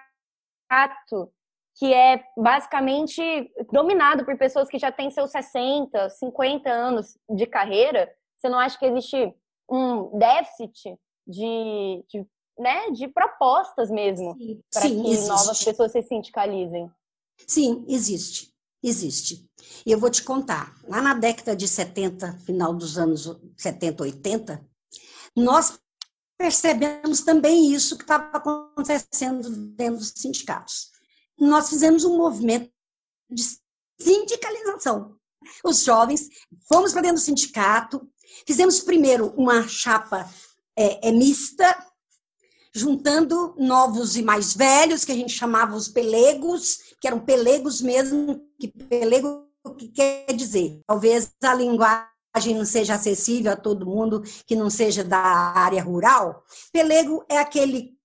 que 1.76 1.92
é 1.92 2.24
basicamente 2.36 3.22
dominado 3.70 4.24
por 4.24 4.36
pessoas 4.36 4.68
que 4.68 4.78
já 4.78 4.90
têm 4.90 5.10
seus 5.10 5.30
60, 5.30 6.10
50 6.10 6.70
anos 6.70 7.18
de 7.30 7.46
carreira? 7.46 8.12
Você 8.36 8.48
não 8.48 8.58
acha 8.58 8.78
que 8.78 8.86
existe 8.86 9.34
um 9.70 10.18
déficit 10.18 10.98
de, 11.26 12.04
de, 12.08 12.26
né, 12.58 12.90
de 12.90 13.08
propostas 13.08 13.90
mesmo 13.90 14.36
para 14.72 14.82
que 14.82 14.88
existe. 14.88 15.28
novas 15.28 15.64
pessoas 15.64 15.92
se 15.92 16.02
sindicalizem. 16.02 16.90
Sim, 17.46 17.84
existe. 17.88 18.52
Existe. 18.82 19.48
E 19.86 19.92
eu 19.92 19.98
vou 19.98 20.10
te 20.10 20.22
contar, 20.24 20.74
lá 20.88 21.00
na 21.00 21.14
década 21.14 21.54
de 21.54 21.68
70, 21.68 22.38
final 22.38 22.74
dos 22.74 22.98
anos 22.98 23.28
70, 23.56 24.02
80, 24.02 24.66
nós 25.36 25.78
percebemos 26.36 27.20
também 27.20 27.72
isso 27.72 27.96
que 27.96 28.02
estava 28.02 28.36
acontecendo 28.36 29.48
dentro 29.74 29.98
dos 29.98 30.12
sindicatos. 30.16 30.90
Nós 31.38 31.68
fizemos 31.68 32.04
um 32.04 32.16
movimento 32.16 32.70
de 33.30 33.42
sindicalização. 34.00 35.16
Os 35.64 35.84
jovens 35.84 36.28
fomos 36.68 36.92
para 36.92 37.02
dentro 37.02 37.18
do 37.18 37.24
sindicato, 37.24 38.08
fizemos 38.46 38.80
primeiro 38.80 39.32
uma 39.36 39.66
chapa 39.68 40.28
é, 40.76 41.08
é 41.08 41.12
mista, 41.12 41.76
juntando 42.74 43.54
novos 43.58 44.16
e 44.16 44.22
mais 44.22 44.54
velhos, 44.54 45.04
que 45.04 45.12
a 45.12 45.16
gente 45.16 45.32
chamava 45.32 45.76
os 45.76 45.88
pelegos, 45.88 46.94
que 47.00 47.06
eram 47.06 47.20
pelegos 47.20 47.80
mesmo, 47.82 48.40
que 48.58 48.68
pelego 48.68 49.46
que 49.78 49.88
quer 49.88 50.32
dizer, 50.32 50.80
talvez 50.86 51.30
a 51.42 51.54
linguagem 51.54 52.54
não 52.54 52.64
seja 52.64 52.94
acessível 52.94 53.52
a 53.52 53.56
todo 53.56 53.86
mundo 53.86 54.22
que 54.46 54.56
não 54.56 54.68
seja 54.68 55.04
da 55.04 55.18
área 55.18 55.82
rural. 55.82 56.42
Pelego 56.72 57.24
é 57.28 57.38
aquele 57.38 57.96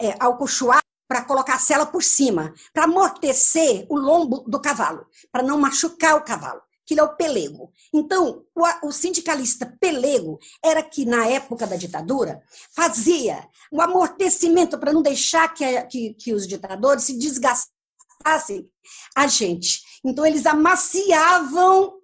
é, 0.00 0.16
alcochoado 0.18 0.82
para 1.06 1.24
colocar 1.24 1.56
a 1.56 1.58
sela 1.58 1.86
por 1.86 2.02
cima, 2.02 2.54
para 2.72 2.84
amortecer 2.84 3.86
o 3.88 3.96
lombo 3.98 4.44
do 4.46 4.60
cavalo, 4.60 5.06
para 5.30 5.42
não 5.42 5.58
machucar 5.58 6.16
o 6.16 6.24
cavalo. 6.24 6.62
Aquilo 6.90 7.00
é 7.02 7.04
o 7.04 7.16
pelego. 7.16 7.72
Então, 7.94 8.44
o, 8.52 8.88
o, 8.88 8.92
sindicalista 8.92 9.64
pelego 9.80 10.40
era 10.64 10.82
que, 10.82 11.04
na 11.04 11.24
época 11.24 11.64
da 11.64 11.76
ditadura, 11.76 12.42
fazia 12.74 13.48
o 13.70 13.80
amortecimento 13.80 14.76
para 14.76 14.92
não 14.92 15.00
deixar 15.00 15.54
que, 15.54 15.82
que, 15.82 16.14
que 16.14 16.34
os 16.34 16.48
ditadores 16.48 17.04
se 17.04 17.16
desgastassem 17.16 18.68
a 19.14 19.28
gente. 19.28 19.82
Então, 20.04 20.26
eles 20.26 20.46
amaciavam 20.46 21.94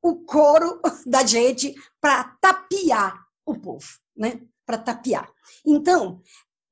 o 0.00 0.14
couro 0.24 0.80
da 1.04 1.26
gente 1.26 1.74
para 2.00 2.36
tapiar 2.40 3.20
o 3.44 3.58
povo, 3.58 3.88
né? 4.16 4.40
Para 4.64 4.78
tapiar. 4.78 5.28
Então, 5.66 6.22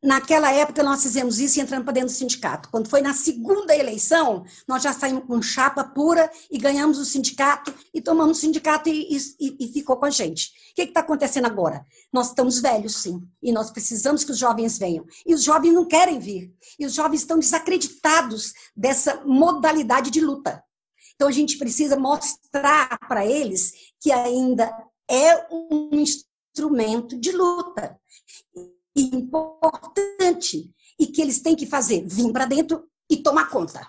Naquela 0.07 0.53
época, 0.53 0.85
nós 0.85 1.03
fizemos 1.03 1.41
isso 1.41 1.59
e 1.59 1.63
entramos 1.63 1.85
para 1.85 1.95
dentro 1.95 2.11
do 2.11 2.17
sindicato. 2.17 2.69
Quando 2.71 2.89
foi 2.89 3.01
na 3.01 3.13
segunda 3.13 3.75
eleição, 3.75 4.45
nós 4.69 4.81
já 4.81 4.93
saímos 4.93 5.25
com 5.25 5.43
chapa 5.43 5.83
pura 5.83 6.31
e 6.49 6.59
ganhamos 6.59 7.01
o 7.01 7.05
sindicato 7.05 7.75
e 7.93 8.01
tomamos 8.01 8.39
o 8.39 8.41
sindicato 8.41 8.89
e, 8.89 9.17
e, 9.17 9.57
e 9.59 9.73
ficou 9.73 9.97
com 9.97 10.05
a 10.05 10.11
gente. 10.11 10.53
O 10.71 10.75
que 10.77 10.83
está 10.83 11.01
acontecendo 11.01 11.47
agora? 11.47 11.85
Nós 12.13 12.29
estamos 12.29 12.61
velhos, 12.61 12.95
sim, 12.95 13.21
e 13.43 13.51
nós 13.51 13.73
precisamos 13.73 14.23
que 14.23 14.31
os 14.31 14.39
jovens 14.39 14.79
venham. 14.79 15.05
E 15.27 15.35
os 15.35 15.43
jovens 15.43 15.73
não 15.75 15.85
querem 15.85 16.21
vir. 16.21 16.55
E 16.79 16.87
os 16.87 16.95
jovens 16.95 17.23
estão 17.23 17.41
desacreditados 17.41 18.53
dessa 18.77 19.25
modalidade 19.25 20.13
de 20.13 20.21
luta. 20.21 20.63
Então, 21.17 21.27
a 21.27 21.33
gente 21.33 21.59
precisa 21.59 21.99
mostrar 21.99 22.97
para 23.09 23.27
eles 23.27 23.73
que 24.01 24.13
ainda 24.13 24.73
é 25.11 25.53
um 25.53 25.91
instrumento 25.95 27.19
de 27.19 27.33
luta 27.33 27.99
importante 28.97 30.71
e 30.99 31.07
que 31.07 31.21
eles 31.21 31.41
têm 31.41 31.55
que 31.55 31.67
fazer 31.67 32.07
vir 32.07 32.33
para 32.33 32.47
dentro 32.47 32.89
e 33.11 33.19
tomar 33.19 33.51
conta. 33.51 33.89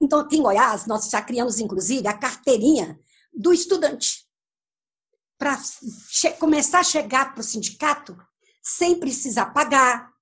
Então, 0.00 0.20
aqui 0.20 0.36
em 0.36 0.42
Goiás, 0.42 0.86
nós 0.86 1.08
já 1.08 1.22
criamos, 1.22 1.58
inclusive, 1.58 2.06
a 2.06 2.16
carteirinha 2.16 2.98
do 3.32 3.52
estudante. 3.52 4.26
Para 5.38 5.58
começar 6.38 6.80
a 6.80 6.84
chegar 6.84 7.32
para 7.32 7.40
o 7.40 7.44
sindicato 7.44 8.16
sem 8.62 8.98
precisar 8.98 9.46
pagar 9.46 10.12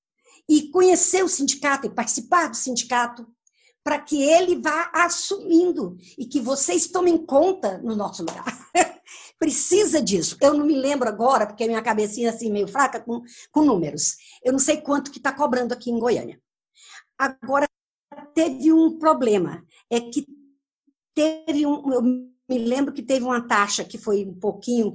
e 0.49 0.71
conhecer 0.71 1.23
o 1.23 1.29
sindicato 1.29 1.87
e 1.87 1.95
participar 1.95 2.49
do 2.49 2.57
sindicato, 2.57 3.27
para 3.83 3.99
que 3.99 4.23
ele 4.23 4.61
vá 4.61 4.91
assumindo 4.93 5.97
e 6.19 6.27
que 6.27 6.41
vocês 6.41 6.89
tomem 6.89 7.19
conta 7.25 7.79
no 7.79 7.97
nosso 7.97 8.23
lugar. 8.23 8.45
Precisa 9.41 10.03
disso. 10.03 10.37
Eu 10.39 10.53
não 10.53 10.67
me 10.67 10.75
lembro 10.75 11.09
agora, 11.09 11.47
porque 11.47 11.67
minha 11.67 11.81
cabecinha 11.81 12.29
assim 12.29 12.53
meio 12.53 12.69
fraca 12.69 13.01
com, 13.01 13.23
com 13.51 13.65
números. 13.65 14.19
Eu 14.45 14.53
não 14.53 14.59
sei 14.59 14.83
quanto 14.83 15.11
que 15.11 15.17
está 15.17 15.33
cobrando 15.33 15.73
aqui 15.73 15.91
em 15.91 15.99
Goiânia. 15.99 16.39
Agora, 17.19 17.67
teve 18.35 18.71
um 18.71 18.99
problema. 18.99 19.65
É 19.89 19.99
que 19.99 20.27
teve 21.15 21.67
um. 21.67 21.91
Eu 21.91 22.03
me 22.03 22.59
lembro 22.59 22.93
que 22.93 23.03
teve 23.03 23.25
uma 23.25 23.41
taxa 23.49 23.83
que 23.83 23.97
foi 23.97 24.27
um 24.27 24.39
pouquinho 24.39 24.93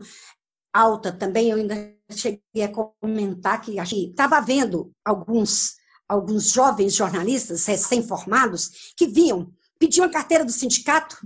alta 0.71 1.11
também. 1.11 1.49
Eu 1.49 1.57
ainda 1.57 1.95
cheguei 2.11 2.63
a 2.63 2.71
comentar 2.71 3.59
que 3.61 3.79
estava 3.79 4.37
havendo 4.37 4.91
alguns, 5.03 5.75
alguns 6.07 6.51
jovens 6.51 6.93
jornalistas 6.93 7.65
recém-formados 7.65 8.93
que 8.95 9.07
vinham, 9.07 9.51
pediam 9.79 10.05
a 10.05 10.09
carteira 10.09 10.45
do 10.45 10.51
sindicato, 10.51 11.17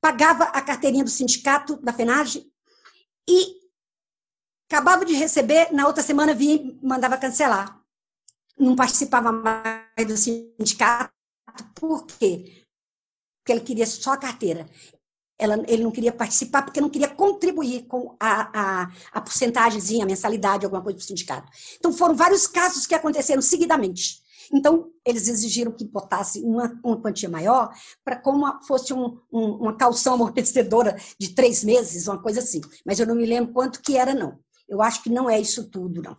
pagava 0.00 0.42
a 0.46 0.60
carteirinha 0.60 1.04
do 1.04 1.10
sindicato 1.10 1.76
da 1.80 1.92
FENAGE 1.92 2.52
e 3.28 3.60
acabava 4.68 5.04
de 5.04 5.14
receber, 5.14 5.72
na 5.72 5.86
outra 5.86 6.02
semana 6.02 6.34
vinha 6.34 6.76
mandava 6.82 7.16
cancelar. 7.16 7.80
Não 8.58 8.76
participava 8.76 9.32
mais 9.32 10.06
do 10.06 10.16
sindicato. 10.16 11.12
Por 11.74 12.06
quê? 12.06 12.64
Porque 13.40 13.52
ele 13.52 13.60
queria 13.60 13.86
só 13.86 14.12
a 14.12 14.16
carteira. 14.16 14.68
Ela, 15.36 15.62
ele 15.66 15.82
não 15.82 15.90
queria 15.90 16.12
participar 16.12 16.62
porque 16.62 16.80
não 16.80 16.88
queria 16.88 17.08
contribuir 17.08 17.86
com 17.86 18.16
a, 18.20 18.82
a, 18.82 18.92
a 19.12 19.20
porcentagemzinha, 19.20 20.04
a 20.04 20.06
mensalidade, 20.06 20.64
alguma 20.64 20.82
coisa 20.82 20.96
para 20.96 21.04
o 21.04 21.06
sindicato. 21.06 21.50
Então, 21.76 21.92
foram 21.92 22.14
vários 22.14 22.46
casos 22.46 22.86
que 22.86 22.94
aconteceram 22.94 23.42
seguidamente. 23.42 24.23
Então, 24.52 24.90
eles 25.04 25.28
exigiram 25.28 25.72
que 25.72 25.84
botasse 25.84 26.40
uma, 26.42 26.78
uma 26.84 27.00
quantia 27.00 27.28
maior 27.28 27.72
para 28.04 28.16
como 28.16 28.46
fosse 28.64 28.92
um, 28.92 29.18
um, 29.32 29.56
uma 29.56 29.76
calção 29.76 30.14
amortecedora 30.14 30.96
de 31.18 31.34
três 31.34 31.62
meses, 31.62 32.08
uma 32.08 32.20
coisa 32.20 32.40
assim. 32.40 32.60
Mas 32.84 32.98
eu 32.98 33.06
não 33.06 33.14
me 33.14 33.26
lembro 33.26 33.52
quanto 33.52 33.80
que 33.80 33.96
era, 33.96 34.14
não. 34.14 34.38
Eu 34.68 34.80
acho 34.80 35.02
que 35.02 35.10
não 35.10 35.28
é 35.28 35.38
isso 35.38 35.70
tudo, 35.70 36.02
não. 36.02 36.16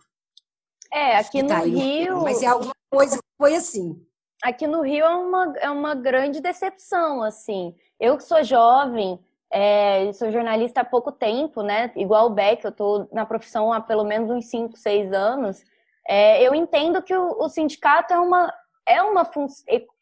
É, 0.92 1.16
aqui 1.16 1.42
no 1.42 1.48
tá 1.48 1.58
Rio. 1.60 2.22
Mas 2.22 2.42
é 2.42 2.46
alguma 2.46 2.74
coisa 2.90 3.16
que 3.16 3.28
foi 3.36 3.54
assim. 3.54 4.00
Aqui 4.42 4.66
no 4.66 4.82
Rio 4.82 5.04
é 5.04 5.14
uma, 5.14 5.54
é 5.58 5.70
uma 5.70 5.94
grande 5.94 6.40
decepção, 6.40 7.22
assim. 7.22 7.74
Eu 7.98 8.16
que 8.16 8.22
sou 8.22 8.44
jovem, 8.44 9.18
é, 9.50 10.12
sou 10.12 10.30
jornalista 10.30 10.82
há 10.82 10.84
pouco 10.84 11.10
tempo, 11.10 11.62
né? 11.62 11.90
Igual 11.96 12.26
o 12.26 12.34
Beck, 12.34 12.64
eu 12.64 12.70
estou 12.70 13.08
na 13.12 13.24
profissão 13.24 13.72
há 13.72 13.80
pelo 13.80 14.04
menos 14.04 14.30
uns 14.30 14.46
5, 14.46 14.76
6 14.76 15.12
anos. 15.12 15.64
É, 16.08 16.42
eu 16.42 16.54
entendo 16.54 17.02
que 17.02 17.14
o, 17.14 17.36
o, 17.38 17.48
sindicato 17.48 18.12
é 18.12 18.18
uma, 18.18 18.52
é 18.86 19.02
uma 19.02 19.24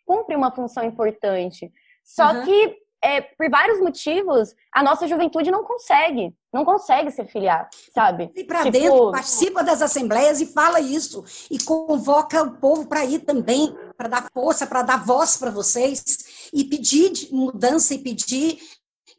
cumpre 0.04 0.36
uma 0.36 0.50
função 0.50 0.84
importante. 0.84 1.72
Só 2.04 2.32
uhum. 2.32 2.44
que, 2.44 2.76
é, 3.02 3.20
por 3.22 3.48
vários 3.50 3.80
motivos, 3.80 4.54
a 4.72 4.82
nossa 4.82 5.06
juventude 5.06 5.50
não 5.50 5.64
consegue. 5.64 6.34
Não 6.52 6.64
consegue 6.64 7.10
se 7.10 7.24
filiar, 7.24 7.68
sabe? 7.92 8.30
E 8.34 8.44
para 8.44 8.62
tipo... 8.64 8.72
dentro, 8.72 9.10
participa 9.10 9.64
das 9.64 9.82
assembleias 9.82 10.40
e 10.40 10.46
fala 10.46 10.78
isso. 10.80 11.24
E 11.50 11.58
convoca 11.58 12.42
o 12.42 12.58
povo 12.58 12.86
para 12.86 13.04
ir 13.04 13.20
também, 13.20 13.74
para 13.96 14.08
dar 14.08 14.30
força, 14.32 14.66
para 14.66 14.82
dar 14.82 15.04
voz 15.04 15.36
para 15.36 15.50
vocês. 15.50 16.50
E 16.52 16.64
pedir 16.64 17.28
mudança 17.32 17.94
e 17.94 17.98
pedir 17.98 18.58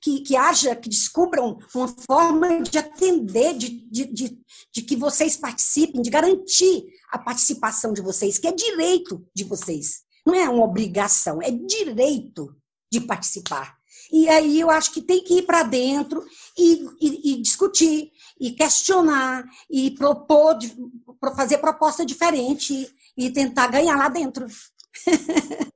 que, 0.05 0.21
que 0.21 0.36
haja, 0.36 0.75
que 0.75 0.88
descubram 0.88 1.57
uma 1.73 1.88
forma 1.88 2.61
de 2.61 2.77
atender, 2.77 3.55
de, 3.55 3.69
de, 3.89 4.05
de, 4.05 4.38
de 4.76 4.82
que 4.82 4.97
vocês 4.97 5.38
participem, 5.38 6.01
de 6.01 6.09
garantir 6.09 6.86
a 7.09 7.17
participação 7.17 7.93
de 7.93 8.01
vocês, 8.01 8.38
que 8.38 8.47
é 8.47 8.51
direito 8.51 9.26
de 9.34 9.45
vocês. 9.45 10.03
Não 10.26 10.36
é 10.36 10.49
uma 10.49 10.65
obrigação, 10.65 11.41
é 11.41 11.49
direito 11.49 12.53
de 12.91 12.99
participar. 12.99 13.78
E 14.11 14.28
aí 14.28 14.59
eu 14.59 14.69
acho 14.69 14.91
que 14.91 15.01
tem 15.01 15.23
que 15.23 15.36
ir 15.36 15.43
para 15.43 15.63
dentro 15.63 16.21
e, 16.57 16.86
e, 17.01 17.32
e, 17.32 17.41
discutir, 17.41 18.11
e 18.39 18.51
questionar, 18.51 19.45
e 19.69 19.91
propor, 19.91 20.57
fazer 21.36 21.59
proposta 21.59 22.05
diferente 22.05 22.93
e 23.17 23.32
tentar 23.32 23.67
ganhar 23.67 23.95
lá 23.95 24.09
dentro. 24.09 24.45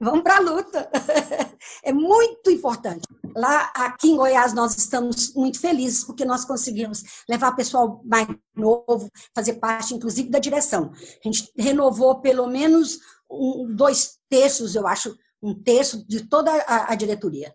Vamos 0.00 0.22
para 0.22 0.36
a 0.36 0.40
luta. 0.40 0.90
É 1.82 1.92
muito 1.92 2.50
importante. 2.50 3.02
Lá, 3.34 3.72
aqui 3.74 4.10
em 4.10 4.16
Goiás, 4.16 4.54
nós 4.54 4.76
estamos 4.76 5.34
muito 5.34 5.60
felizes 5.60 6.04
porque 6.04 6.24
nós 6.24 6.44
conseguimos 6.44 7.24
levar 7.28 7.56
pessoal 7.56 8.00
mais 8.04 8.28
novo, 8.54 9.10
fazer 9.34 9.54
parte, 9.54 9.94
inclusive, 9.94 10.30
da 10.30 10.38
direção. 10.38 10.92
A 10.92 11.28
gente 11.28 11.50
renovou 11.56 12.20
pelo 12.20 12.46
menos 12.46 12.98
um, 13.30 13.74
dois 13.74 14.18
terços, 14.28 14.74
eu 14.74 14.86
acho, 14.86 15.16
um 15.42 15.54
terço 15.54 16.06
de 16.06 16.28
toda 16.28 16.52
a, 16.62 16.92
a 16.92 16.94
diretoria. 16.94 17.54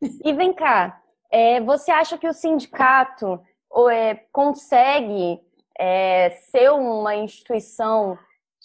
E 0.00 0.32
vem 0.32 0.52
cá, 0.52 1.02
é, 1.30 1.60
você 1.60 1.90
acha 1.90 2.18
que 2.18 2.28
o 2.28 2.32
sindicato 2.32 3.40
é, 3.90 4.14
consegue 4.32 5.40
é, 5.78 6.30
ser 6.50 6.70
uma 6.70 7.14
instituição 7.16 8.18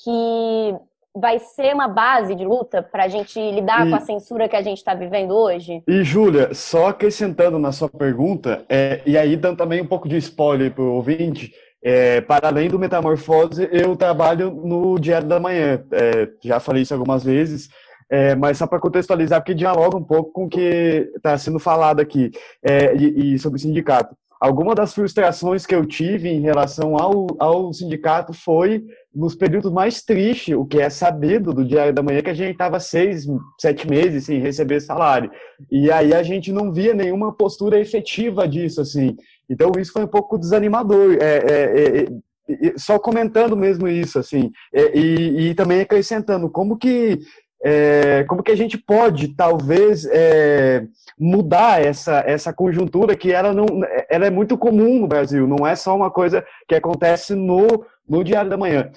que 0.03 0.75
vai 1.15 1.39
ser 1.39 1.73
uma 1.73 1.87
base 1.87 2.35
de 2.35 2.45
luta 2.45 2.81
para 2.81 3.03
a 3.03 3.07
gente 3.07 3.39
lidar 3.51 3.85
e, 3.85 3.89
com 3.89 3.95
a 3.95 3.99
censura 3.99 4.47
que 4.47 4.55
a 4.55 4.61
gente 4.61 4.77
está 4.77 4.93
vivendo 4.93 5.31
hoje? 5.31 5.83
E, 5.87 6.03
Júlia, 6.03 6.53
só 6.53 6.87
acrescentando 6.87 7.59
na 7.59 7.71
sua 7.71 7.89
pergunta, 7.89 8.63
é, 8.69 9.01
e 9.05 9.17
aí 9.17 9.35
dando 9.35 9.57
também 9.57 9.81
um 9.81 9.87
pouco 9.87 10.07
de 10.07 10.17
spoiler 10.17 10.71
para 10.71 10.83
o 10.83 10.93
ouvinte, 10.93 11.53
é, 11.83 12.21
para 12.21 12.47
além 12.47 12.69
do 12.69 12.79
Metamorfose, 12.79 13.67
eu 13.71 13.95
trabalho 13.95 14.51
no 14.51 14.99
Diário 14.99 15.27
da 15.27 15.39
Manhã. 15.39 15.83
É, 15.91 16.29
já 16.43 16.59
falei 16.59 16.83
isso 16.83 16.93
algumas 16.93 17.23
vezes, 17.23 17.69
é, 18.09 18.35
mas 18.35 18.57
só 18.57 18.67
para 18.67 18.79
contextualizar, 18.79 19.41
porque 19.41 19.53
dialoga 19.53 19.97
um 19.97 20.03
pouco 20.03 20.31
com 20.31 20.45
o 20.45 20.49
que 20.49 21.09
está 21.15 21.37
sendo 21.37 21.59
falado 21.59 21.99
aqui 21.99 22.31
é, 22.63 22.95
e, 22.95 23.33
e 23.33 23.39
sobre 23.39 23.57
o 23.57 23.61
sindicato. 23.61 24.15
Alguma 24.41 24.73
das 24.73 24.91
frustrações 24.91 25.67
que 25.67 25.75
eu 25.75 25.85
tive 25.85 26.27
em 26.27 26.41
relação 26.41 26.97
ao, 26.97 27.27
ao 27.37 27.71
sindicato 27.71 28.33
foi 28.33 28.83
nos 29.13 29.35
períodos 29.35 29.71
mais 29.71 30.01
tristes, 30.01 30.55
o 30.55 30.65
que 30.65 30.81
é 30.81 30.89
sabido 30.89 31.53
do 31.53 31.63
Diário 31.63 31.93
da 31.93 32.01
Manhã, 32.01 32.23
que 32.23 32.29
a 32.31 32.33
gente 32.33 32.53
estava 32.53 32.79
seis, 32.79 33.27
sete 33.59 33.87
meses 33.87 34.25
sem 34.25 34.39
receber 34.39 34.79
salário. 34.79 35.29
E 35.69 35.91
aí 35.91 36.11
a 36.11 36.23
gente 36.23 36.51
não 36.51 36.73
via 36.73 36.95
nenhuma 36.95 37.31
postura 37.31 37.79
efetiva 37.79 38.47
disso, 38.47 38.81
assim. 38.81 39.15
Então 39.47 39.73
isso 39.77 39.93
foi 39.93 40.05
um 40.05 40.07
pouco 40.07 40.39
desanimador. 40.39 41.19
É, 41.21 41.37
é, 41.37 41.97
é, 41.99 42.67
é 42.67 42.73
só 42.77 42.97
comentando 42.97 43.55
mesmo 43.55 43.87
isso, 43.87 44.17
assim. 44.17 44.49
É, 44.73 44.97
e, 44.97 45.49
e 45.49 45.53
também 45.53 45.81
acrescentando, 45.81 46.49
como 46.49 46.79
que 46.79 47.19
é, 47.63 48.23
como 48.27 48.41
que 48.41 48.51
a 48.51 48.57
gente 48.57 48.77
pode, 48.77 49.35
talvez, 49.35 50.05
é, 50.05 50.83
mudar 51.17 51.85
essa, 51.85 52.23
essa 52.25 52.51
conjuntura 52.51 53.15
que 53.15 53.31
ela, 53.31 53.53
não, 53.53 53.65
ela 54.09 54.25
é 54.25 54.29
muito 54.29 54.57
comum 54.57 54.99
no 54.99 55.07
Brasil, 55.07 55.47
não 55.47 55.67
é 55.67 55.75
só 55.75 55.95
uma 55.95 56.09
coisa 56.09 56.43
que 56.67 56.73
acontece 56.73 57.35
no, 57.35 57.85
no 58.09 58.23
Diário 58.23 58.49
da 58.49 58.57
Manhã. 58.57 58.89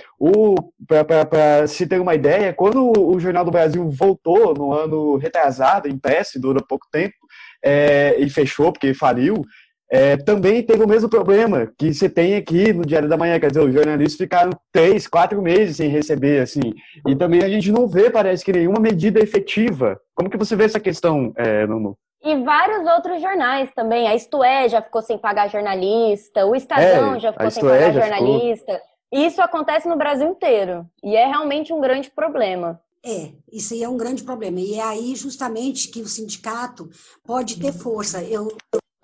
Para 0.89 1.67
se 1.67 1.87
ter 1.87 2.01
uma 2.01 2.15
ideia, 2.15 2.53
quando 2.55 2.91
o 2.99 3.21
Jornal 3.21 3.45
do 3.45 3.51
Brasil 3.51 3.89
voltou 3.91 4.55
no 4.55 4.73
ano 4.73 5.17
retrasado, 5.17 5.89
impresso, 5.89 6.41
dura 6.41 6.65
pouco 6.67 6.87
tempo, 6.91 7.15
é, 7.63 8.17
e 8.19 8.29
fechou 8.29 8.73
porque 8.73 8.95
faliu, 8.95 9.43
é, 9.91 10.17
também 10.17 10.63
teve 10.63 10.83
o 10.83 10.89
mesmo 10.89 11.09
problema 11.09 11.71
que 11.79 11.93
você 11.93 12.09
tem 12.09 12.37
aqui 12.37 12.73
no 12.73 12.85
Diário 12.85 13.09
da 13.09 13.17
Manhã, 13.17 13.39
quer 13.39 13.49
dizer, 13.49 13.63
os 13.63 13.73
jornalistas 13.73 14.17
ficaram 14.17 14.51
três, 14.73 15.07
quatro 15.07 15.41
meses 15.41 15.77
sem 15.77 15.89
receber, 15.89 16.41
assim, 16.41 16.73
e 17.07 17.15
também 17.15 17.43
a 17.43 17.49
gente 17.49 17.71
não 17.71 17.87
vê, 17.87 18.11
parece 18.11 18.45
que 18.45 18.53
nenhuma 18.53 18.81
medida 18.81 19.21
efetiva. 19.21 20.01
Como 20.15 20.31
que 20.31 20.37
você 20.37 20.57
vê 20.57 20.65
essa 20.65 20.81
questão, 20.81 21.33
é, 21.37 21.67
Nuno? 21.67 21.97
E 22.25 22.37
vários 22.43 22.87
outros 22.87 23.21
jornais 23.21 23.71
também. 23.75 24.09
A 24.09 24.15
Isto 24.15 24.43
É 24.43 24.67
já 24.67 24.81
ficou 24.81 25.03
sem 25.03 25.19
pagar 25.19 25.51
jornalista, 25.51 26.47
o 26.47 26.57
Estadão 26.57 27.15
é, 27.15 27.21
já 27.21 27.33
ficou 27.33 27.51
sem 27.51 27.63
pagar 27.63 27.91
é 27.91 27.93
jornalista. 27.93 28.73
Ficou... 28.73 29.27
Isso 29.27 29.43
acontece 29.43 29.87
no 29.87 29.97
Brasil 29.97 30.29
inteiro. 30.29 30.87
E 31.03 31.15
é 31.15 31.27
realmente 31.27 31.73
um 31.73 31.81
grande 31.81 32.11
problema. 32.11 32.81
É, 33.05 33.29
isso 33.53 33.75
aí 33.75 33.83
é 33.83 33.89
um 33.89 33.99
grande 33.99 34.25
problema. 34.25 34.59
E 34.59 34.75
é 34.75 34.83
aí 34.83 35.15
justamente 35.15 35.89
que 35.91 36.01
o 36.01 36.09
sindicato 36.09 36.89
pode 37.25 37.61
ter 37.61 37.73
força. 37.73 38.23
Eu 38.25 38.49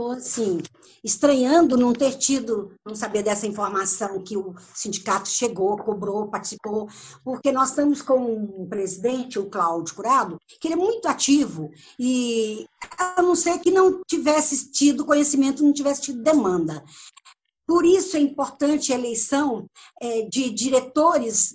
estou, 0.00 0.12
assim, 0.12 0.60
estranhando 1.04 1.76
não 1.76 1.92
ter 1.92 2.16
tido, 2.16 2.72
não 2.84 2.94
saber 2.94 3.22
dessa 3.22 3.46
informação 3.46 4.22
que 4.22 4.36
o 4.36 4.54
sindicato 4.74 5.28
chegou, 5.28 5.76
cobrou, 5.76 6.28
participou, 6.28 6.88
porque 7.22 7.52
nós 7.52 7.70
estamos 7.70 8.00
com 8.00 8.18
um 8.18 8.66
presidente, 8.68 9.38
o 9.38 9.50
Cláudio 9.50 9.94
Curado, 9.94 10.38
que 10.58 10.68
ele 10.68 10.74
é 10.74 10.76
muito 10.76 11.06
ativo 11.06 11.70
e 11.98 12.66
a 12.98 13.20
não 13.22 13.34
ser 13.34 13.58
que 13.58 13.70
não 13.70 14.00
tivesse 14.08 14.70
tido 14.70 15.04
conhecimento, 15.04 15.62
não 15.62 15.72
tivesse 15.72 16.02
tido 16.02 16.22
demanda. 16.22 16.82
Por 17.70 17.86
isso 17.86 18.16
é 18.16 18.20
importante 18.20 18.92
a 18.92 18.96
eleição 18.96 19.64
é, 20.02 20.22
de 20.22 20.50
diretores 20.50 21.54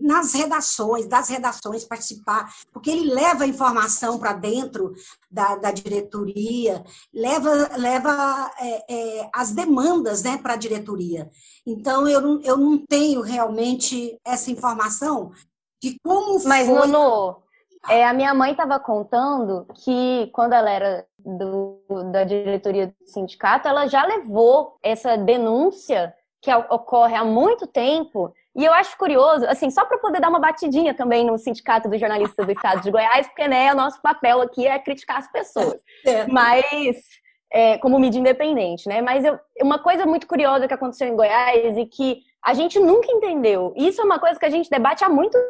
nas 0.00 0.32
redações, 0.32 1.06
das 1.06 1.28
redações 1.28 1.84
participar, 1.84 2.50
porque 2.72 2.90
ele 2.90 3.12
leva 3.12 3.44
a 3.44 3.46
informação 3.46 4.18
para 4.18 4.32
dentro 4.32 4.94
da, 5.30 5.54
da, 5.56 5.70
diretoria, 5.70 6.82
leva, 7.12 7.76
leva 7.76 8.50
é, 8.58 8.84
é, 9.20 9.30
as 9.34 9.52
demandas 9.52 10.22
né, 10.22 10.38
para 10.38 10.54
a 10.54 10.56
diretoria. 10.56 11.28
Então, 11.66 12.08
eu 12.08 12.22
não, 12.22 12.40
eu 12.40 12.56
não 12.56 12.78
tenho 12.78 13.20
realmente 13.20 14.18
essa 14.24 14.50
informação 14.50 15.30
de 15.78 16.00
como 16.02 16.42
Mas, 16.42 16.66
foi... 16.66 16.86
Nono, 16.86 17.44
é, 17.86 18.06
a 18.06 18.14
minha 18.14 18.32
mãe 18.32 18.52
estava 18.52 18.80
contando 18.80 19.66
que 19.74 20.30
quando 20.32 20.54
ela 20.54 20.70
era 20.70 21.06
do, 21.24 21.80
da 22.12 22.24
diretoria 22.24 22.88
do 22.88 23.06
sindicato, 23.06 23.66
ela 23.66 23.86
já 23.86 24.04
levou 24.04 24.76
essa 24.82 25.16
denúncia 25.16 26.14
que 26.40 26.54
ocorre 26.54 27.16
há 27.16 27.24
muito 27.24 27.66
tempo. 27.66 28.32
E 28.54 28.64
eu 28.64 28.72
acho 28.74 28.96
curioso, 28.98 29.46
assim, 29.46 29.70
só 29.70 29.84
para 29.86 29.98
poder 29.98 30.20
dar 30.20 30.28
uma 30.28 30.38
batidinha 30.38 30.92
também 30.92 31.24
no 31.24 31.38
Sindicato 31.38 31.88
dos 31.88 31.98
Jornalistas 31.98 32.44
do 32.44 32.52
Estado 32.52 32.82
de 32.82 32.90
Goiás, 32.90 33.26
porque 33.26 33.48
né, 33.48 33.72
o 33.72 33.76
nosso 33.76 34.00
papel 34.02 34.42
aqui 34.42 34.66
é 34.66 34.78
criticar 34.78 35.18
as 35.18 35.32
pessoas. 35.32 35.82
É. 36.06 36.26
Mas, 36.26 37.00
é, 37.50 37.78
como 37.78 37.98
mídia 37.98 38.20
independente, 38.20 38.86
né? 38.86 39.00
Mas 39.00 39.24
eu, 39.24 39.38
uma 39.62 39.78
coisa 39.78 40.04
muito 40.04 40.26
curiosa 40.26 40.68
que 40.68 40.74
aconteceu 40.74 41.08
em 41.08 41.16
Goiás 41.16 41.78
e 41.78 41.86
que 41.86 42.20
a 42.44 42.52
gente 42.52 42.78
nunca 42.78 43.10
entendeu. 43.10 43.72
Isso 43.74 44.02
é 44.02 44.04
uma 44.04 44.18
coisa 44.18 44.38
que 44.38 44.44
a 44.44 44.50
gente 44.50 44.68
debate 44.68 45.02
há 45.02 45.08
muitos 45.08 45.40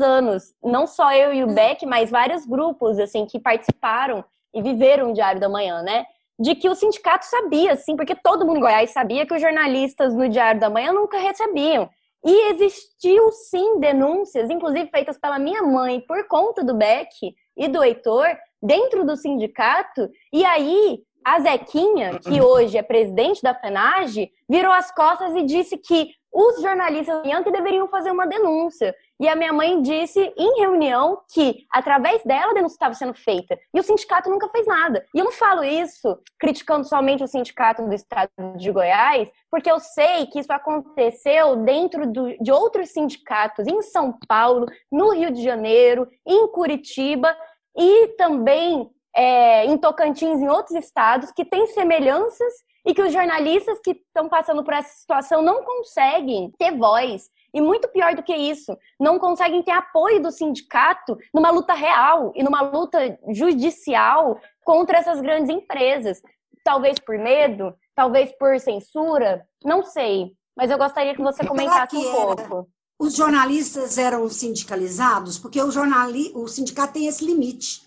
anos. 0.00 0.54
Não 0.62 0.86
só 0.86 1.12
eu 1.12 1.34
e 1.34 1.42
o 1.42 1.48
Beck, 1.48 1.84
mas 1.84 2.08
vários 2.08 2.46
grupos, 2.46 3.00
assim, 3.00 3.26
que 3.26 3.40
participaram 3.40 4.24
e 4.54 4.62
viveram 4.62 5.10
o 5.10 5.12
Diário 5.12 5.40
da 5.40 5.48
Manhã, 5.48 5.82
né? 5.82 6.04
De 6.38 6.54
que 6.54 6.68
o 6.68 6.74
sindicato 6.74 7.26
sabia, 7.26 7.76
sim, 7.76 7.96
porque 7.96 8.14
todo 8.14 8.46
mundo 8.46 8.58
em 8.58 8.60
Goiás 8.60 8.90
sabia 8.90 9.26
que 9.26 9.34
os 9.34 9.40
jornalistas 9.40 10.14
no 10.14 10.28
Diário 10.28 10.60
da 10.60 10.70
Manhã 10.70 10.92
nunca 10.92 11.18
recebiam. 11.18 11.88
E 12.24 12.52
existiu 12.52 13.30
sim 13.32 13.78
denúncias, 13.78 14.50
inclusive 14.50 14.90
feitas 14.90 15.18
pela 15.18 15.38
minha 15.38 15.62
mãe 15.62 16.00
por 16.00 16.26
conta 16.28 16.62
do 16.62 16.74
Beck 16.74 17.34
e 17.56 17.68
do 17.68 17.82
Heitor, 17.82 18.26
dentro 18.62 19.06
do 19.06 19.16
sindicato. 19.16 20.08
E 20.32 20.44
aí 20.44 21.02
a 21.24 21.40
Zequinha, 21.40 22.18
que 22.18 22.40
hoje 22.42 22.76
é 22.76 22.82
presidente 22.82 23.42
da 23.42 23.54
FENAGE, 23.54 24.30
virou 24.48 24.72
as 24.72 24.92
costas 24.94 25.34
e 25.34 25.42
disse 25.42 25.76
que 25.78 26.10
os 26.32 26.60
jornalistas 26.62 27.22
que 27.44 27.50
deveriam 27.50 27.88
fazer 27.88 28.10
uma 28.10 28.26
denúncia. 28.26 28.94
E 29.18 29.28
a 29.28 29.36
minha 29.36 29.52
mãe 29.52 29.82
disse 29.82 30.20
em 30.36 30.60
reunião 30.60 31.20
que, 31.32 31.66
através 31.70 32.22
dela, 32.24 32.52
a 32.52 32.54
denúncia 32.54 32.76
estava 32.76 32.94
sendo 32.94 33.14
feita. 33.14 33.58
E 33.74 33.80
o 33.80 33.82
sindicato 33.82 34.30
nunca 34.30 34.48
fez 34.48 34.66
nada. 34.66 35.04
E 35.14 35.18
eu 35.18 35.24
não 35.24 35.32
falo 35.32 35.64
isso 35.64 36.18
criticando 36.38 36.86
somente 36.86 37.22
o 37.22 37.28
sindicato 37.28 37.82
do 37.82 37.94
estado 37.94 38.30
de 38.56 38.70
Goiás, 38.70 39.30
porque 39.50 39.70
eu 39.70 39.80
sei 39.80 40.26
que 40.26 40.38
isso 40.38 40.52
aconteceu 40.52 41.56
dentro 41.56 42.06
do, 42.06 42.36
de 42.38 42.52
outros 42.52 42.90
sindicatos 42.90 43.66
em 43.66 43.82
São 43.82 44.16
Paulo, 44.26 44.66
no 44.90 45.12
Rio 45.12 45.30
de 45.30 45.42
Janeiro, 45.42 46.08
em 46.26 46.46
Curitiba 46.48 47.36
e 47.76 48.08
também 48.16 48.88
é, 49.14 49.66
em 49.66 49.76
Tocantins, 49.76 50.40
em 50.40 50.48
outros 50.48 50.76
estados, 50.76 51.32
que 51.32 51.44
têm 51.44 51.66
semelhanças 51.66 52.52
e 52.84 52.94
que 52.94 53.02
os 53.02 53.12
jornalistas 53.12 53.78
que 53.82 53.92
estão 53.92 54.28
passando 54.28 54.64
por 54.64 54.74
essa 54.74 54.92
situação 54.98 55.42
não 55.42 55.62
conseguem 55.62 56.52
ter 56.58 56.76
voz. 56.76 57.28
E 57.52 57.60
muito 57.60 57.88
pior 57.88 58.14
do 58.14 58.22
que 58.22 58.34
isso, 58.34 58.76
não 58.98 59.18
conseguem 59.18 59.62
ter 59.62 59.72
apoio 59.72 60.22
do 60.22 60.30
sindicato 60.30 61.18
numa 61.34 61.50
luta 61.50 61.74
real 61.74 62.32
e 62.36 62.44
numa 62.44 62.60
luta 62.60 63.18
judicial 63.30 64.40
contra 64.64 64.98
essas 64.98 65.20
grandes 65.20 65.50
empresas. 65.50 66.22
Talvez 66.62 66.98
por 67.00 67.18
medo, 67.18 67.74
talvez 67.94 68.30
por 68.38 68.58
censura, 68.60 69.44
não 69.64 69.82
sei. 69.82 70.32
Mas 70.56 70.70
eu 70.70 70.78
gostaria 70.78 71.14
que 71.14 71.22
você 71.22 71.44
comentasse 71.44 71.96
que 71.96 71.96
um 71.96 72.12
pouco. 72.12 72.68
Os 73.00 73.16
jornalistas 73.16 73.98
eram 73.98 74.28
sindicalizados 74.28 75.38
porque 75.38 75.60
o, 75.60 75.70
jornali... 75.70 76.30
o 76.34 76.46
sindicato 76.46 76.92
tem 76.92 77.06
esse 77.06 77.24
limite. 77.24 77.80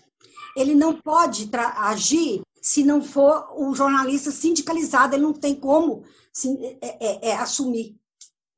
Ele 0.56 0.74
não 0.74 0.92
pode 0.92 1.48
agir 1.76 2.42
se 2.64 2.82
não 2.82 3.02
for 3.02 3.46
o 3.58 3.74
jornalista 3.74 4.30
sindicalizado, 4.30 5.14
ele 5.14 5.22
não 5.22 5.34
tem 5.34 5.54
como 5.54 6.02
é, 6.80 6.96
é, 6.98 7.28
é, 7.28 7.36
assumir, 7.36 7.94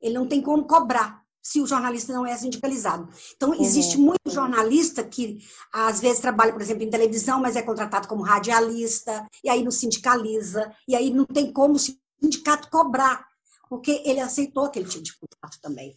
ele 0.00 0.14
não 0.14 0.28
tem 0.28 0.40
como 0.40 0.64
cobrar 0.64 1.24
se 1.42 1.60
o 1.60 1.66
jornalista 1.66 2.12
não 2.12 2.24
é 2.24 2.36
sindicalizado. 2.36 3.08
Então, 3.34 3.50
uhum. 3.50 3.60
existe 3.60 3.98
muito 3.98 4.30
jornalista 4.30 5.02
que 5.02 5.40
às 5.72 5.98
vezes 5.98 6.20
trabalha, 6.20 6.52
por 6.52 6.62
exemplo, 6.62 6.84
em 6.84 6.90
televisão, 6.90 7.40
mas 7.40 7.56
é 7.56 7.62
contratado 7.62 8.06
como 8.06 8.22
radialista, 8.22 9.26
e 9.42 9.50
aí 9.50 9.64
não 9.64 9.72
sindicaliza, 9.72 10.72
e 10.86 10.94
aí 10.94 11.10
não 11.12 11.24
tem 11.24 11.52
como 11.52 11.74
o 11.74 11.80
sindicato 12.22 12.70
cobrar, 12.70 13.26
porque 13.68 14.02
ele 14.04 14.20
aceitou 14.20 14.66
aquele 14.66 14.86
tipo 14.86 15.04
de 15.04 15.16
contrato 15.18 15.58
também. 15.60 15.96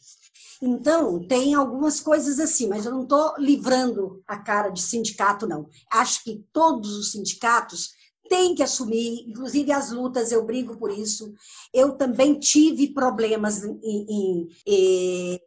Então, 0.59 1.25
tem 1.27 1.53
algumas 1.53 1.99
coisas 1.99 2.39
assim, 2.39 2.67
mas 2.67 2.87
eu 2.87 2.91
não 2.91 3.03
estou 3.03 3.35
livrando 3.37 4.23
a 4.27 4.39
cara 4.39 4.69
de 4.69 4.81
sindicato, 4.81 5.45
não. 5.45 5.69
Acho 5.91 6.23
que 6.23 6.43
todos 6.51 6.97
os 6.97 7.11
sindicatos 7.11 7.98
tem 8.29 8.55
que 8.55 8.63
assumir, 8.63 9.27
inclusive 9.27 9.71
as 9.71 9.91
lutas, 9.91 10.31
eu 10.31 10.45
brigo 10.45 10.77
por 10.77 10.91
isso. 10.91 11.33
Eu 11.73 11.97
também 11.97 12.39
tive 12.39 12.93
problemas 12.93 13.63
em, 13.63 13.79
em, 13.83 14.47
em 14.65 15.39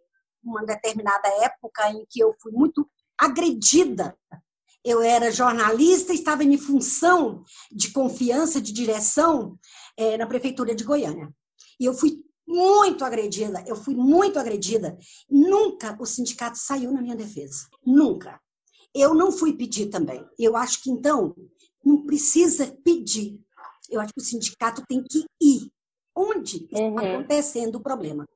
uma 0.44 0.64
determinada 0.66 1.28
época 1.42 1.88
em 1.90 2.04
que 2.10 2.22
eu 2.22 2.34
fui 2.42 2.52
muito 2.52 2.86
agredida. 3.16 4.16
Eu 4.84 5.00
era 5.00 5.30
jornalista, 5.30 6.12
estava 6.12 6.42
em 6.42 6.58
função 6.58 7.44
de 7.70 7.92
confiança, 7.92 8.60
de 8.60 8.72
direção 8.72 9.56
é, 9.96 10.18
na 10.18 10.26
prefeitura 10.26 10.74
de 10.74 10.82
Goiânia. 10.82 11.32
E 11.78 11.84
eu 11.84 11.94
fui 11.94 12.24
muito 12.46 13.04
agredida, 13.04 13.62
eu 13.66 13.76
fui 13.76 13.94
muito 13.94 14.38
agredida. 14.38 14.98
Nunca 15.30 15.96
o 16.00 16.04
sindicato 16.04 16.58
saiu 16.58 16.92
na 16.92 17.00
minha 17.00 17.16
defesa. 17.16 17.68
Nunca. 17.86 18.40
Eu 18.94 19.14
não 19.14 19.30
fui 19.30 19.54
pedir 19.54 19.86
também. 19.86 20.26
Eu 20.38 20.56
acho 20.56 20.82
que, 20.82 20.90
então, 20.90 21.34
não 21.84 22.04
precisa 22.04 22.66
pedir. 22.84 23.40
Eu 23.90 24.00
acho 24.00 24.12
que 24.14 24.20
o 24.20 24.24
sindicato 24.24 24.82
tem 24.86 25.02
que 25.02 25.24
ir 25.40 25.70
onde 26.14 26.64
está 26.64 26.78
uhum. 26.78 26.98
acontecendo 26.98 27.76
o 27.76 27.82
problema. 27.82 28.26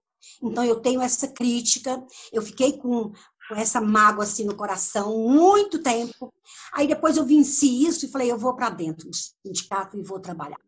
Então, 0.42 0.64
eu 0.64 0.80
tenho 0.80 1.00
essa 1.00 1.28
crítica, 1.28 2.04
eu 2.32 2.42
fiquei 2.42 2.76
com, 2.78 3.12
com 3.48 3.54
essa 3.54 3.80
mágoa 3.80 4.24
assim 4.24 4.44
no 4.44 4.56
coração 4.56 5.16
muito 5.28 5.82
tempo. 5.82 6.32
Aí 6.72 6.86
depois 6.86 7.16
eu 7.16 7.24
venci 7.24 7.86
isso 7.86 8.04
e 8.04 8.08
falei, 8.08 8.30
eu 8.30 8.38
vou 8.38 8.54
para 8.54 8.70
dentro 8.70 9.08
do 9.08 9.16
sindicato 9.16 9.96
e 9.96 10.02
vou 10.02 10.20
trabalhar. 10.20 10.58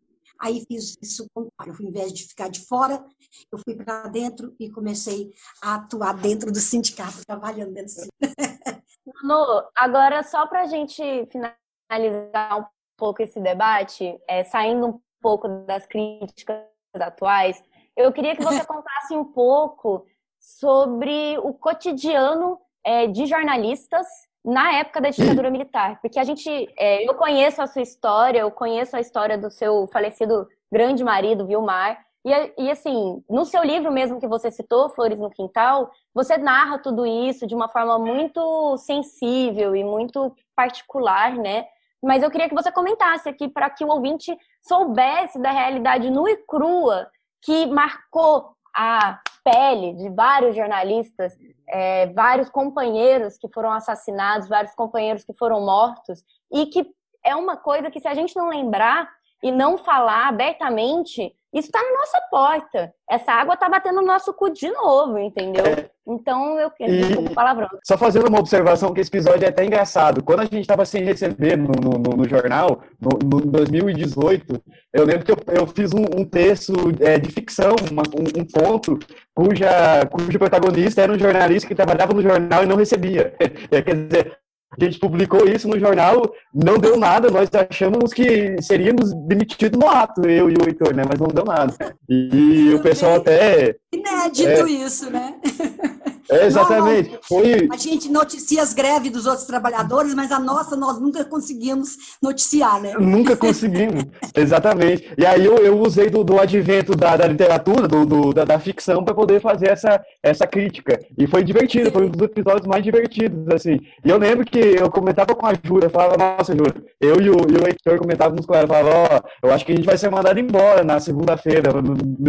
Aí 0.40 0.64
fiz 0.68 0.96
isso 1.02 1.26
contrário, 1.34 1.74
ao 1.74 1.86
invés 1.86 2.12
de 2.12 2.24
ficar 2.24 2.48
de 2.48 2.64
fora, 2.64 3.04
eu 3.50 3.58
fui 3.58 3.74
para 3.74 4.06
dentro 4.06 4.54
e 4.60 4.70
comecei 4.70 5.32
a 5.60 5.74
atuar 5.74 6.12
dentro 6.12 6.52
do 6.52 6.60
sindicato, 6.60 7.18
trabalhando 7.26 7.72
dentro 7.72 7.86
do 7.86 7.90
sindicato. 7.90 8.82
No, 9.24 9.68
agora 9.74 10.22
só 10.22 10.46
para 10.46 10.62
a 10.62 10.66
gente 10.66 11.02
finalizar 11.26 11.58
finalizar 11.88 12.60
um 12.60 12.64
pouco 12.96 13.22
esse 13.22 13.40
debate, 13.40 14.18
é, 14.28 14.44
saindo 14.44 14.86
um 14.86 15.00
pouco 15.20 15.48
das 15.48 15.86
críticas 15.86 16.62
atuais, 16.94 17.62
eu 17.96 18.12
queria 18.12 18.36
que 18.36 18.44
você 18.44 18.64
contasse 18.66 19.14
um 19.16 19.24
pouco 19.24 20.04
sobre 20.38 21.38
o 21.38 21.52
cotidiano 21.52 22.58
é, 22.84 23.06
de 23.06 23.26
jornalistas 23.26 24.06
na 24.44 24.72
época 24.74 25.00
da 25.00 25.10
ditadura 25.10 25.50
militar, 25.50 26.00
porque 26.00 26.18
a 26.18 26.24
gente, 26.24 26.48
é, 26.78 27.06
eu 27.08 27.14
conheço 27.14 27.60
a 27.60 27.66
sua 27.66 27.82
história, 27.82 28.40
eu 28.40 28.50
conheço 28.50 28.96
a 28.96 29.00
história 29.00 29.36
do 29.36 29.50
seu 29.50 29.88
falecido 29.88 30.48
grande 30.70 31.02
marido, 31.02 31.46
Vilmar, 31.46 31.98
e, 32.24 32.64
e 32.64 32.70
assim, 32.70 33.22
no 33.28 33.44
seu 33.44 33.62
livro 33.62 33.90
mesmo 33.90 34.20
que 34.20 34.26
você 34.26 34.50
citou, 34.50 34.88
Flores 34.90 35.18
no 35.18 35.30
Quintal, 35.30 35.90
você 36.14 36.36
narra 36.36 36.78
tudo 36.78 37.06
isso 37.06 37.46
de 37.46 37.54
uma 37.54 37.68
forma 37.68 37.98
muito 37.98 38.76
sensível 38.78 39.74
e 39.74 39.84
muito 39.84 40.34
particular, 40.54 41.34
né? 41.34 41.66
Mas 42.02 42.22
eu 42.22 42.30
queria 42.30 42.48
que 42.48 42.54
você 42.54 42.70
comentasse 42.70 43.28
aqui 43.28 43.48
para 43.48 43.68
que 43.70 43.84
o 43.84 43.88
ouvinte 43.88 44.36
soubesse 44.62 45.40
da 45.40 45.50
realidade 45.50 46.10
nua 46.10 46.30
e 46.30 46.36
crua 46.46 47.10
que 47.42 47.66
marcou 47.66 48.54
a 48.74 49.20
pele 49.44 49.94
de 49.94 50.08
vários 50.10 50.54
jornalistas, 50.54 51.32
é, 51.68 52.06
vários 52.08 52.48
companheiros 52.48 53.36
que 53.38 53.48
foram 53.52 53.72
assassinados, 53.72 54.48
vários 54.48 54.74
companheiros 54.74 55.24
que 55.24 55.32
foram 55.32 55.64
mortos, 55.64 56.22
e 56.52 56.66
que 56.66 56.86
é 57.24 57.34
uma 57.34 57.56
coisa 57.56 57.90
que, 57.90 58.00
se 58.00 58.08
a 58.08 58.14
gente 58.14 58.36
não 58.36 58.48
lembrar 58.48 59.08
e 59.42 59.50
não 59.50 59.78
falar 59.78 60.28
abertamente, 60.28 61.34
isso 61.52 61.68
está 61.68 61.82
na 61.82 61.92
nossa 61.98 62.20
porta. 62.30 62.92
Essa 63.10 63.32
água 63.32 63.54
está 63.54 63.68
batendo 63.68 64.00
no 64.00 64.06
nosso 64.06 64.34
cu 64.34 64.50
de 64.50 64.70
novo, 64.70 65.18
entendeu? 65.18 65.64
É. 65.64 65.90
Então 66.06 66.58
eu 66.60 66.70
quero 66.70 66.92
e... 66.92 67.34
palavrão. 67.34 67.68
Só 67.84 67.96
fazendo 67.96 68.28
uma 68.28 68.38
observação 68.38 68.92
que 68.92 69.00
esse 69.00 69.08
episódio 69.08 69.44
é 69.46 69.48
até 69.48 69.64
engraçado. 69.64 70.22
Quando 70.22 70.40
a 70.40 70.44
gente 70.44 70.60
estava 70.60 70.84
sem 70.84 71.02
receber 71.04 71.56
no, 71.56 71.72
no, 71.72 72.16
no 72.16 72.28
jornal, 72.28 72.82
no, 73.00 73.18
no, 73.18 73.40
2018, 73.46 74.62
eu 74.92 75.04
lembro 75.04 75.24
que 75.24 75.32
eu, 75.32 75.36
eu 75.54 75.66
fiz 75.66 75.92
um, 75.94 76.20
um 76.20 76.24
texto 76.24 76.72
é, 77.00 77.18
de 77.18 77.30
ficção, 77.30 77.74
uma, 77.90 78.02
um, 78.14 78.40
um, 78.40 78.46
conto, 78.46 78.98
cuja, 79.34 80.06
cujo 80.10 80.38
protagonista 80.38 81.02
era 81.02 81.12
um 81.12 81.18
jornalista 81.18 81.68
que 81.68 81.74
trabalhava 81.74 82.12
no 82.12 82.22
jornal 82.22 82.62
e 82.62 82.66
não 82.66 82.76
recebia. 82.76 83.34
Quer 83.70 83.94
dizer, 83.94 84.38
a 84.84 84.90
gente 84.90 85.00
publicou 85.00 85.48
isso 85.48 85.68
no 85.68 85.78
jornal, 85.78 86.32
não 86.54 86.78
deu 86.78 86.96
nada, 86.96 87.30
nós 87.30 87.48
achamos 87.52 88.12
que 88.12 88.60
seríamos 88.60 89.12
demitidos 89.26 89.78
no 89.78 89.88
ato, 89.88 90.28
eu 90.28 90.50
e 90.50 90.54
o 90.54 90.66
Heitor, 90.66 90.94
né? 90.94 91.02
Mas 91.08 91.18
não 91.18 91.28
deu 91.28 91.44
nada. 91.44 91.74
E, 92.08 92.72
o 92.74 92.82
pessoal 92.82 93.16
até. 93.16 93.76
Inédito 93.92 94.66
é, 94.66 94.70
isso, 94.70 95.10
né? 95.10 95.34
É, 96.30 96.46
exatamente. 96.46 97.10
Não, 97.10 97.18
Foi... 97.22 97.68
A 97.72 97.76
gente 97.76 98.08
noticia 98.10 98.62
as 98.62 98.72
greves 98.74 99.10
dos 99.10 99.26
outros 99.26 99.46
trabalhadores, 99.46 100.14
mas 100.14 100.30
a 100.30 100.38
nossa 100.38 100.76
nós 100.76 101.00
nunca 101.00 101.24
conseguimos 101.24 101.96
noticiar, 102.22 102.80
né? 102.80 102.94
Nunca 102.98 103.34
conseguimos, 103.36 104.04
exatamente. 104.34 105.12
E 105.16 105.24
aí 105.24 105.44
eu, 105.44 105.56
eu 105.58 105.78
usei 105.80 106.10
do, 106.10 106.22
do 106.22 106.38
advento 106.38 106.94
da, 106.94 107.16
da 107.16 107.26
literatura, 107.26 107.88
do, 107.88 108.04
do 108.04 108.32
da, 108.32 108.44
da, 108.44 108.58
ficção, 108.58 109.04
para 109.04 109.14
poder 109.14 109.40
fazer 109.40 109.70
essa, 109.70 110.00
essa 110.22 110.46
crítica. 110.46 111.00
E 111.16 111.26
foi 111.26 111.42
divertido, 111.42 111.90
foi 111.90 112.06
um 112.06 112.10
dos 112.10 112.22
episódios 112.22 112.66
mais 112.66 112.84
divertidos, 112.84 113.48
assim. 113.48 113.80
E 114.04 114.10
eu 114.10 114.18
lembro 114.18 114.44
que 114.44 114.58
eu 114.58 114.90
comentava 114.90 115.34
com 115.34 115.46
a 115.46 115.54
Júlia, 115.62 115.88
falava, 115.88 116.16
nossa, 116.16 116.54
Júlia, 116.54 116.74
eu 117.00 117.20
e 117.20 117.30
o, 117.30 117.36
e 117.48 117.56
o 117.56 117.66
Heitor 117.66 117.98
comentávamos 117.98 118.44
com 118.44 118.54
ela, 118.54 118.66
falava, 118.66 118.90
ó, 118.90 119.06
oh, 119.16 119.46
eu 119.46 119.52
acho 119.52 119.64
que 119.64 119.72
a 119.72 119.76
gente 119.76 119.86
vai 119.86 119.96
ser 119.96 120.10
mandado 120.10 120.38
embora 120.38 120.84
na 120.84 121.00
segunda-feira, 121.00 121.70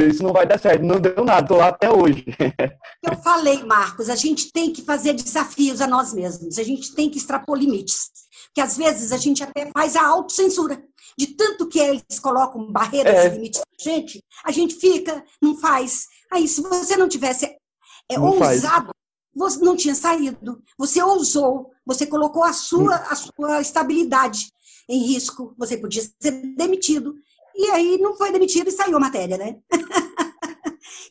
isso 0.07 0.23
não 0.23 0.31
vai 0.31 0.45
dar 0.45 0.57
certo. 0.57 0.83
Não 0.83 0.99
deu 0.99 1.25
nada, 1.25 1.47
tô 1.47 1.57
lá 1.57 1.67
até 1.67 1.89
hoje. 1.89 2.25
Eu 3.03 3.15
falei, 3.17 3.63
Marcos, 3.63 3.88
Marcos, 3.89 4.09
a 4.09 4.15
gente 4.15 4.51
tem 4.51 4.71
que 4.71 4.83
fazer 4.83 5.13
desafios 5.13 5.81
a 5.81 5.87
nós 5.87 6.13
mesmos, 6.13 6.59
a 6.59 6.63
gente 6.63 6.93
tem 6.93 7.09
que 7.09 7.17
extrapor 7.17 7.57
limites. 7.57 8.11
Porque 8.45 8.61
às 8.61 8.77
vezes 8.77 9.11
a 9.11 9.17
gente 9.17 9.43
até 9.43 9.71
faz 9.71 9.95
a 9.95 10.05
autocensura. 10.05 10.83
De 11.17 11.27
tanto 11.27 11.67
que 11.67 11.79
eles 11.79 12.19
colocam 12.21 12.71
barreiras 12.71 13.13
é. 13.13 13.27
e 13.27 13.29
limites 13.31 13.61
pra 13.61 13.93
gente, 13.93 14.23
a 14.45 14.51
gente 14.51 14.75
fica, 14.75 15.23
não 15.41 15.57
faz. 15.57 16.05
Aí, 16.31 16.47
se 16.47 16.61
você 16.61 16.95
não 16.95 17.09
tivesse 17.09 17.45
é, 18.09 18.17
não 18.17 18.27
ousado, 18.27 18.91
faz. 19.35 19.55
você 19.55 19.65
não 19.65 19.75
tinha 19.75 19.95
saído. 19.95 20.61
Você 20.77 21.01
ousou, 21.01 21.71
você 21.85 22.05
colocou 22.05 22.43
a 22.43 22.53
sua, 22.53 22.95
a 22.95 23.15
sua 23.15 23.59
estabilidade 23.59 24.51
em 24.87 25.03
risco. 25.03 25.55
Você 25.57 25.77
podia 25.77 26.03
ser 26.21 26.31
demitido. 26.55 27.15
E 27.55 27.71
aí 27.71 27.97
não 27.97 28.15
foi 28.15 28.31
demitido 28.31 28.69
e 28.69 28.71
saiu 28.71 28.97
a 28.97 28.99
matéria, 28.99 29.37
né? 29.37 29.57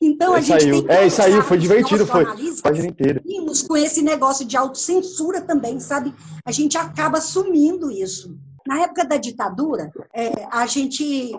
Então 0.08 0.34
a 0.34 0.38
é, 0.38 0.42
gente 0.42 0.62
saiu. 0.62 0.74
tem 0.74 0.86
que 0.86 0.92
É, 0.92 1.06
isso 1.06 1.22
aí, 1.22 1.42
foi 1.42 1.58
divertido, 1.58 2.06
foi. 2.06 2.24
Página 2.62 2.88
inteira. 2.88 3.22
Com 3.66 3.76
esse 3.76 4.02
negócio 4.02 4.44
de 4.44 4.56
autocensura 4.56 5.40
também, 5.40 5.78
sabe? 5.80 6.14
A 6.44 6.52
gente 6.52 6.76
acaba 6.78 7.18
assumindo 7.18 7.90
isso. 7.90 8.36
Na 8.66 8.80
época 8.80 9.04
da 9.04 9.16
ditadura, 9.16 9.90
é, 10.14 10.46
a 10.50 10.66
gente 10.66 11.36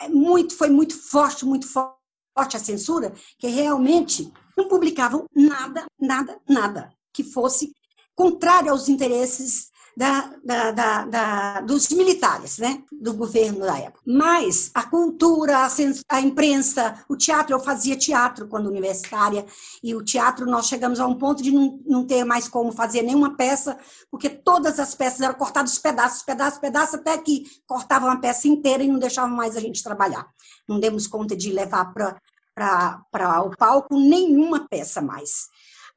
é 0.00 0.08
muito, 0.08 0.54
foi 0.54 0.68
muito 0.68 0.98
forte, 0.98 1.44
muito 1.44 1.66
forte 1.66 2.56
a 2.56 2.58
censura, 2.58 3.12
que 3.38 3.46
realmente 3.46 4.30
não 4.56 4.68
publicavam 4.68 5.24
nada, 5.34 5.84
nada, 5.98 6.38
nada 6.48 6.90
que 7.12 7.24
fosse 7.24 7.72
contrário 8.14 8.70
aos 8.70 8.88
interesses 8.88 9.70
da, 9.96 10.30
da, 10.44 11.04
da, 11.04 11.60
dos 11.62 11.88
militares, 11.88 12.58
né, 12.58 12.82
do 12.92 13.14
governo 13.14 13.60
da 13.60 13.78
época. 13.78 14.02
Mas 14.06 14.70
a 14.74 14.82
cultura, 14.82 15.56
a, 15.60 15.68
a, 16.10 16.20
imprensa, 16.20 17.02
o 17.08 17.16
teatro, 17.16 17.54
eu 17.54 17.60
fazia 17.60 17.96
teatro 17.96 18.46
quando 18.46 18.66
universitária, 18.66 19.46
e 19.82 19.94
o 19.94 20.04
teatro 20.04 20.44
nós 20.44 20.66
chegamos 20.66 21.00
a 21.00 21.06
um 21.06 21.14
ponto 21.14 21.42
de 21.42 21.50
não, 21.50 21.80
não 21.86 22.06
ter 22.06 22.24
mais 22.24 22.46
como 22.46 22.72
fazer 22.72 23.00
nenhuma 23.00 23.36
peça, 23.36 23.78
porque 24.10 24.28
todas 24.28 24.78
as 24.78 24.94
peças 24.94 25.22
eram 25.22 25.34
cortadas 25.34 25.78
pedaços, 25.78 26.22
pedaços, 26.22 26.58
pedaços, 26.58 26.94
até 26.96 27.16
que 27.16 27.46
cortavam 27.66 28.10
a 28.10 28.18
peça 28.18 28.46
inteira 28.46 28.82
e 28.82 28.88
não 28.88 28.98
deixavam 28.98 29.34
mais 29.34 29.56
a 29.56 29.60
gente 29.60 29.82
trabalhar. 29.82 30.28
Não 30.68 30.78
demos 30.78 31.06
conta 31.06 31.34
de 31.34 31.50
levar 31.50 31.94
para 31.94 33.42
o 33.42 33.56
palco 33.56 33.98
nenhuma 33.98 34.68
peça 34.68 35.00
mais. 35.00 35.46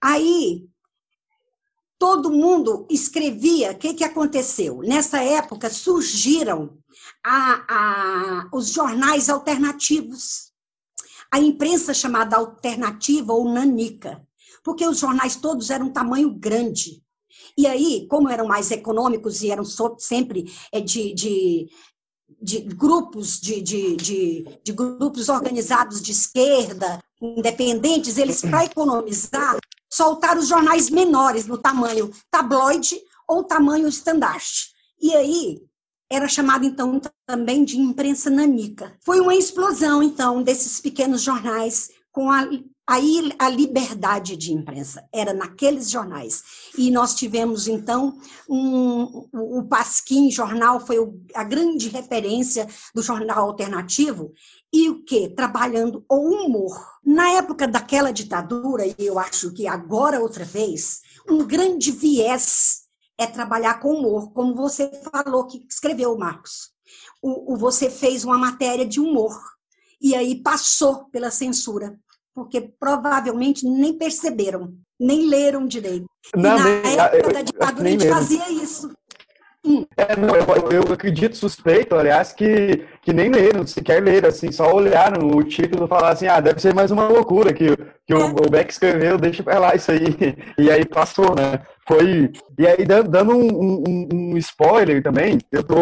Aí 0.01 0.69
todo 1.99 2.31
mundo 2.31 2.87
escrevia. 2.89 3.71
O 3.71 3.77
que, 3.77 3.93
que 3.93 4.03
aconteceu? 4.05 4.79
Nessa 4.81 5.21
época 5.21 5.69
surgiram 5.69 6.77
a, 7.23 7.65
a, 7.67 8.49
os 8.53 8.69
jornais 8.69 9.29
alternativos, 9.29 10.53
a 11.29 11.37
imprensa 11.37 11.93
chamada 11.93 12.37
alternativa 12.37 13.33
ou 13.33 13.51
nanica, 13.51 14.25
porque 14.63 14.87
os 14.87 14.99
jornais 14.99 15.35
todos 15.35 15.69
eram 15.69 15.91
tamanho 15.91 16.31
grande. 16.31 17.03
E 17.57 17.67
aí, 17.67 18.07
como 18.09 18.29
eram 18.29 18.47
mais 18.47 18.71
econômicos 18.71 19.41
e 19.41 19.51
eram 19.51 19.65
sempre 19.97 20.51
é, 20.71 20.79
de, 20.79 21.13
de, 21.13 21.69
de 22.41 22.59
grupos 22.61 23.39
de, 23.39 23.61
de, 23.61 23.95
de, 23.97 24.59
de, 24.63 24.71
grupos 24.71 25.27
organizados 25.27 26.01
de 26.01 26.11
esquerda, 26.11 27.03
independentes, 27.21 28.17
eles, 28.17 28.41
para 28.41 28.65
economizar, 28.65 29.57
soltar 29.89 30.37
os 30.37 30.47
jornais 30.47 30.89
menores 30.89 31.45
no 31.45 31.57
tamanho 31.57 32.11
tabloide 32.29 32.99
ou 33.27 33.43
tamanho 33.43 33.87
estandarte. 33.87 34.73
E 35.01 35.15
aí 35.15 35.61
era 36.11 36.27
chamado 36.27 36.65
então 36.65 36.99
também 37.25 37.63
de 37.63 37.77
imprensa 37.77 38.29
nanica. 38.29 38.95
Foi 39.05 39.19
uma 39.19 39.35
explosão 39.35 40.01
então 40.01 40.41
desses 40.41 40.79
pequenos 40.79 41.21
jornais 41.21 41.91
com 42.11 42.31
a 42.31 42.47
Aí 42.89 43.31
a 43.37 43.47
liberdade 43.47 44.35
de 44.35 44.51
imprensa 44.51 45.07
era 45.13 45.31
naqueles 45.31 45.91
jornais. 45.91 46.41
E 46.75 46.89
nós 46.89 47.13
tivemos, 47.13 47.67
então, 47.67 48.17
um, 48.49 49.27
o 49.31 49.63
Pasquim 49.69 50.31
Jornal 50.31 50.79
foi 50.79 50.97
a 51.35 51.43
grande 51.43 51.87
referência 51.87 52.67
do 52.95 53.03
jornal 53.03 53.45
alternativo. 53.45 54.33
E 54.71 54.89
o 54.89 55.03
que? 55.03 55.29
Trabalhando 55.29 56.05
o 56.09 56.15
humor. 56.15 56.99
Na 57.03 57.31
época 57.31 57.67
daquela 57.67 58.11
ditadura, 58.11 58.85
e 58.85 58.95
eu 58.99 59.17
acho 59.17 59.51
que 59.53 59.67
agora 59.67 60.21
outra 60.21 60.45
vez, 60.45 61.01
um 61.27 61.45
grande 61.45 61.91
viés 61.91 62.83
é 63.17 63.25
trabalhar 63.25 63.79
com 63.79 63.93
humor, 63.93 64.31
como 64.31 64.55
você 64.55 64.89
falou 65.11 65.47
que 65.47 65.65
escreveu, 65.69 66.17
Marcos. 66.17 66.71
O, 67.21 67.53
o, 67.53 67.57
você 67.57 67.89
fez 67.89 68.23
uma 68.23 68.37
matéria 68.37 68.85
de 68.85 68.99
humor 68.99 69.37
e 70.01 70.15
aí 70.15 70.41
passou 70.41 71.05
pela 71.09 71.29
censura 71.29 71.99
porque 72.39 72.61
provavelmente 72.79 73.65
nem 73.65 73.97
perceberam, 73.97 74.73
nem 74.97 75.27
leram 75.27 75.67
direito. 75.67 76.05
Não, 76.33 76.57
na 76.57 76.63
nem, 76.63 76.97
época 76.97 77.33
da 77.33 77.41
ditadura 77.41 77.87
a 77.87 77.91
gente 77.91 78.07
fazia 78.07 78.49
isso. 78.49 78.91
Hum. 79.65 79.85
É, 79.97 80.15
não, 80.15 80.33
eu, 80.33 80.71
eu, 80.71 80.93
acredito 80.93 81.35
suspeito, 81.35 81.95
aliás, 81.95 82.31
que, 82.31 82.87
que 83.09 83.13
nem 83.13 83.31
leram, 83.31 83.65
sequer 83.65 84.03
leram, 84.03 84.29
assim, 84.29 84.51
só 84.51 84.71
olharam 84.71 85.31
o 85.31 85.43
título 85.43 85.85
e 85.85 85.87
falaram 85.87 86.13
assim, 86.13 86.27
ah, 86.27 86.39
deve 86.39 86.61
ser 86.61 86.75
mais 86.75 86.91
uma 86.91 87.07
loucura 87.07 87.51
que, 87.51 87.75
que 88.05 88.13
o, 88.13 88.27
o 88.27 88.49
Beck 88.51 88.69
escreveu, 88.69 89.17
deixa 89.17 89.41
pra 89.41 89.57
lá 89.57 89.73
isso 89.73 89.91
aí. 89.91 90.37
E 90.59 90.69
aí 90.69 90.85
passou, 90.85 91.33
né? 91.35 91.61
Foi. 91.87 92.31
E 92.57 92.67
aí, 92.67 92.85
dando 92.85 93.35
um, 93.35 93.83
um, 93.87 94.07
um 94.11 94.37
spoiler 94.37 95.01
também, 95.01 95.39
eu 95.51 95.63
tô 95.63 95.75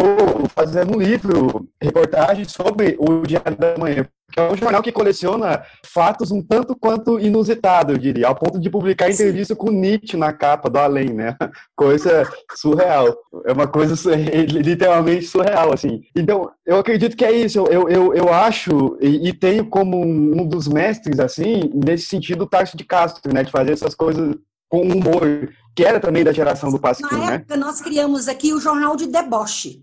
fazendo 0.54 0.96
um 0.96 1.00
livro, 1.00 1.68
reportagem 1.82 2.46
sobre 2.46 2.96
o 2.98 3.20
Diário 3.26 3.58
da 3.58 3.76
Manhã 3.76 4.08
que 4.32 4.38
é 4.38 4.42
um 4.42 4.56
jornal 4.56 4.82
que 4.82 4.92
coleciona 4.92 5.62
fatos 5.86 6.30
um 6.30 6.42
tanto 6.42 6.76
quanto 6.76 7.18
inusitado, 7.18 7.92
eu 7.92 7.98
diria, 7.98 8.26
ao 8.28 8.34
ponto 8.34 8.60
de 8.60 8.68
publicar 8.68 9.10
entrevista 9.10 9.56
com 9.56 9.70
Nietzsche 9.70 10.16
na 10.16 10.32
capa 10.32 10.68
do 10.68 10.78
Além, 10.78 11.12
né? 11.14 11.34
Coisa 11.74 12.28
surreal. 12.54 13.16
É 13.46 13.52
uma 13.52 13.66
coisa 13.66 13.94
literalmente 14.16 15.26
surreal, 15.26 15.72
assim. 15.72 16.02
Então, 16.14 16.50
eu 16.66 16.78
acredito 16.78 17.16
que 17.18 17.24
é 17.24 17.32
isso. 17.32 17.58
Eu, 17.66 17.88
eu, 17.88 18.14
eu 18.14 18.32
acho, 18.32 18.96
e, 19.00 19.28
e 19.28 19.32
tenho 19.32 19.66
como 19.68 20.00
um 20.00 20.46
dos 20.46 20.66
mestres, 20.68 21.18
assim, 21.20 21.70
nesse 21.74 22.06
sentido, 22.06 22.42
o 22.44 22.48
Tarso 22.48 22.76
de 22.76 22.84
Castro, 22.84 23.32
né? 23.34 23.42
De 23.42 23.50
fazer 23.50 23.72
essas 23.72 23.94
coisas 23.94 24.34
com 24.68 24.82
humor, 24.82 25.50
que 25.74 25.84
era 25.84 25.98
também 26.00 26.22
da 26.24 26.32
geração 26.32 26.70
do 26.70 26.78
Pasquim, 26.78 27.04
Na 27.16 27.26
né? 27.30 27.34
época, 27.36 27.56
nós 27.56 27.80
criamos 27.80 28.28
aqui 28.28 28.52
o 28.54 28.60
Jornal 28.60 28.96
de 28.96 29.06
Deboche. 29.06 29.82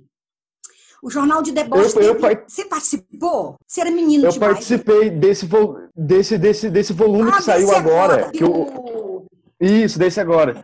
O 1.04 1.10
Jornal 1.10 1.42
de 1.44 1.52
Deboche. 1.52 1.96
Eu- 1.98 2.02
eu 2.02 2.16
teve- 2.16 2.36
par- 2.36 2.46
Você 2.48 2.66
participou? 2.66 3.56
Você 3.68 3.82
era 3.82 3.92
menino 3.92 4.26
Eu 4.26 4.32
demais. 4.32 4.54
participei 4.54 5.10
desse, 5.12 5.46
vo- 5.46 5.78
desse, 5.96 6.38
desse, 6.38 6.70
desse 6.70 6.94
volume 6.94 7.30
Ah, 7.32 7.38
que 7.38 7.44
saiu 7.44 7.68
desse 7.68 7.78
agora. 7.80 8.32
que 8.32 8.44
o- 8.44 9.26
Isso, 9.60 10.00
desse 10.00 10.20
agora. 10.20 10.62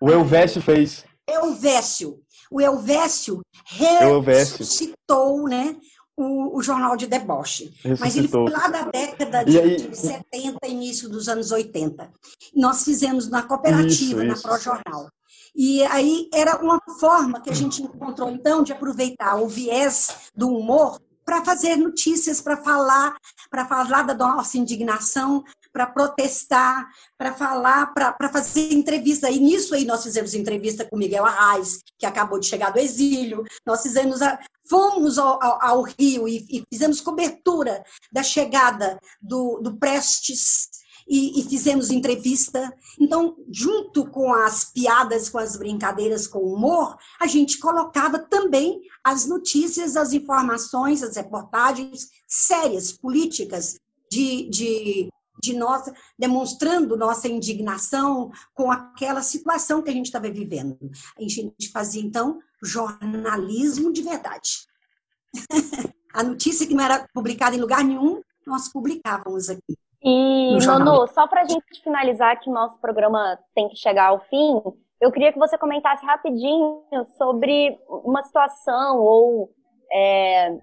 O 0.00 0.10
Elvésio 0.10 0.60
fez. 0.62 1.04
Elvésio. 1.28 2.18
O 2.50 2.60
Elvésio 2.60 3.40
Elvésio. 3.80 4.58
ressuscitou 4.58 5.48
né, 5.48 5.76
o, 6.16 6.56
o 6.58 6.62
Jornal 6.62 6.96
de 6.96 7.06
Deboche. 7.06 7.72
Mas 7.84 8.16
ele 8.16 8.26
Ressuscitou. 8.26 8.48
foi 8.48 8.56
lá 8.58 8.68
da 8.68 8.82
década 8.82 9.44
de, 9.44 9.58
aí- 9.58 9.76
de 9.88 9.96
70, 9.96 10.66
início 10.66 11.08
dos 11.08 11.28
anos 11.28 11.50
80. 11.52 12.10
Nós 12.54 12.84
fizemos 12.84 13.28
na 13.28 13.42
cooperativa, 13.42 14.22
Isso, 14.22 14.24
na 14.24 14.32
isso. 14.32 14.42
ProJornal. 14.42 15.08
E 15.54 15.82
aí 15.84 16.28
era 16.32 16.62
uma 16.62 16.80
forma 17.00 17.40
que 17.40 17.50
a 17.50 17.54
gente 17.54 17.82
encontrou, 17.82 18.30
então, 18.30 18.62
de 18.62 18.72
aproveitar 18.72 19.36
o 19.36 19.48
viés 19.48 20.30
do 20.34 20.48
humor 20.48 21.00
para 21.24 21.44
fazer 21.44 21.76
notícias, 21.76 22.40
para 22.40 22.56
falar, 22.56 23.14
para 23.50 23.66
falar 23.66 24.02
da 24.02 24.14
nossa 24.14 24.56
indignação, 24.56 25.44
para 25.72 25.86
protestar, 25.86 26.88
para 27.16 27.32
falar, 27.34 27.92
para 27.94 28.28
fazer 28.32 28.72
entrevista. 28.72 29.30
E 29.30 29.38
nisso 29.38 29.74
aí 29.74 29.84
nós 29.84 30.02
fizemos 30.02 30.34
entrevista 30.34 30.84
com 30.84 30.96
Miguel 30.96 31.24
Arraes, 31.24 31.80
que 31.98 32.06
acabou 32.06 32.38
de 32.38 32.46
chegar 32.46 32.70
do 32.70 32.78
exílio. 32.78 33.44
Nós 33.66 33.82
fizemos 33.82 34.22
a, 34.22 34.38
fomos 34.68 35.18
ao, 35.18 35.42
ao- 35.42 35.62
ao 35.62 35.82
Rio 35.82 36.28
e, 36.28 36.46
e 36.50 36.64
fizemos 36.72 37.00
cobertura 37.00 37.82
da 38.12 38.22
chegada 38.22 38.98
do, 39.20 39.58
do 39.60 39.76
Prestes 39.76 40.68
e, 41.08 41.40
e 41.40 41.44
fizemos 41.48 41.90
entrevista. 41.90 42.70
Então, 43.00 43.34
junto 43.50 44.06
com 44.10 44.32
as 44.32 44.64
piadas, 44.66 45.30
com 45.30 45.38
as 45.38 45.56
brincadeiras, 45.56 46.26
com 46.26 46.38
o 46.40 46.54
humor, 46.54 46.98
a 47.18 47.26
gente 47.26 47.58
colocava 47.58 48.18
também 48.18 48.82
as 49.02 49.24
notícias, 49.26 49.96
as 49.96 50.12
informações, 50.12 51.02
as 51.02 51.16
reportagens 51.16 52.08
sérias, 52.26 52.92
políticas, 52.92 53.76
de, 54.10 54.48
de, 54.50 55.08
de 55.40 55.56
nossa, 55.56 55.94
demonstrando 56.18 56.96
nossa 56.96 57.28
indignação 57.28 58.30
com 58.54 58.70
aquela 58.70 59.22
situação 59.22 59.82
que 59.82 59.90
a 59.90 59.92
gente 59.92 60.06
estava 60.06 60.30
vivendo. 60.30 60.78
A 61.16 61.22
gente 61.22 61.70
fazia, 61.70 62.02
então, 62.02 62.38
jornalismo 62.62 63.92
de 63.92 64.02
verdade. 64.02 64.66
a 66.14 66.22
notícia 66.22 66.66
que 66.66 66.74
não 66.74 66.84
era 66.84 67.06
publicada 67.12 67.54
em 67.54 67.60
lugar 67.60 67.84
nenhum, 67.84 68.22
nós 68.46 68.72
publicávamos 68.72 69.48
aqui. 69.48 69.76
E, 70.02 70.56
No. 70.56 70.78
Nono, 70.78 71.06
só 71.08 71.26
para 71.26 71.42
a 71.42 71.48
gente 71.48 71.82
finalizar, 71.82 72.40
que 72.40 72.48
o 72.48 72.52
nosso 72.52 72.78
programa 72.80 73.38
tem 73.54 73.68
que 73.68 73.76
chegar 73.76 74.06
ao 74.06 74.20
fim, 74.20 74.62
eu 75.00 75.12
queria 75.12 75.32
que 75.32 75.38
você 75.38 75.56
comentasse 75.58 76.04
rapidinho 76.04 76.82
sobre 77.16 77.78
uma 77.88 78.22
situação 78.22 78.98
ou 78.98 79.50
é, 79.92 80.58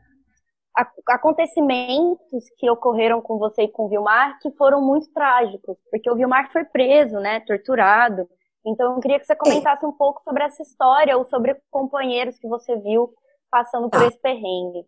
acontecimentos 1.07 2.45
que 2.57 2.69
ocorreram 2.69 3.21
com 3.21 3.37
você 3.37 3.63
e 3.63 3.67
com 3.67 3.85
o 3.85 3.89
Vilmar 3.89 4.37
que 4.41 4.51
foram 4.51 4.81
muito 4.81 5.11
trágicos, 5.13 5.77
porque 5.89 6.09
o 6.09 6.15
Vilmar 6.15 6.51
foi 6.51 6.65
preso, 6.65 7.15
né, 7.19 7.39
torturado. 7.41 8.27
Então, 8.65 8.95
eu 8.95 8.99
queria 8.99 9.19
que 9.19 9.25
você 9.25 9.35
comentasse 9.35 9.85
um 9.85 9.91
pouco 9.91 10.23
sobre 10.23 10.43
essa 10.43 10.61
história 10.63 11.17
ou 11.17 11.25
sobre 11.25 11.55
companheiros 11.69 12.37
que 12.39 12.47
você 12.47 12.75
viu 12.77 13.13
passando 13.49 13.89
por 13.89 13.99
Tá. 13.99 14.07
esse 14.07 14.19
perrengue. 14.19 14.85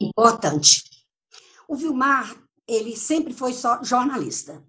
importante. 0.00 0.82
O 1.66 1.74
Vilmar, 1.74 2.26
ele 2.68 2.94
sempre 2.94 3.32
foi 3.32 3.52
só 3.54 3.82
jornalista. 3.82 4.62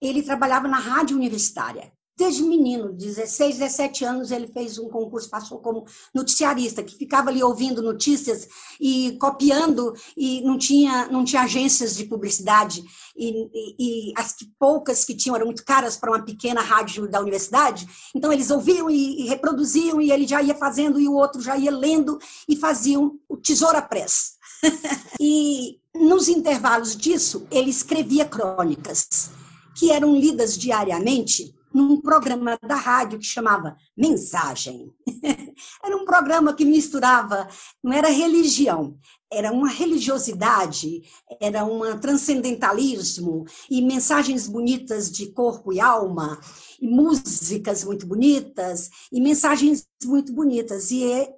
Ele 0.00 0.22
trabalhava 0.22 0.68
na 0.68 0.78
rádio 0.78 1.16
universitária. 1.16 1.92
Desde 2.20 2.42
menino, 2.42 2.92
16, 2.92 3.56
17 3.56 4.04
anos, 4.04 4.30
ele 4.30 4.46
fez 4.46 4.76
um 4.78 4.90
concurso, 4.90 5.30
passou 5.30 5.56
como 5.58 5.86
noticiarista, 6.14 6.82
que 6.82 6.94
ficava 6.94 7.30
ali 7.30 7.42
ouvindo 7.42 7.80
notícias 7.80 8.46
e 8.78 9.16
copiando, 9.18 9.94
e 10.14 10.42
não 10.42 10.58
tinha, 10.58 11.08
não 11.08 11.24
tinha 11.24 11.40
agências 11.40 11.96
de 11.96 12.04
publicidade, 12.04 12.84
e, 13.16 13.48
e- 13.54 13.74
e 13.78 14.12
as 14.18 14.34
que- 14.34 14.52
poucas 14.58 15.02
que 15.02 15.16
tinham 15.16 15.34
eram 15.34 15.46
muito 15.46 15.64
caras 15.64 15.96
para 15.96 16.10
uma 16.10 16.22
pequena 16.22 16.60
rádio 16.60 17.08
da 17.08 17.18
universidade, 17.22 17.88
então 18.14 18.30
eles 18.30 18.50
ouviam 18.50 18.90
e, 18.90 19.22
e 19.22 19.26
reproduziam, 19.26 19.98
e 19.98 20.12
ele 20.12 20.26
já 20.26 20.42
ia 20.42 20.54
fazendo, 20.54 21.00
e 21.00 21.08
o 21.08 21.14
outro 21.14 21.40
já 21.40 21.56
ia 21.56 21.70
lendo, 21.70 22.18
e 22.46 22.54
faziam 22.54 23.18
o 23.30 23.36
Tesoura 23.38 23.80
Press. 23.80 24.36
E 25.18 25.78
nos 25.94 26.28
intervalos 26.28 26.94
disso, 26.94 27.46
ele 27.50 27.70
escrevia 27.70 28.26
crônicas, 28.26 29.30
que 29.74 29.90
eram 29.90 30.14
lidas 30.14 30.58
diariamente 30.58 31.54
num 31.72 32.00
programa 32.00 32.58
da 32.62 32.74
rádio 32.74 33.18
que 33.18 33.24
chamava 33.24 33.76
Mensagem. 33.96 34.92
Era 35.84 35.96
um 35.96 36.04
programa 36.04 36.54
que 36.54 36.64
misturava, 36.64 37.48
não 37.82 37.92
era 37.92 38.08
religião, 38.08 38.98
era 39.30 39.52
uma 39.52 39.68
religiosidade, 39.68 41.02
era 41.40 41.64
um 41.64 41.98
transcendentalismo 41.98 43.44
e 43.70 43.80
mensagens 43.82 44.48
bonitas 44.48 45.10
de 45.10 45.30
corpo 45.32 45.72
e 45.72 45.80
alma, 45.80 46.40
e 46.80 46.88
músicas 46.88 47.84
muito 47.84 48.06
bonitas, 48.06 48.90
e 49.12 49.20
mensagens 49.20 49.86
muito 50.04 50.32
bonitas. 50.32 50.90
E 50.90 51.04
é- 51.04 51.32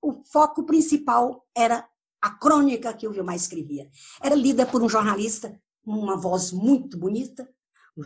o 0.00 0.22
foco 0.24 0.64
principal 0.64 1.44
era 1.54 1.86
a 2.22 2.30
crônica 2.30 2.92
que 2.94 3.06
o 3.06 3.12
Vilmar 3.12 3.36
escrevia. 3.36 3.90
Era 4.22 4.34
lida 4.34 4.64
por 4.64 4.82
um 4.82 4.88
jornalista, 4.88 5.60
uma 5.84 6.16
voz 6.16 6.50
muito 6.52 6.96
bonita, 6.96 7.46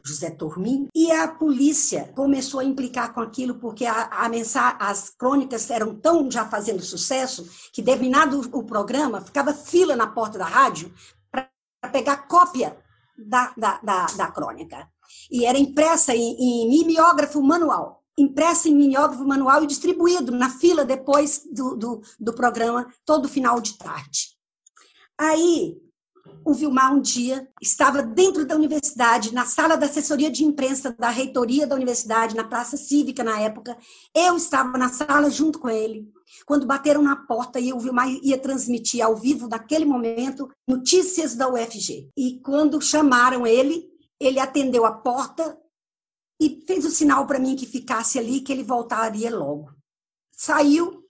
José 0.04 0.30
Tormin, 0.30 0.88
e 0.94 1.10
a 1.10 1.26
polícia 1.28 2.12
começou 2.14 2.60
a 2.60 2.64
implicar 2.64 3.14
com 3.14 3.20
aquilo 3.20 3.54
porque 3.54 3.86
a, 3.86 4.04
a 4.04 4.28
mensa- 4.28 4.76
as 4.78 5.08
crônicas 5.10 5.70
eram 5.70 5.94
tão 5.94 6.30
já 6.30 6.44
fazendo 6.46 6.82
sucesso 6.82 7.48
que, 7.72 7.82
terminado 7.82 8.38
o, 8.38 8.58
o 8.58 8.64
programa, 8.64 9.20
ficava 9.20 9.54
fila 9.54 9.96
na 9.96 10.06
porta 10.06 10.38
da 10.38 10.44
rádio 10.44 10.92
para 11.30 11.48
pegar 11.90 12.28
cópia 12.28 12.76
da, 13.16 13.52
da, 13.56 13.80
da, 13.82 14.06
da 14.06 14.30
crônica. 14.30 14.88
E 15.30 15.46
era 15.46 15.58
impressa 15.58 16.14
em, 16.14 16.36
em 16.38 16.68
mimeógrafo 16.68 17.42
manual. 17.42 18.04
Impressa 18.18 18.68
em 18.68 18.74
mimeógrafo 18.74 19.24
manual 19.24 19.62
e 19.62 19.66
distribuído 19.66 20.32
na 20.32 20.50
fila 20.50 20.84
depois 20.84 21.48
do, 21.50 21.76
do, 21.76 22.02
do 22.20 22.32
programa, 22.34 22.92
todo 23.06 23.28
final 23.28 23.60
de 23.60 23.78
tarde. 23.78 24.36
Aí, 25.16 25.80
o 26.44 26.54
Vilmar, 26.54 26.94
um 26.94 27.00
dia, 27.00 27.46
estava 27.60 28.02
dentro 28.02 28.46
da 28.46 28.56
universidade, 28.56 29.34
na 29.34 29.44
sala 29.44 29.76
da 29.76 29.86
assessoria 29.86 30.30
de 30.30 30.44
imprensa 30.44 30.90
da 30.98 31.10
reitoria 31.10 31.66
da 31.66 31.74
universidade, 31.74 32.34
na 32.34 32.44
Praça 32.44 32.76
Cívica, 32.76 33.22
na 33.22 33.38
época. 33.38 33.76
Eu 34.14 34.36
estava 34.36 34.78
na 34.78 34.88
sala 34.88 35.30
junto 35.30 35.58
com 35.58 35.68
ele. 35.68 36.10
Quando 36.46 36.66
bateram 36.66 37.02
na 37.02 37.16
porta 37.16 37.60
e 37.60 37.72
o 37.72 37.78
Vilmar 37.78 38.08
ia 38.22 38.38
transmitir 38.38 39.04
ao 39.04 39.14
vivo, 39.16 39.46
naquele 39.46 39.84
momento, 39.84 40.48
notícias 40.66 41.34
da 41.34 41.48
UFG. 41.48 42.10
E 42.16 42.40
quando 42.40 42.80
chamaram 42.80 43.46
ele, 43.46 43.86
ele 44.18 44.40
atendeu 44.40 44.86
a 44.86 44.92
porta 44.92 45.58
e 46.40 46.64
fez 46.66 46.84
o 46.84 46.90
sinal 46.90 47.26
para 47.26 47.38
mim 47.38 47.56
que 47.56 47.66
ficasse 47.66 48.18
ali, 48.18 48.40
que 48.40 48.52
ele 48.52 48.62
voltaria 48.62 49.36
logo. 49.36 49.70
Saiu 50.32 51.04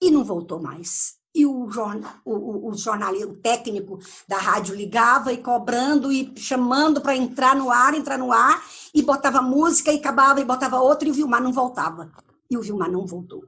e 0.00 0.10
não 0.10 0.24
voltou 0.24 0.60
mais. 0.60 1.19
E 1.34 1.46
o, 1.46 1.70
jornal, 1.70 2.12
o, 2.24 2.70
o, 2.70 2.74
jornalista, 2.74 3.28
o 3.28 3.36
técnico 3.36 3.98
da 4.26 4.36
rádio 4.36 4.74
ligava 4.74 5.32
e 5.32 5.38
cobrando 5.38 6.10
e 6.10 6.32
chamando 6.36 7.00
para 7.00 7.16
entrar 7.16 7.54
no 7.54 7.70
ar, 7.70 7.94
entrar 7.94 8.18
no 8.18 8.32
ar, 8.32 8.64
e 8.92 9.00
botava 9.00 9.40
música 9.40 9.92
e 9.92 9.98
acabava 9.98 10.40
e 10.40 10.44
botava 10.44 10.80
outra 10.80 11.06
e 11.06 11.10
o 11.10 11.14
Vilmar 11.14 11.42
não 11.42 11.52
voltava. 11.52 12.10
E 12.50 12.56
o 12.56 12.62
Vilmar 12.62 12.90
não 12.90 13.06
voltou. 13.06 13.44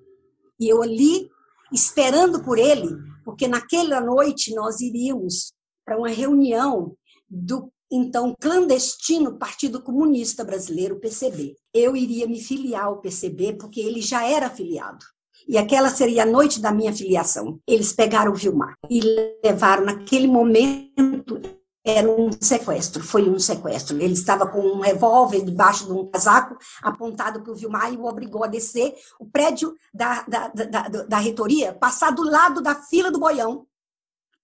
E 0.60 0.68
eu 0.68 0.80
ali, 0.80 1.28
esperando 1.72 2.42
por 2.44 2.56
ele, 2.56 2.88
porque 3.24 3.48
naquela 3.48 4.00
noite 4.00 4.54
nós 4.54 4.80
iríamos 4.80 5.52
para 5.84 5.98
uma 5.98 6.08
reunião 6.08 6.96
do 7.28 7.72
então 7.90 8.34
clandestino 8.40 9.36
Partido 9.36 9.82
Comunista 9.82 10.42
Brasileiro, 10.42 10.98
PCB. 10.98 11.56
Eu 11.74 11.94
iria 11.94 12.26
me 12.26 12.40
filiar 12.40 12.84
ao 12.84 13.00
PCB 13.00 13.54
porque 13.54 13.80
ele 13.80 14.00
já 14.00 14.26
era 14.26 14.46
afiliado. 14.46 15.04
E 15.48 15.58
aquela 15.58 15.90
seria 15.90 16.22
a 16.22 16.26
noite 16.26 16.60
da 16.60 16.72
minha 16.72 16.92
filiação. 16.92 17.58
Eles 17.66 17.92
pegaram 17.92 18.32
o 18.32 18.34
Vilmar 18.34 18.74
e 18.88 19.00
levaram 19.44 19.84
naquele 19.84 20.26
momento 20.26 21.40
era 21.84 22.08
um 22.08 22.30
sequestro, 22.40 23.02
foi 23.02 23.28
um 23.28 23.38
sequestro. 23.38 24.00
Ele 24.00 24.12
estava 24.12 24.46
com 24.46 24.60
um 24.60 24.80
revólver 24.80 25.44
debaixo 25.44 25.86
de 25.86 25.92
um 25.92 26.06
casaco 26.06 26.56
apontado 26.80 27.42
para 27.42 27.52
o 27.52 27.56
Vilmar 27.56 27.92
e 27.92 27.96
o 27.96 28.04
obrigou 28.04 28.44
a 28.44 28.46
descer 28.46 28.94
o 29.18 29.26
prédio 29.26 29.74
da, 29.92 30.22
da, 30.22 30.48
da, 30.48 30.88
da, 30.88 31.18
reitoria, 31.18 31.72
passar 31.72 32.12
do 32.12 32.22
lado 32.22 32.62
da 32.62 32.74
fila 32.74 33.10
do 33.10 33.18
boião. 33.18 33.66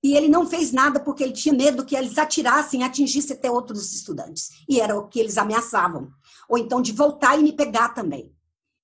E 0.02 0.16
ele 0.16 0.28
não 0.28 0.46
fez 0.46 0.72
nada 0.72 1.00
porque 1.00 1.22
ele 1.22 1.32
tinha 1.32 1.54
medo 1.54 1.84
que 1.84 1.96
eles 1.96 2.18
atirassem 2.18 2.84
atingissem 2.84 3.36
até 3.36 3.50
outros 3.50 3.92
estudantes. 3.92 4.50
E 4.68 4.80
era 4.80 4.96
o 4.96 5.08
que 5.08 5.18
eles 5.18 5.38
ameaçavam. 5.38 6.08
Ou 6.48 6.58
então 6.58 6.80
de 6.80 6.92
voltar 6.92 7.38
e 7.38 7.42
me 7.42 7.52
pegar 7.52 7.90
também. 7.90 8.32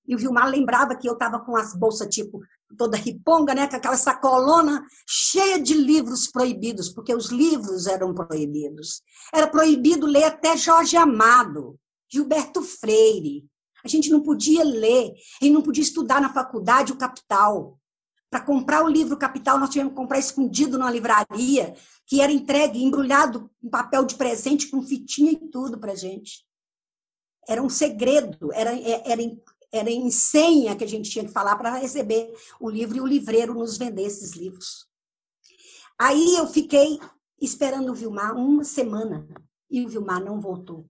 E 0.07 0.15
o 0.15 0.17
Vilmar 0.17 0.49
lembrava 0.49 0.95
que 0.95 1.07
eu 1.09 1.13
estava 1.13 1.39
com 1.39 1.55
as 1.55 1.73
bolsas, 1.73 2.07
tipo, 2.13 2.41
toda 2.77 2.97
riponga, 2.97 3.55
né? 3.55 3.67
Com 3.67 3.75
aquela 3.75 3.97
sacolona 3.97 4.85
cheia 5.07 5.59
de 5.59 5.73
livros 5.73 6.27
proibidos, 6.27 6.89
porque 6.89 7.13
os 7.13 7.27
livros 7.27 7.87
eram 7.87 8.13
proibidos. 8.13 9.01
Era 9.33 9.47
proibido 9.47 10.05
ler 10.05 10.25
até 10.25 10.55
Jorge 10.55 10.95
Amado, 10.95 11.79
Gilberto 12.11 12.61
Freire. 12.61 13.45
A 13.83 13.87
gente 13.87 14.09
não 14.09 14.21
podia 14.21 14.63
ler, 14.63 15.13
gente 15.41 15.53
não 15.53 15.61
podia 15.61 15.83
estudar 15.83 16.19
na 16.19 16.33
faculdade 16.33 16.91
o 16.91 16.97
Capital. 16.97 17.79
Para 18.29 18.41
comprar 18.41 18.83
o 18.83 18.89
livro 18.89 19.15
Capital, 19.15 19.59
nós 19.59 19.69
tínhamos 19.69 19.93
que 19.93 19.99
comprar 19.99 20.17
escondido 20.17 20.77
numa 20.77 20.89
livraria, 20.89 21.75
que 22.07 22.19
era 22.19 22.31
entregue, 22.31 22.83
embrulhado 22.83 23.49
em 23.63 23.69
papel 23.69 24.03
de 24.03 24.15
presente, 24.15 24.67
com 24.69 24.81
fitinha 24.81 25.31
e 25.31 25.37
tudo 25.37 25.79
para 25.79 25.95
gente. 25.95 26.45
Era 27.47 27.61
um 27.61 27.69
segredo, 27.69 28.51
era, 28.53 28.71
era, 29.07 29.21
era 29.77 29.89
em 29.89 30.09
senha 30.09 30.75
que 30.75 30.83
a 30.83 30.87
gente 30.87 31.09
tinha 31.09 31.25
que 31.25 31.31
falar 31.31 31.55
para 31.55 31.77
receber 31.77 32.33
o 32.59 32.69
livro 32.69 32.97
e 32.97 33.01
o 33.01 33.07
livreiro 33.07 33.53
nos 33.53 33.77
vender 33.77 34.03
esses 34.03 34.31
livros. 34.31 34.87
Aí 35.99 36.35
eu 36.35 36.47
fiquei 36.47 36.99
esperando 37.41 37.91
o 37.91 37.95
Vilmar 37.95 38.35
uma 38.35 38.63
semana 38.63 39.27
e 39.69 39.83
o 39.85 39.89
Vilmar 39.89 40.23
não 40.23 40.39
voltou. 40.39 40.89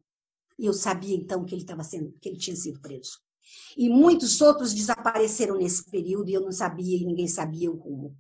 E 0.58 0.66
eu 0.66 0.74
sabia 0.74 1.16
então 1.16 1.44
que 1.44 1.54
ele 1.54 1.62
estava 1.62 1.84
sendo, 1.84 2.14
que 2.22 2.30
ele 2.30 2.38
tinha 2.38 2.56
sido 2.56 2.80
preso. 2.80 3.20
E 3.78 3.90
muitos 3.90 4.42
outros 4.42 4.74
desapareceram 4.74 5.58
nesse 5.58 5.90
período 5.90 6.30
e 6.30 6.34
eu 6.34 6.42
não 6.42 6.52
sabia 6.52 6.98
e 6.98 7.06
ninguém 7.06 7.28
sabia 7.28 7.72
o 7.72 7.76
rumo. 7.76 8.18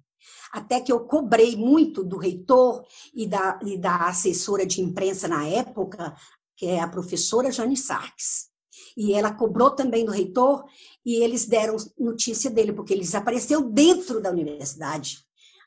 Até 0.52 0.80
que 0.80 0.92
eu 0.92 1.02
cobrei 1.02 1.56
muito 1.56 2.04
do 2.04 2.18
reitor 2.18 2.86
e 3.14 3.28
da, 3.28 3.60
e 3.64 3.78
da 3.78 4.08
assessora 4.08 4.66
de 4.66 4.82
imprensa 4.82 5.28
na 5.28 5.46
época, 5.48 6.16
que 6.56 6.66
é 6.66 6.80
a 6.80 6.88
professora 6.88 7.52
Jane 7.52 7.78
Sarques. 7.78 8.50
E 8.96 9.14
ela 9.14 9.34
cobrou 9.34 9.72
também 9.72 10.06
do 10.06 10.12
reitor 10.12 10.66
e 11.06 11.16
eles 11.16 11.46
deram 11.46 11.76
notícia 12.00 12.50
dele, 12.50 12.74
porque 12.74 12.94
ele 12.94 13.02
desapareceu 13.02 13.70
dentro 13.70 14.22
da 14.22 14.32
universidade. 14.32 15.20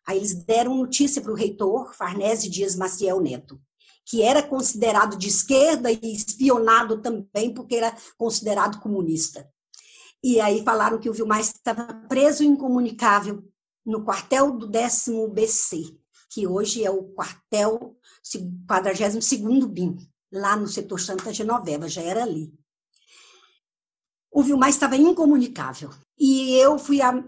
Aí 0.07 0.17
eles 0.17 0.35
deram 0.35 0.77
notícia 0.77 1.21
para 1.21 1.33
o 1.33 1.37
reitor, 1.37 1.95
Farnese 1.95 2.49
Dias 2.49 2.75
Maciel 2.75 3.21
Neto 3.21 3.61
que 4.09 4.23
era 4.23 4.43
considerado 4.43 5.19
de 5.19 5.29
esquerda 5.29 5.93
e 5.93 6.01
espionado 6.03 7.03
também 7.03 7.53
porque 7.53 7.77
era 7.77 7.95
considerado 8.17 8.81
comunista. 8.81 9.47
E 10.25 10.41
aí 10.41 10.65
falaram 10.65 10.99
que 10.99 11.11
o 11.11 11.13
Vilmar 11.13 11.41
estava 11.41 11.85
preso 12.09 12.43
incomunicável 12.43 13.45
no 13.85 14.05
quartel 14.05 14.53
do 14.53 14.67
décimo 14.67 15.29
BC, 15.29 15.95
que 16.31 16.47
hoje 16.47 16.85
é 16.85 16.91
o 16.91 17.05
quartel 17.05 17.97
42º 18.67 19.67
BIM, 19.67 19.97
lá 20.33 20.57
no 20.57 20.67
setor 20.67 20.99
Santa 21.01 21.33
Genoveva, 21.33 21.87
já 21.87 22.01
era 22.01 22.23
ali. 22.23 22.51
O 24.39 24.43
Vilmar 24.45 24.69
estava 24.69 24.97
incomunicável. 24.97 25.91
E 26.17 26.53
eu 26.53 26.79
fui 26.79 27.03
a, 27.03 27.25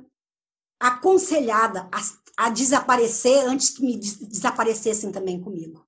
aconselhada 0.78 1.88
a, 1.90 2.46
a 2.46 2.50
desaparecer 2.50 3.44
antes 3.48 3.70
que 3.70 3.82
me 3.82 3.96
desaparecessem 3.98 5.10
também 5.10 5.40
comigo. 5.40 5.84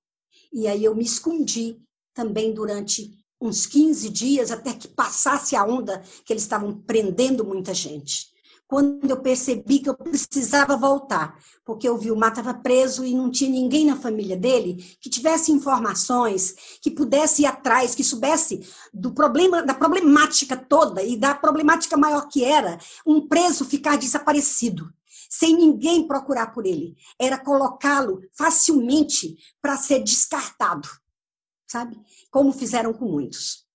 E 0.53 0.67
aí 0.67 0.83
eu 0.83 0.97
me 0.97 1.05
escondi 1.05 1.81
também 2.13 2.53
durante 2.53 3.17
uns 3.41 3.67
15 3.67 4.09
dias 4.09 4.51
até 4.51 4.73
que 4.73 4.89
passasse 4.89 5.55
a 5.55 5.65
onda 5.65 6.03
que 6.25 6.33
eles 6.33 6.43
estavam 6.43 6.81
prendendo 6.81 7.45
muita 7.45 7.73
gente. 7.73 8.32
Quando 8.73 9.11
eu 9.11 9.21
percebi 9.21 9.81
que 9.81 9.91
eu 9.91 9.95
precisava 9.95 10.79
voltar, 10.79 11.39
porque 11.63 11.91
o 11.91 11.99
Vilmar 11.99 12.31
estava 12.31 12.55
preso 12.55 13.05
e 13.05 13.13
não 13.13 13.31
tinha 13.31 13.51
ninguém 13.51 13.85
na 13.85 13.97
família 13.97 14.35
dele 14.35 14.97
que 14.99 15.11
tivesse 15.11 15.53
informações, 15.53 16.79
que 16.81 16.91
pudesse 16.91 17.43
ir 17.43 17.45
atrás, 17.45 17.95
que 17.95 18.03
soubesse 18.03 18.67
do 18.91 19.13
problema, 19.13 19.63
da 19.63 19.75
problemática 19.75 20.57
toda 20.57 21.03
e 21.03 21.19
da 21.19 21.35
problemática 21.35 21.99
maior 21.99 22.29
que 22.29 22.47
era 22.47 22.79
um 23.07 23.29
preso 23.29 23.67
ficar 23.67 23.99
desaparecido 23.99 24.91
sem 25.29 25.55
ninguém 25.55 26.07
procurar 26.09 26.47
por 26.55 26.65
ele. 26.65 26.97
Era 27.21 27.37
colocá-lo 27.37 28.23
facilmente 28.33 29.37
para 29.61 29.77
ser 29.77 30.03
descartado, 30.03 30.89
sabe? 31.67 32.01
Como 32.31 32.51
fizeram 32.55 32.95
com 32.95 33.05
muitos. 33.05 33.67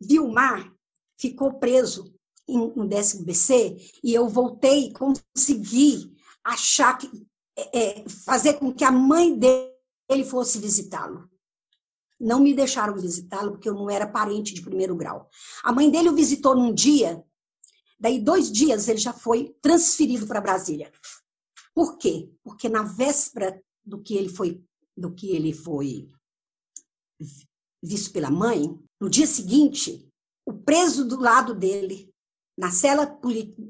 Vilmar 0.00 0.72
ficou 1.18 1.58
preso 1.58 2.15
no 2.48 2.86
décimo 2.86 3.24
BC 3.24 3.76
e 4.02 4.14
eu 4.14 4.28
voltei 4.28 4.92
consegui 4.92 6.14
achar 6.44 6.96
que 6.96 7.10
é, 7.56 7.78
é, 7.78 8.08
fazer 8.08 8.54
com 8.54 8.72
que 8.72 8.84
a 8.84 8.92
mãe 8.92 9.36
dele 9.36 10.24
fosse 10.24 10.58
visitá-lo. 10.58 11.28
Não 12.18 12.40
me 12.40 12.54
deixaram 12.54 12.94
visitá-lo 12.94 13.52
porque 13.52 13.68
eu 13.68 13.74
não 13.74 13.90
era 13.90 14.06
parente 14.06 14.54
de 14.54 14.62
primeiro 14.62 14.96
grau. 14.96 15.28
A 15.62 15.72
mãe 15.72 15.90
dele 15.90 16.08
o 16.08 16.14
visitou 16.14 16.54
num 16.54 16.72
dia 16.72 17.24
Daí, 17.98 18.20
dois 18.20 18.52
dias, 18.52 18.88
ele 18.88 18.98
já 18.98 19.12
foi 19.12 19.56
transferido 19.62 20.26
para 20.26 20.40
Brasília. 20.40 20.92
Por 21.74 21.96
quê? 21.96 22.30
Porque 22.42 22.68
na 22.68 22.82
véspera 22.82 23.62
do 23.84 24.02
que 24.02 24.14
ele 24.14 24.28
foi, 24.28 24.62
do 24.96 25.14
que 25.14 25.34
ele 25.34 25.52
foi 25.52 26.10
visto 27.82 28.12
pela 28.12 28.30
mãe, 28.30 28.78
no 29.00 29.08
dia 29.08 29.26
seguinte, 29.26 30.06
o 30.44 30.52
preso 30.52 31.06
do 31.06 31.18
lado 31.18 31.54
dele, 31.54 32.12
na 32.56 32.70
cela 32.70 33.18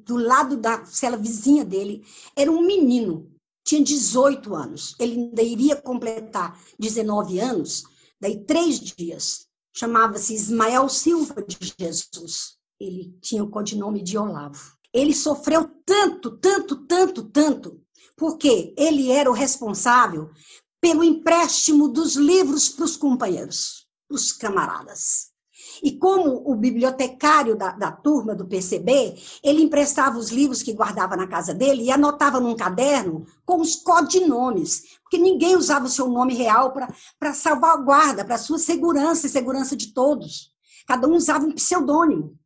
do 0.05 0.17
lado 0.17 0.57
da 0.57 0.85
cela 0.85 1.17
vizinha 1.17 1.65
dele, 1.65 2.05
era 2.35 2.51
um 2.51 2.65
menino, 2.65 3.31
tinha 3.65 3.83
18 3.83 4.55
anos. 4.55 4.95
Ele 4.99 5.15
ainda 5.15 5.43
iria 5.43 5.77
completar 5.77 6.61
19 6.79 7.41
anos, 7.41 7.85
daí 8.21 8.45
três 8.45 8.79
dias. 8.79 9.47
Chamava-se 9.75 10.35
Ismael 10.35 10.89
Silva 10.89 11.43
de 11.43 11.75
Jesus 11.79 12.57
ele 12.79 13.17
tinha 13.21 13.43
o 13.43 13.51
codinome 13.51 14.03
de 14.03 14.17
Olavo. 14.19 14.77
Ele 14.93 15.15
sofreu 15.15 15.69
tanto, 15.85 16.39
tanto, 16.39 16.87
tanto, 16.87 17.25
tanto, 17.25 17.83
porque 18.17 18.75
ele 18.77 19.11
era 19.11 19.31
o 19.31 19.35
responsável 19.35 20.31
pelo 20.81 21.03
empréstimo 21.03 21.89
dos 21.89 22.17
livros 22.17 22.69
para 22.69 22.85
os 22.85 22.97
companheiros, 22.97 23.87
os 24.11 24.33
camaradas. 24.33 25.26
E 25.83 25.93
como 25.93 26.43
o 26.45 26.55
bibliotecário 26.55 27.57
da, 27.57 27.73
da, 27.73 27.93
turma 27.93 28.35
do 28.35 28.47
PCB, 28.47 29.17
ele 29.43 29.63
emprestava 29.63 30.19
os 30.19 30.31
livros 30.31 30.63
que 30.63 30.73
guardava 30.73 31.17
na 31.17 31.27
casa 31.27 31.53
dele 31.53 31.85
e 31.85 31.91
anotava 31.91 32.41
num 32.41 32.57
caderno 32.57 33.27
com 33.45 33.61
os 33.61 33.77
codinomes, 33.77 34.99
porque 35.03 35.19
ninguém 35.19 35.57
usava 35.57 35.87
o 35.87 35.91
seu 35.91 36.09
nome 36.09 36.35
real 36.35 36.73
para 37.19 37.35
salvaguarda, 37.35 38.25
para 38.25 38.39
sua 38.39 38.59
segurança 38.59 39.27
e 39.27 39.31
segurança 39.31 39.77
de 39.77 39.93
todos. 39.93 40.53
Cada 40.87 41.09
um 41.09 41.15
usava 41.15 41.45
um 41.45 41.53
pseudônimo. 41.53 42.39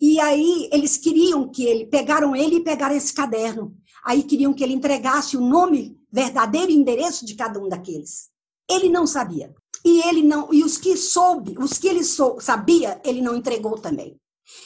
E 0.00 0.18
aí 0.18 0.68
eles 0.72 0.96
queriam 0.96 1.48
que 1.48 1.64
ele, 1.64 1.86
pegaram 1.86 2.34
ele 2.34 2.56
e 2.56 2.64
pegaram 2.64 2.96
esse 2.96 3.12
caderno. 3.12 3.76
Aí 4.04 4.24
queriam 4.24 4.52
que 4.52 4.64
ele 4.64 4.72
entregasse 4.72 5.36
o 5.36 5.40
nome 5.40 5.96
verdadeiro 6.10 6.72
e 6.72 6.74
endereço 6.74 7.24
de 7.24 7.34
cada 7.34 7.60
um 7.60 7.68
daqueles. 7.68 8.31
Ele 8.68 8.88
não 8.88 9.06
sabia. 9.06 9.54
E 9.84 10.00
ele 10.08 10.22
não, 10.22 10.52
e 10.52 10.62
os 10.62 10.78
que 10.78 10.96
soube, 10.96 11.56
os 11.58 11.76
que 11.78 11.88
ele 11.88 12.04
sou, 12.04 12.40
sabia, 12.40 13.00
ele 13.04 13.20
não 13.20 13.34
entregou 13.34 13.78
também. 13.78 14.16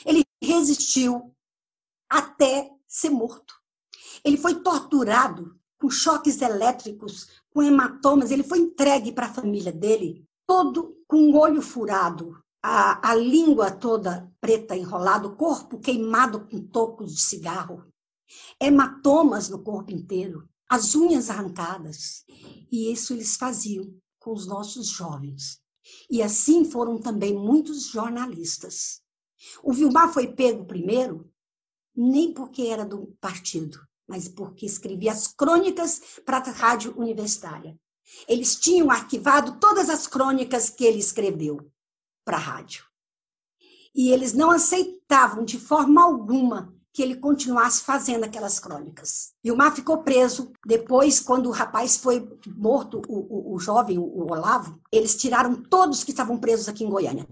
Ele 0.04 0.22
resistiu 0.42 1.34
até 2.08 2.70
ser 2.86 3.10
morto. 3.10 3.54
Ele 4.24 4.36
foi 4.36 4.56
torturado 4.62 5.58
com 5.78 5.90
choques 5.90 6.40
elétricos, 6.40 7.28
com 7.50 7.62
hematomas, 7.62 8.30
ele 8.30 8.42
foi 8.42 8.58
entregue 8.58 9.12
para 9.12 9.26
a 9.26 9.32
família 9.32 9.72
dele, 9.72 10.26
todo 10.46 10.96
com 11.06 11.30
o 11.30 11.38
olho 11.38 11.62
furado, 11.62 12.38
a, 12.62 13.10
a 13.10 13.14
língua 13.14 13.70
toda 13.70 14.30
preta 14.40 14.76
enrolada, 14.76 15.28
o 15.28 15.36
corpo 15.36 15.78
queimado 15.78 16.46
com 16.46 16.66
tocos 16.66 17.14
de 17.14 17.20
cigarro, 17.20 17.86
hematomas 18.60 19.48
no 19.48 19.62
corpo 19.62 19.92
inteiro, 19.92 20.48
as 20.68 20.94
unhas 20.94 21.30
arrancadas. 21.30 22.24
E 22.70 22.92
isso 22.92 23.12
eles 23.12 23.36
faziam 23.36 23.94
com 24.18 24.32
os 24.32 24.46
nossos 24.46 24.88
jovens. 24.88 25.60
E 26.10 26.22
assim 26.22 26.64
foram 26.64 26.98
também 26.98 27.34
muitos 27.34 27.86
jornalistas. 27.86 29.00
O 29.62 29.72
Vilmar 29.72 30.12
foi 30.12 30.32
pego 30.32 30.64
primeiro, 30.64 31.30
nem 31.94 32.32
porque 32.32 32.62
era 32.62 32.84
do 32.84 33.16
partido, 33.20 33.78
mas 34.06 34.28
porque 34.28 34.66
escrevia 34.66 35.12
as 35.12 35.28
crônicas 35.28 36.00
para 36.24 36.38
a 36.38 36.50
rádio 36.50 36.98
universitária. 36.98 37.78
Eles 38.28 38.56
tinham 38.56 38.90
arquivado 38.90 39.58
todas 39.58 39.88
as 39.88 40.06
crônicas 40.06 40.70
que 40.70 40.84
ele 40.84 40.98
escreveu 40.98 41.70
para 42.24 42.36
a 42.36 42.40
rádio. 42.40 42.84
E 43.94 44.10
eles 44.10 44.32
não 44.32 44.50
aceitavam 44.50 45.44
de 45.44 45.58
forma 45.58 46.02
alguma 46.02 46.75
que 46.96 47.02
ele 47.02 47.16
continuasse 47.16 47.82
fazendo 47.82 48.24
aquelas 48.24 48.58
crônicas. 48.58 49.32
E 49.44 49.52
o 49.52 49.56
Mar 49.56 49.76
ficou 49.76 49.98
preso. 49.98 50.50
Depois, 50.64 51.20
quando 51.20 51.46
o 51.46 51.52
rapaz 51.52 51.98
foi 51.98 52.26
morto, 52.56 53.02
o, 53.06 53.50
o, 53.52 53.54
o 53.54 53.58
jovem, 53.58 53.98
o 53.98 54.32
Olavo, 54.32 54.80
eles 54.90 55.14
tiraram 55.14 55.56
todos 55.56 56.02
que 56.02 56.10
estavam 56.10 56.38
presos 56.38 56.70
aqui 56.70 56.84
em 56.84 56.88
Goiânia. 56.88 57.28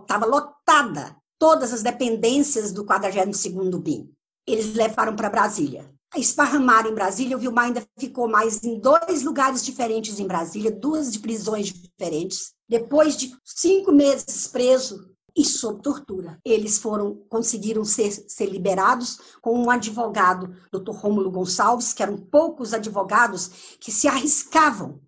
Estava 0.00 0.24
lotada 0.24 1.14
todas 1.38 1.74
as 1.74 1.82
dependências 1.82 2.72
do 2.72 2.86
42º 2.86 3.78
BIM. 3.82 4.10
Eles 4.46 4.72
levaram 4.72 5.14
para 5.14 5.28
Brasília. 5.28 5.92
Esparramaram 6.16 6.90
em 6.90 6.94
Brasília, 6.94 7.36
o 7.36 7.40
Vilmar 7.40 7.66
ainda 7.66 7.86
ficou 7.98 8.26
mais 8.26 8.64
em 8.64 8.80
dois 8.80 9.22
lugares 9.22 9.62
diferentes 9.62 10.18
em 10.18 10.26
Brasília, 10.26 10.70
duas 10.70 11.12
de 11.12 11.18
prisões 11.18 11.66
diferentes. 11.66 12.54
Depois 12.66 13.14
de 13.14 13.36
cinco 13.44 13.92
meses 13.92 14.46
preso 14.46 15.14
e 15.36 15.44
sob 15.44 15.82
tortura, 15.82 16.40
eles 16.42 16.78
foram 16.78 17.14
conseguiram 17.28 17.84
ser, 17.84 18.10
ser 18.10 18.46
liberados 18.46 19.18
com 19.42 19.58
um 19.58 19.70
advogado, 19.70 20.56
Dr. 20.72 20.92
Rômulo 20.92 21.30
Gonçalves, 21.30 21.92
que 21.92 22.02
eram 22.02 22.16
poucos 22.16 22.72
advogados 22.72 23.76
que 23.78 23.92
se 23.92 24.08
arriscavam 24.08 24.98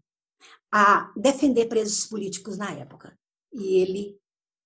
a 0.70 1.10
defender 1.16 1.66
presos 1.66 2.04
políticos 2.04 2.58
na 2.58 2.70
época. 2.70 3.18
E 3.50 3.76
ele 3.80 4.18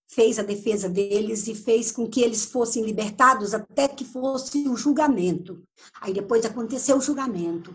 fez 0.08 0.38
a 0.38 0.42
defesa 0.42 0.88
deles 0.88 1.46
e 1.46 1.54
fez 1.54 1.92
com 1.92 2.08
que 2.08 2.20
eles 2.20 2.44
fossem 2.44 2.84
libertados 2.84 3.54
até 3.54 3.86
que 3.86 4.04
fosse 4.04 4.68
o 4.68 4.76
julgamento. 4.76 5.62
Aí 6.00 6.12
depois 6.12 6.44
aconteceu 6.44 6.96
o 6.96 7.00
julgamento. 7.00 7.72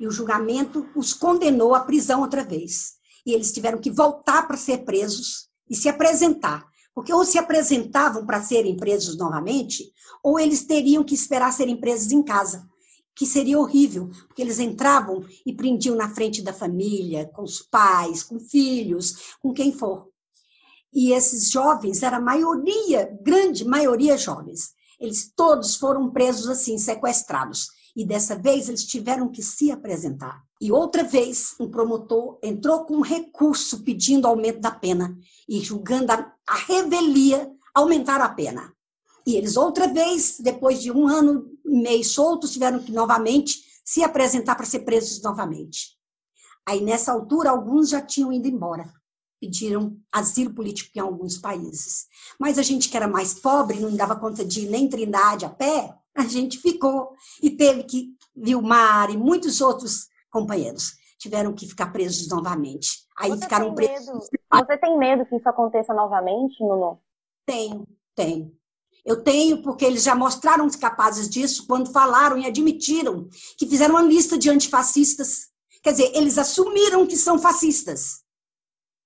E 0.00 0.06
o 0.06 0.10
julgamento 0.10 0.88
os 0.96 1.12
condenou 1.12 1.74
à 1.74 1.80
prisão 1.80 2.22
outra 2.22 2.42
vez. 2.42 2.94
E 3.26 3.34
eles 3.34 3.52
tiveram 3.52 3.78
que 3.78 3.90
voltar 3.90 4.46
para 4.46 4.56
ser 4.56 4.78
presos 4.78 5.48
e 5.68 5.76
se 5.76 5.88
apresentar. 5.88 6.67
Porque 6.98 7.12
ou 7.12 7.24
se 7.24 7.38
apresentavam 7.38 8.26
para 8.26 8.42
serem 8.42 8.76
presos 8.76 9.16
novamente, 9.16 9.92
ou 10.20 10.36
eles 10.36 10.64
teriam 10.64 11.04
que 11.04 11.14
esperar 11.14 11.52
serem 11.52 11.76
presos 11.76 12.10
em 12.10 12.24
casa 12.24 12.68
que 13.14 13.24
seria 13.24 13.56
horrível, 13.56 14.10
porque 14.26 14.42
eles 14.42 14.58
entravam 14.58 15.24
e 15.46 15.52
prendiam 15.52 15.94
na 15.94 16.12
frente 16.12 16.42
da 16.42 16.52
família, 16.52 17.24
com 17.32 17.44
os 17.44 17.62
pais, 17.62 18.24
com 18.24 18.40
filhos, 18.40 19.36
com 19.40 19.52
quem 19.52 19.72
for. 19.72 20.08
E 20.92 21.12
esses 21.12 21.52
jovens, 21.52 22.02
era 22.02 22.16
a 22.16 22.20
maioria, 22.20 23.16
grande 23.22 23.64
maioria 23.64 24.18
jovens, 24.18 24.72
eles 24.98 25.32
todos 25.36 25.76
foram 25.76 26.10
presos 26.10 26.48
assim, 26.48 26.78
sequestrados. 26.78 27.68
E 27.98 28.04
dessa 28.04 28.36
vez 28.36 28.68
eles 28.68 28.84
tiveram 28.84 29.28
que 29.28 29.42
se 29.42 29.72
apresentar. 29.72 30.44
E 30.60 30.70
outra 30.70 31.02
vez, 31.02 31.56
um 31.58 31.68
promotor 31.68 32.38
entrou 32.40 32.84
com 32.84 32.98
um 32.98 33.00
recurso 33.00 33.82
pedindo 33.82 34.28
aumento 34.28 34.60
da 34.60 34.70
pena 34.70 35.18
e 35.48 35.58
julgando 35.58 36.12
a, 36.12 36.32
a 36.46 36.54
revelia 36.54 37.50
aumentar 37.74 38.20
a 38.20 38.28
pena. 38.28 38.72
E 39.26 39.34
eles, 39.34 39.56
outra 39.56 39.88
vez, 39.88 40.38
depois 40.38 40.80
de 40.80 40.92
um 40.92 41.08
ano 41.08 41.50
e 41.66 41.82
meio 41.82 42.04
soltos, 42.04 42.52
tiveram 42.52 42.78
que 42.78 42.92
novamente 42.92 43.64
se 43.84 44.04
apresentar 44.04 44.54
para 44.54 44.64
ser 44.64 44.84
presos 44.84 45.20
novamente. 45.20 45.98
Aí, 46.64 46.80
nessa 46.80 47.10
altura, 47.10 47.50
alguns 47.50 47.88
já 47.88 48.00
tinham 48.00 48.32
ido 48.32 48.46
embora, 48.46 48.88
pediram 49.40 49.98
asilo 50.12 50.54
político 50.54 50.92
em 50.94 51.00
alguns 51.00 51.36
países. 51.36 52.06
Mas 52.38 52.60
a 52.60 52.62
gente 52.62 52.88
que 52.88 52.96
era 52.96 53.08
mais 53.08 53.34
pobre, 53.34 53.80
não 53.80 53.96
dava 53.96 54.14
conta 54.14 54.44
de 54.44 54.60
ir 54.60 54.70
nem 54.70 54.88
Trindade 54.88 55.44
a 55.44 55.50
pé, 55.50 55.98
a 56.18 56.24
gente 56.24 56.58
ficou 56.58 57.12
e 57.40 57.50
teve 57.50 57.84
que, 57.84 58.08
Vilmar 58.34 59.10
e 59.10 59.16
muitos 59.16 59.60
outros 59.60 60.08
companheiros 60.30 60.92
tiveram 61.18 61.52
que 61.52 61.66
ficar 61.66 61.92
presos 61.92 62.28
novamente. 62.28 63.06
Aí 63.16 63.30
Você 63.30 63.42
ficaram 63.42 63.74
presos. 63.74 64.06
medo? 64.06 64.66
Você 64.66 64.78
tem 64.78 64.98
medo 64.98 65.26
que 65.26 65.36
isso 65.36 65.48
aconteça 65.48 65.92
novamente, 65.94 66.60
Nuno? 66.60 67.00
Tenho, 67.46 67.86
tenho. 68.14 68.52
Eu 69.04 69.22
tenho, 69.22 69.62
porque 69.62 69.84
eles 69.84 70.02
já 70.02 70.14
mostraram-se 70.14 70.76
capazes 70.76 71.28
disso 71.28 71.66
quando 71.66 71.92
falaram 71.92 72.36
e 72.36 72.46
admitiram 72.46 73.28
que 73.56 73.66
fizeram 73.66 73.94
uma 73.94 74.02
lista 74.02 74.36
de 74.36 74.50
antifascistas. 74.50 75.48
Quer 75.82 75.92
dizer, 75.92 76.12
eles 76.14 76.36
assumiram 76.36 77.06
que 77.06 77.16
são 77.16 77.38
fascistas. 77.38 78.22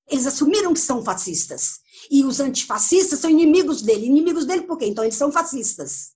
Eles 0.08 0.26
assumiram 0.26 0.72
que 0.72 0.80
são 0.80 1.04
fascistas. 1.04 1.80
E 2.10 2.24
os 2.24 2.40
antifascistas 2.40 3.20
são 3.20 3.30
inimigos 3.30 3.80
dele. 3.82 4.06
Inimigos 4.06 4.44
dele 4.44 4.62
por 4.62 4.76
quê? 4.76 4.86
Então 4.86 5.04
eles 5.04 5.16
são 5.16 5.30
fascistas. 5.30 6.12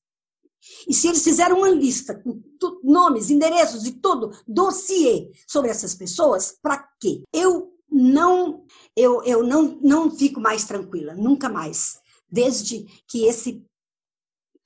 E 0.89 0.95
se 0.95 1.09
eles 1.09 1.23
fizeram 1.23 1.59
uma 1.59 1.71
lista 1.71 2.15
com 2.15 2.41
nomes, 2.83 3.31
endereços 3.31 3.87
e 3.87 3.93
tudo, 3.93 4.31
dossiê 4.47 5.31
sobre 5.47 5.71
essas 5.71 5.95
pessoas, 5.95 6.57
para 6.63 6.89
quê? 7.01 7.23
Eu 7.33 7.73
não 7.91 8.65
eu, 8.97 9.23
eu 9.25 9.43
não, 9.43 9.79
não 9.83 10.11
fico 10.11 10.41
mais 10.41 10.65
tranquila, 10.65 11.15
nunca 11.15 11.49
mais. 11.51 11.99
Desde 12.29 12.87
que 13.07 13.27
esse 13.27 13.63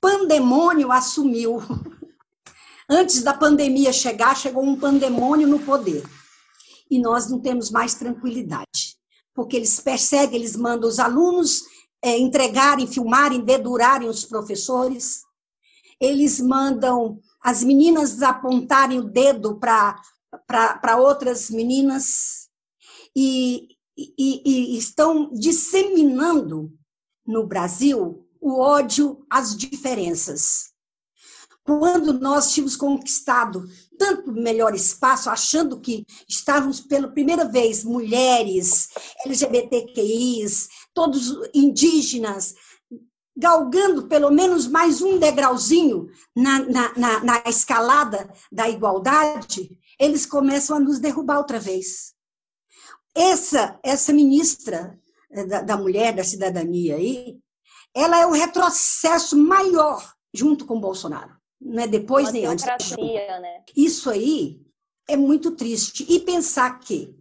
pandemônio 0.00 0.92
assumiu. 0.92 1.58
Antes 2.88 3.22
da 3.22 3.34
pandemia 3.34 3.92
chegar, 3.92 4.36
chegou 4.36 4.64
um 4.64 4.78
pandemônio 4.78 5.48
no 5.48 5.58
poder. 5.58 6.04
E 6.88 6.98
nós 6.98 7.28
não 7.28 7.40
temos 7.40 7.70
mais 7.70 7.94
tranquilidade. 7.94 8.96
Porque 9.34 9.56
eles 9.56 9.80
perseguem, 9.80 10.36
eles 10.36 10.56
mandam 10.56 10.88
os 10.88 10.98
alunos 10.98 11.62
é, 12.02 12.18
entregarem, 12.18 12.86
filmarem, 12.86 13.44
dedurarem 13.44 14.08
os 14.08 14.24
professores. 14.24 15.22
Eles 16.00 16.40
mandam 16.40 17.20
as 17.42 17.62
meninas 17.62 18.22
apontarem 18.22 18.98
o 18.98 19.04
dedo 19.04 19.58
para 19.58 20.96
outras 20.96 21.50
meninas. 21.50 22.48
E, 23.14 23.68
e, 23.96 24.42
e 24.74 24.78
estão 24.78 25.30
disseminando 25.32 26.72
no 27.26 27.46
Brasil 27.46 28.26
o 28.40 28.58
ódio 28.58 29.24
às 29.28 29.56
diferenças. 29.56 30.70
Quando 31.62 32.14
nós 32.14 32.52
tínhamos 32.52 32.74
conquistado 32.74 33.68
tanto 33.98 34.32
melhor 34.32 34.74
espaço, 34.74 35.28
achando 35.28 35.78
que 35.78 36.06
estávamos 36.26 36.80
pela 36.80 37.08
primeira 37.08 37.44
vez 37.44 37.84
mulheres, 37.84 38.88
LGBTQIs, 39.26 40.68
todos 40.94 41.36
indígenas, 41.54 42.54
galgando 43.40 44.06
pelo 44.06 44.30
menos 44.30 44.66
mais 44.66 45.00
um 45.00 45.18
degrauzinho 45.18 46.10
na, 46.36 46.58
na, 46.58 46.94
na, 46.94 47.24
na 47.24 47.42
escalada 47.46 48.30
da 48.52 48.68
igualdade, 48.68 49.78
eles 49.98 50.26
começam 50.26 50.76
a 50.76 50.80
nos 50.80 50.98
derrubar 50.98 51.38
outra 51.38 51.58
vez. 51.58 52.12
Essa, 53.14 53.80
essa 53.82 54.12
ministra 54.12 54.98
eh, 55.30 55.46
da, 55.46 55.62
da 55.62 55.76
mulher, 55.78 56.14
da 56.14 56.22
cidadania 56.22 56.96
aí, 56.96 57.38
ela 57.94 58.20
é 58.20 58.26
o 58.26 58.32
retrocesso 58.32 59.36
maior 59.38 60.06
junto 60.34 60.66
com 60.66 60.78
Bolsonaro. 60.78 61.34
Não 61.58 61.82
é 61.82 61.88
depois 61.88 62.26
Uma 62.26 62.32
nem 62.32 62.44
antes. 62.44 62.66
né? 63.40 63.64
Isso 63.74 64.10
aí 64.10 64.60
é 65.08 65.16
muito 65.16 65.52
triste. 65.52 66.04
E 66.08 66.20
pensar 66.20 66.78
que, 66.78 67.16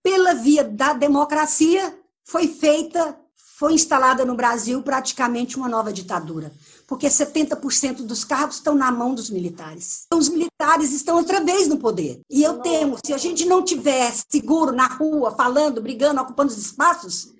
pela 0.00 0.32
via 0.34 0.62
da 0.62 0.92
democracia, 0.92 1.98
foi 2.24 2.46
feita, 2.46 3.18
foi 3.58 3.72
instalada 3.72 4.24
no 4.24 4.36
Brasil 4.36 4.80
praticamente 4.84 5.56
uma 5.56 5.68
nova 5.68 5.92
ditadura. 5.92 6.52
Porque 6.86 7.08
70% 7.08 8.06
dos 8.06 8.22
cargos 8.22 8.54
estão 8.54 8.72
na 8.72 8.92
mão 8.92 9.16
dos 9.16 9.30
militares. 9.30 10.04
Então, 10.06 10.20
os 10.20 10.28
militares 10.28 10.92
estão 10.92 11.16
outra 11.16 11.40
vez 11.40 11.66
no 11.66 11.76
poder. 11.76 12.20
E 12.30 12.44
eu 12.44 12.60
temo, 12.60 12.98
se 13.04 13.12
a 13.12 13.18
gente 13.18 13.44
não 13.44 13.64
tiver 13.64 14.14
seguro 14.30 14.70
na 14.70 14.86
rua, 14.86 15.32
falando, 15.32 15.82
brigando, 15.82 16.20
ocupando 16.20 16.52
os 16.52 16.56
espaços, 16.56 17.32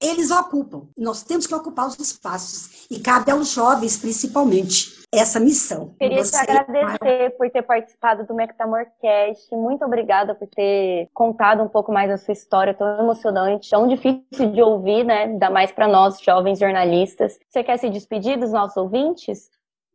eles 0.00 0.30
ocupam. 0.30 0.82
Nós 0.96 1.22
temos 1.22 1.46
que 1.46 1.54
ocupar 1.54 1.86
os 1.86 1.98
espaços. 1.98 2.86
E 2.90 2.98
cabe 2.98 3.30
aos 3.30 3.52
jovens, 3.52 3.96
principalmente, 3.96 5.00
essa 5.12 5.38
missão. 5.40 5.94
Queria 5.98 6.24
Você- 6.24 6.44
te 6.44 6.50
agradecer 6.50 7.36
por 7.36 7.50
ter 7.50 7.62
participado 7.62 8.24
do 8.26 8.34
Mectamorcast. 8.34 9.54
Muito 9.54 9.84
obrigada 9.84 10.34
por 10.34 10.48
ter 10.48 11.08
contado 11.12 11.62
um 11.62 11.68
pouco 11.68 11.92
mais 11.92 12.10
a 12.10 12.16
sua 12.16 12.32
história 12.32 12.72
tão 12.74 12.98
emocionante, 13.00 13.68
tão 13.70 13.86
difícil 13.88 14.52
de 14.52 14.62
ouvir, 14.62 15.04
né? 15.04 15.24
Ainda 15.24 15.50
mais 15.50 15.70
para 15.72 15.86
nós, 15.88 16.20
jovens 16.20 16.58
jornalistas. 16.58 17.38
Você 17.48 17.62
quer 17.62 17.76
se 17.78 17.90
despedir 17.90 18.38
dos 18.38 18.52
nossos 18.52 18.76
ouvintes? 18.76 19.50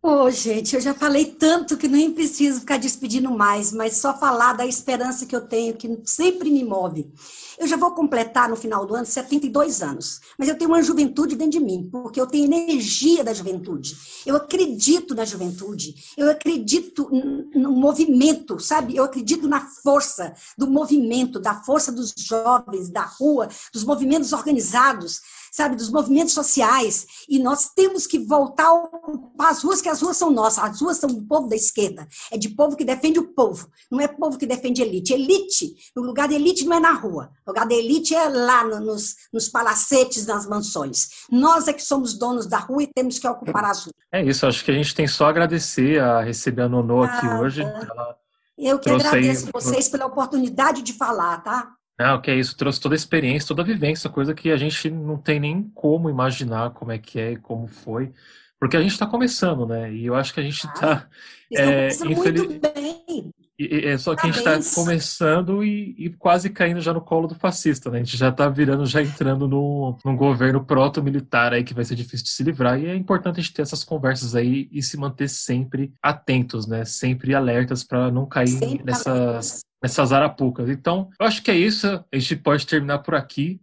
Ô, 0.08 0.30
gente, 0.30 0.76
eu 0.76 0.82
já 0.82 0.94
falei 0.94 1.26
tanto 1.26 1.76
que 1.76 1.88
nem 1.88 2.12
preciso 2.12 2.60
ficar 2.60 2.78
despedindo 2.78 3.32
mais, 3.32 3.72
mas 3.72 3.98
só 3.98 4.16
falar 4.16 4.54
da 4.54 4.64
esperança 4.64 5.26
que 5.26 5.36
eu 5.36 5.42
tenho, 5.42 5.74
que 5.74 6.00
sempre 6.06 6.52
me 6.52 6.64
move. 6.64 7.12
Eu 7.58 7.66
já 7.66 7.76
vou 7.76 7.90
completar 7.90 8.48
no 8.48 8.56
final 8.56 8.86
do 8.86 8.94
ano 8.94 9.04
72 9.08 9.82
anos, 9.82 10.22
mas 10.38 10.48
eu 10.48 10.56
tenho 10.56 10.70
uma 10.70 10.84
juventude 10.84 11.36
dentro 11.36 11.58
de 11.58 11.60
mim, 11.60 11.90
porque 11.92 12.22
eu 12.22 12.28
tenho 12.28 12.46
energia 12.46 13.24
da 13.24 13.34
juventude. 13.34 13.98
Eu 14.28 14.36
acredito 14.36 15.16
na 15.16 15.26
juventude, 15.26 15.96
eu 16.16 16.30
acredito 16.30 17.10
no 17.56 17.72
movimento, 17.72 18.60
sabe? 18.60 18.96
Eu 18.96 19.06
acredito 19.06 19.48
na 19.48 19.62
força 19.62 20.36
do 20.56 20.68
movimento, 20.68 21.40
da 21.40 21.64
força 21.64 21.92
dos 21.92 22.14
jovens, 22.16 22.90
da 22.90 23.06
rua, 23.06 23.50
dos 23.74 23.84
movimentos 23.84 24.34
organizados, 24.34 25.22
sabe? 25.56 25.76
Dos 25.76 25.90
movimentos 25.90 26.34
sociais. 26.34 27.06
E 27.30 27.40
nós 27.40 27.70
temos 27.76 28.06
que 28.06 28.20
voltar 28.20 28.66
a 28.66 28.74
ocupar 28.74 29.52
as 29.52 29.64
ruas, 29.64 29.82
que 29.82 29.90
as 29.90 30.02
ruas 30.02 30.18
são 30.18 30.30
nossas, 30.32 30.64
as 30.64 30.82
ruas 30.82 30.98
são 30.98 31.10
do 31.10 31.22
povo 31.26 31.48
da 31.48 31.56
esquerda. 31.56 32.08
É 32.32 32.38
de 32.38 32.50
povo 32.50 32.76
que 32.76 32.84
defende 32.84 33.20
o 33.20 33.34
povo, 33.34 33.70
não 33.90 34.00
é 34.02 34.08
povo 34.08 34.38
que 34.38 34.46
defende 34.46 34.82
elite. 34.82 35.14
Elite, 35.14 35.76
o 35.96 36.02
lugar 36.02 36.28
de 36.28 36.36
elite 36.36 36.66
não 36.66 36.76
é 36.78 36.80
na 36.80 36.92
rua, 36.94 37.32
o 37.46 37.52
lugar 37.52 37.66
da 37.68 37.74
elite 37.76 38.14
é 38.14 38.28
lá 38.28 38.64
no- 38.64 38.80
nos, 38.82 39.16
nos 39.32 39.48
palacetes, 39.50 40.26
nas 40.26 40.46
mansões. 40.46 41.08
Nós 41.32 41.68
é 41.68 41.74
que 41.74 41.82
somos 41.84 42.14
donos 42.18 42.46
da 42.48 42.58
rua 42.58 42.84
e 42.84 42.88
temos 42.94 43.18
que 43.20 43.28
ocupar 43.28 43.64
as 43.66 43.80
ruas. 43.86 43.94
É 44.12 44.24
isso, 44.24 44.46
acho 44.46 44.64
que 44.64 44.72
a 44.72 44.74
gente 44.74 44.94
tem 44.94 45.08
só 45.08 45.26
a 45.26 45.30
agradecer 45.30 46.00
a 46.02 46.22
receber 46.22 46.64
a 46.64 46.70
Nonô 46.70 47.04
aqui 47.04 47.26
Ah, 47.28 47.40
hoje. 47.40 47.64
tá. 47.64 47.70
Ela, 47.90 48.16
Eu 48.58 48.80
que 48.80 48.86
Trouxe 48.90 49.08
aí- 49.08 49.12
agradeço 49.20 49.50
vocês 49.54 49.90
pela 49.90 50.06
oportunidade 50.06 50.82
de 50.82 50.94
falar, 50.94 51.44
tá? 51.44 51.70
Não, 52.00 52.22
que 52.22 52.30
é 52.32 52.36
isso, 52.36 52.58
trouxe 52.58 52.80
toda 52.80 52.94
a 52.94 52.98
experiência, 52.98 53.48
toda 53.48 53.62
a 53.62 53.66
vivência, 53.66 54.10
coisa 54.10 54.34
que 54.34 54.52
a 54.52 54.58
gente 54.58 54.90
não 54.90 55.18
tem 55.18 55.40
nem 55.40 55.64
como 55.74 56.10
imaginar 56.10 56.72
como 56.72 56.92
é 56.92 56.98
que 56.98 57.20
é 57.20 57.32
e 57.34 57.38
como 57.38 57.68
foi. 57.68 58.12
Porque 58.60 58.78
a 58.78 58.82
gente 58.82 58.92
está 58.94 59.06
começando, 59.06 59.66
né? 59.68 59.94
E 59.94 60.06
eu 60.06 60.16
acho 60.16 60.34
que 60.34 60.40
a 60.40 60.44
gente 60.44 60.66
está. 60.66 61.08
Vocês 61.52 61.68
É, 61.70 61.88
estão 61.88 62.12
infeliz- 62.12 62.44
muito 62.48 62.74
bem. 62.74 63.32
E- 63.60 63.86
É 63.86 63.98
só 63.98 64.16
que 64.16 64.22
a 64.22 64.26
gente 64.26 64.38
está 64.38 64.52
Parabéns. 64.52 64.74
começando 64.74 65.64
e, 65.64 65.94
e 65.98 66.10
quase 66.10 66.50
caindo 66.50 66.82
já 66.82 66.94
no 66.94 67.00
colo 67.02 67.28
do 67.28 67.36
fascista, 67.36 67.90
né? 67.90 67.98
A 68.00 68.04
gente 68.04 68.18
já 68.18 68.30
está 68.30 68.50
virando, 68.50 68.86
já 68.86 69.02
entrando 69.02 69.48
no, 69.48 69.98
num 70.04 70.16
governo 70.16 70.64
proto-militar 70.66 71.54
aí 71.54 71.64
que 71.64 71.74
vai 71.74 71.86
ser 71.86 71.96
difícil 71.96 72.26
de 72.26 72.32
se 72.32 72.44
livrar. 72.44 72.80
E 72.80 72.88
é 72.88 72.96
importante 72.96 73.40
a 73.40 73.44
gente 73.44 73.54
ter 73.54 73.62
essas 73.62 73.84
conversas 73.84 74.36
aí 74.36 74.68
e 74.72 74.82
se 74.82 74.98
manter 74.98 75.30
sempre 75.30 75.94
atentos, 76.02 76.66
né? 76.68 76.84
Sempre 76.86 77.34
alertas 77.36 77.84
para 77.84 78.10
não 78.12 78.26
cair 78.26 78.48
Sempre 78.48 78.84
nessas, 78.86 79.62
nessas 79.86 80.12
arapucas. 80.12 80.68
Então, 80.68 81.10
eu 81.20 81.28
acho 81.28 81.44
que 81.44 81.52
é 81.52 81.56
isso. 81.56 81.88
A 81.88 82.18
gente 82.18 82.36
pode 82.38 82.66
terminar 82.66 83.00
por 83.00 83.14
aqui. 83.14 83.62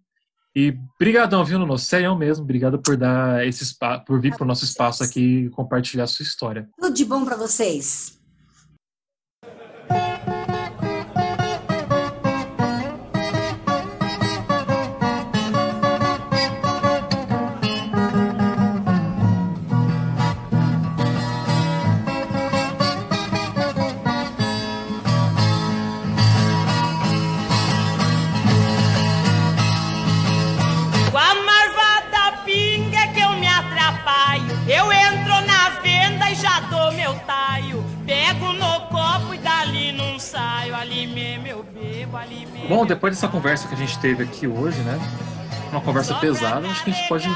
E 0.55 0.77
brigadão, 0.99 1.45
viu, 1.45 1.59
Nuno? 1.59 1.77
Sério 1.77 2.15
mesmo. 2.17 2.45
Obrigado 2.45 2.79
por 2.79 2.97
dar 2.97 3.45
esse 3.45 3.65
espaço, 3.65 4.05
por 4.05 4.21
vir 4.21 4.33
para 4.37 4.45
o 4.45 4.47
nosso 4.47 4.65
espaço 4.65 5.03
aqui 5.03 5.47
e 5.47 5.51
compartilhar 5.51 6.05
a 6.05 6.07
sua 6.07 6.23
história. 6.23 6.69
Tudo 6.79 6.95
de 6.95 7.05
bom 7.05 7.25
para 7.25 7.37
vocês. 7.37 8.22
Bom, 42.83 42.87
depois 42.87 43.15
dessa 43.15 43.29
conversa 43.29 43.69
que 43.69 43.75
a 43.75 43.77
gente 43.77 43.97
teve 44.01 44.25
aqui 44.25 44.45
hoje, 44.45 44.81
né? 44.81 44.99
Uma 45.71 45.81
conversa 45.81 46.17
pesada, 46.17 46.67
acho 46.67 46.83
que 46.83 46.91
a 46.91 46.93
gente 46.93 47.09
pode 47.09 47.29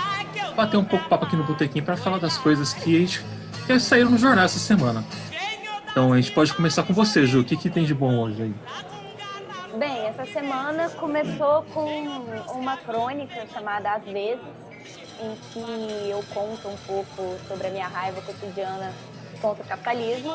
bater 0.56 0.77
um 0.77 0.82
pouco 0.82 1.09
papo 1.09 1.24
aqui 1.24 1.36
no 1.36 1.44
Botequim 1.44 1.81
para 1.81 1.97
falar 1.97 2.18
das 2.18 2.36
coisas 2.36 2.74
que 2.74 2.97
a 2.97 2.98
gente 2.98 3.24
que 3.64 3.78
saíram 3.78 4.10
no 4.10 4.18
jornal 4.18 4.44
essa 4.44 4.59
semana. 4.59 5.05
Então 5.89 6.12
a 6.12 6.20
gente 6.20 6.32
pode 6.32 6.52
começar 6.52 6.82
com 6.82 6.93
você, 6.93 7.24
Ju. 7.27 7.43
O 7.43 7.44
que, 7.44 7.56
que 7.56 7.70
tem 7.70 7.85
de 7.85 7.94
bom 7.94 8.18
hoje 8.18 8.43
aí? 8.43 8.55
Bem, 9.78 10.06
essa 10.09 10.27
semana 10.27 10.90
começou 10.90 11.62
com 11.73 11.86
uma 12.52 12.77
crônica 12.78 13.47
chamada 13.55 13.93
Às 13.93 14.02
vezes, 14.02 14.43
em 15.23 15.36
que 15.52 16.10
eu 16.10 16.24
conto 16.35 16.66
um 16.66 16.77
pouco 16.89 17.36
sobre 17.47 17.68
a 17.68 17.70
minha 17.70 17.86
raiva 17.86 18.20
cotidiana 18.20 18.93
contra 19.40 19.62
o 19.62 19.66
capitalismo. 19.68 20.35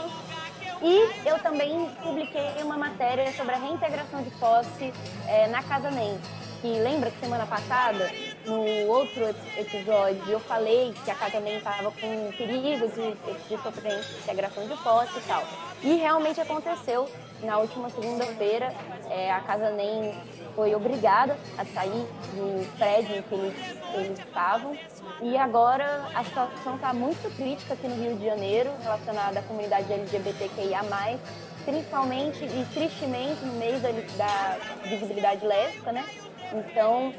E 0.82 1.30
eu 1.30 1.38
também 1.40 1.90
publiquei 2.02 2.64
uma 2.64 2.76
matéria 2.76 3.32
sobre 3.34 3.54
a 3.54 3.58
reintegração 3.58 4.24
de 4.24 4.32
posse 4.32 4.92
eh, 5.28 5.48
na 5.48 5.62
Casa 5.62 5.92
NEM. 5.92 6.20
Que 6.62 6.80
lembra 6.80 7.12
que 7.12 7.20
semana 7.20 7.46
passada, 7.46 8.12
no 8.46 8.88
outro 8.88 9.24
ep- 9.28 9.60
episódio, 9.60 10.24
eu 10.30 10.40
falei 10.40 10.94
que 11.04 11.12
a 11.12 11.16
Casa 11.16 11.40
NEM 11.40 11.58
estava 11.58 11.92
com 11.92 12.32
perigo 12.38 12.88
de, 12.88 13.14
de 13.48 13.62
sofrer 13.62 14.00
integração 14.24 14.68
de 14.68 14.76
posse 14.78 15.18
e 15.18 15.22
tal. 15.22 15.44
E 15.84 15.96
realmente 15.96 16.40
aconteceu. 16.42 17.10
Na 17.44 17.58
última 17.58 17.90
segunda-feira, 17.90 18.72
eh, 19.10 19.32
a 19.32 19.40
Casa 19.42 19.72
NEM 19.72 20.14
foi 20.56 20.76
obrigada 20.76 21.36
a 21.58 21.66
sair 21.66 22.06
do 22.36 22.78
prédio 22.78 23.16
em 23.18 23.22
que 23.24 23.34
eles, 23.34 23.56
eles 23.96 24.20
estavam. 24.20 24.78
E 25.22 25.36
agora 25.38 26.08
a 26.14 26.24
situação 26.24 26.76
está 26.76 26.94
muito 26.94 27.36
crítica 27.36 27.74
aqui 27.74 27.88
no 27.88 27.96
Rio 27.96 28.16
de 28.16 28.26
Janeiro, 28.26 28.70
relacionada 28.84 29.40
à 29.40 29.44
comunidade 29.44 29.92
LGBTQIA, 29.92 30.82
principalmente 31.66 32.44
e 32.44 32.66
tristemente 32.74 33.44
no 33.46 33.54
meio 33.54 33.80
da, 33.80 33.90
da 34.18 34.58
visibilidade 34.84 35.46
lésbica, 35.46 35.92
né? 35.92 36.06
Então 36.54 37.14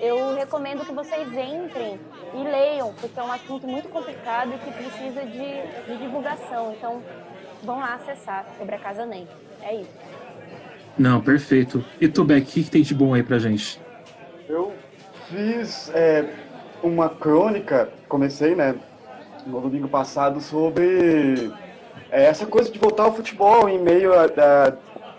eu 0.00 0.34
recomendo 0.34 0.84
que 0.84 0.92
vocês 0.92 1.28
entrem 1.28 1.98
e 2.34 2.42
leiam, 2.44 2.94
porque 3.00 3.18
é 3.18 3.22
um 3.22 3.32
assunto 3.32 3.66
muito 3.66 3.88
complicado 3.88 4.52
e 4.54 4.58
que 4.58 4.70
precisa 4.70 5.26
de, 5.26 5.86
de 5.86 5.98
divulgação. 5.98 6.72
Então 6.72 7.02
vão 7.62 7.80
lá 7.80 7.94
acessar 7.94 8.46
sobre 8.56 8.74
a 8.74 8.78
Casa 8.78 9.04
NEM. 9.04 9.26
É 9.62 9.74
isso. 9.74 9.98
Não, 10.96 11.20
perfeito. 11.20 11.84
E 12.00 12.08
tu, 12.08 12.24
Beck, 12.24 12.42
o 12.42 12.46
que, 12.46 12.64
que 12.64 12.70
tem 12.70 12.82
de 12.82 12.94
bom 12.94 13.14
aí 13.14 13.22
pra 13.22 13.38
gente? 13.38 13.80
Eu 14.48 14.72
fiz 15.28 15.90
é, 15.94 16.28
uma 16.82 17.08
crônica, 17.08 17.88
comecei, 18.08 18.54
né, 18.54 18.74
no 19.46 19.60
domingo 19.60 19.88
passado, 19.88 20.40
sobre 20.40 21.52
é, 22.10 22.24
essa 22.24 22.46
coisa 22.46 22.70
de 22.70 22.78
voltar 22.78 23.04
ao 23.04 23.14
futebol 23.14 23.68
em 23.68 23.78
meio 23.78 24.12
a, 24.12 24.26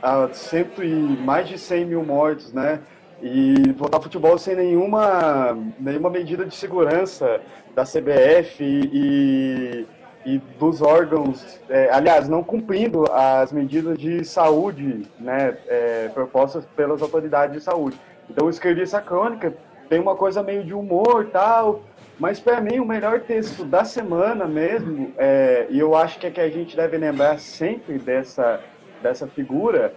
a, 0.02 0.24
a 0.24 0.34
cento 0.34 0.84
e 0.84 0.90
mais 0.90 1.48
de 1.48 1.58
100 1.58 1.86
mil 1.86 2.04
mortos, 2.04 2.52
né? 2.54 2.80
E 3.22 3.72
voltar 3.74 4.00
futebol 4.00 4.38
sem 4.38 4.56
nenhuma, 4.56 5.58
nenhuma 5.80 6.10
medida 6.10 6.46
de 6.46 6.56
segurança 6.56 7.42
da 7.76 7.84
CBF 7.84 8.64
e, 8.64 9.86
e 10.26 10.38
dos 10.58 10.82
órgãos, 10.82 11.60
é, 11.70 11.90
aliás, 11.92 12.30
não 12.30 12.44
cumprindo 12.44 13.06
as 13.12 13.52
medidas 13.52 13.98
de 13.98 14.24
saúde 14.24 15.06
né, 15.20 15.58
é, 15.68 16.10
propostas 16.14 16.66
pelas 16.76 17.02
autoridades 17.02 17.56
de 17.56 17.62
saúde. 17.62 18.00
Então 18.30 18.46
eu 18.46 18.50
escrevi 18.50 18.82
essa 18.82 19.02
crônica, 19.02 19.54
tem 19.90 20.00
uma 20.00 20.16
coisa 20.16 20.44
meio 20.44 20.64
de 20.64 20.74
humor 20.74 21.30
tal, 21.32 21.82
mas 22.20 22.40
para 22.40 22.62
mim 22.62 22.80
o 22.80 22.86
melhor 22.86 23.22
texto 23.22 23.64
da 23.64 23.84
semana 23.84 24.46
mesmo, 24.46 25.14
é, 25.18 25.68
e 25.70 25.80
eu 25.80 25.96
acho 25.96 26.20
que 26.20 26.28
é 26.28 26.32
que 26.32 26.42
a 26.42 26.50
gente 26.50 26.76
deve 26.76 26.98
lembrar 26.98 27.40
sempre 27.40 27.98
dessa, 27.98 28.60
dessa 29.02 29.26
figura, 29.26 29.94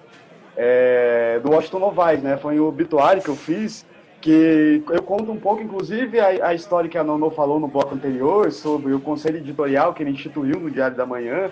é, 0.56 1.40
do 1.42 1.50
Washington 1.50 1.78
Novaes, 1.78 2.22
né? 2.22 2.36
Foi 2.36 2.58
o 2.60 2.66
obituário 2.66 3.22
que 3.22 3.28
eu 3.28 3.36
fiz, 3.36 3.86
que 4.20 4.82
eu 4.90 5.02
conto 5.02 5.32
um 5.32 5.38
pouco, 5.38 5.62
inclusive, 5.62 6.20
a, 6.20 6.48
a 6.48 6.54
história 6.54 6.88
que 6.88 6.98
a 6.98 7.04
Nono 7.04 7.30
falou 7.30 7.58
no 7.58 7.68
bloco 7.68 7.94
anterior, 7.94 8.50
sobre 8.52 8.92
o 8.92 9.00
conselho 9.00 9.38
editorial 9.38 9.92
que 9.94 10.02
ele 10.02 10.10
instituiu 10.10 10.60
no 10.60 10.70
Diário 10.70 10.96
da 10.96 11.06
Manhã, 11.06 11.50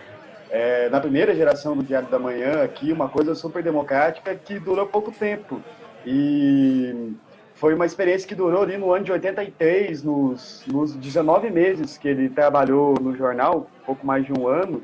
é, 0.51 0.89
na 0.89 1.01
primeira 1.01 1.35
geração 1.35 1.77
do 1.77 1.82
Diário 1.82 2.09
da 2.09 2.18
Manhã 2.18 2.62
aqui, 2.62 2.93
uma 2.93 3.09
coisa 3.09 3.35
super 3.35 3.62
democrática 3.62 4.35
que 4.35 4.59
durou 4.59 4.86
pouco 4.86 5.10
tempo. 5.12 5.60
E 6.05 7.14
foi 7.55 7.74
uma 7.74 7.85
experiência 7.85 8.27
que 8.27 8.35
durou 8.35 8.62
ali 8.62 8.78
no 8.78 8.93
ano 8.93 9.05
de 9.05 9.12
83, 9.12 10.02
nos, 10.02 10.64
nos 10.66 10.97
19 10.97 11.51
meses 11.51 11.98
que 11.98 12.09
ele 12.09 12.28
trabalhou 12.28 12.94
no 13.01 13.14
jornal, 13.14 13.68
pouco 13.85 14.06
mais 14.06 14.24
de 14.24 14.32
um 14.32 14.48
ano. 14.48 14.82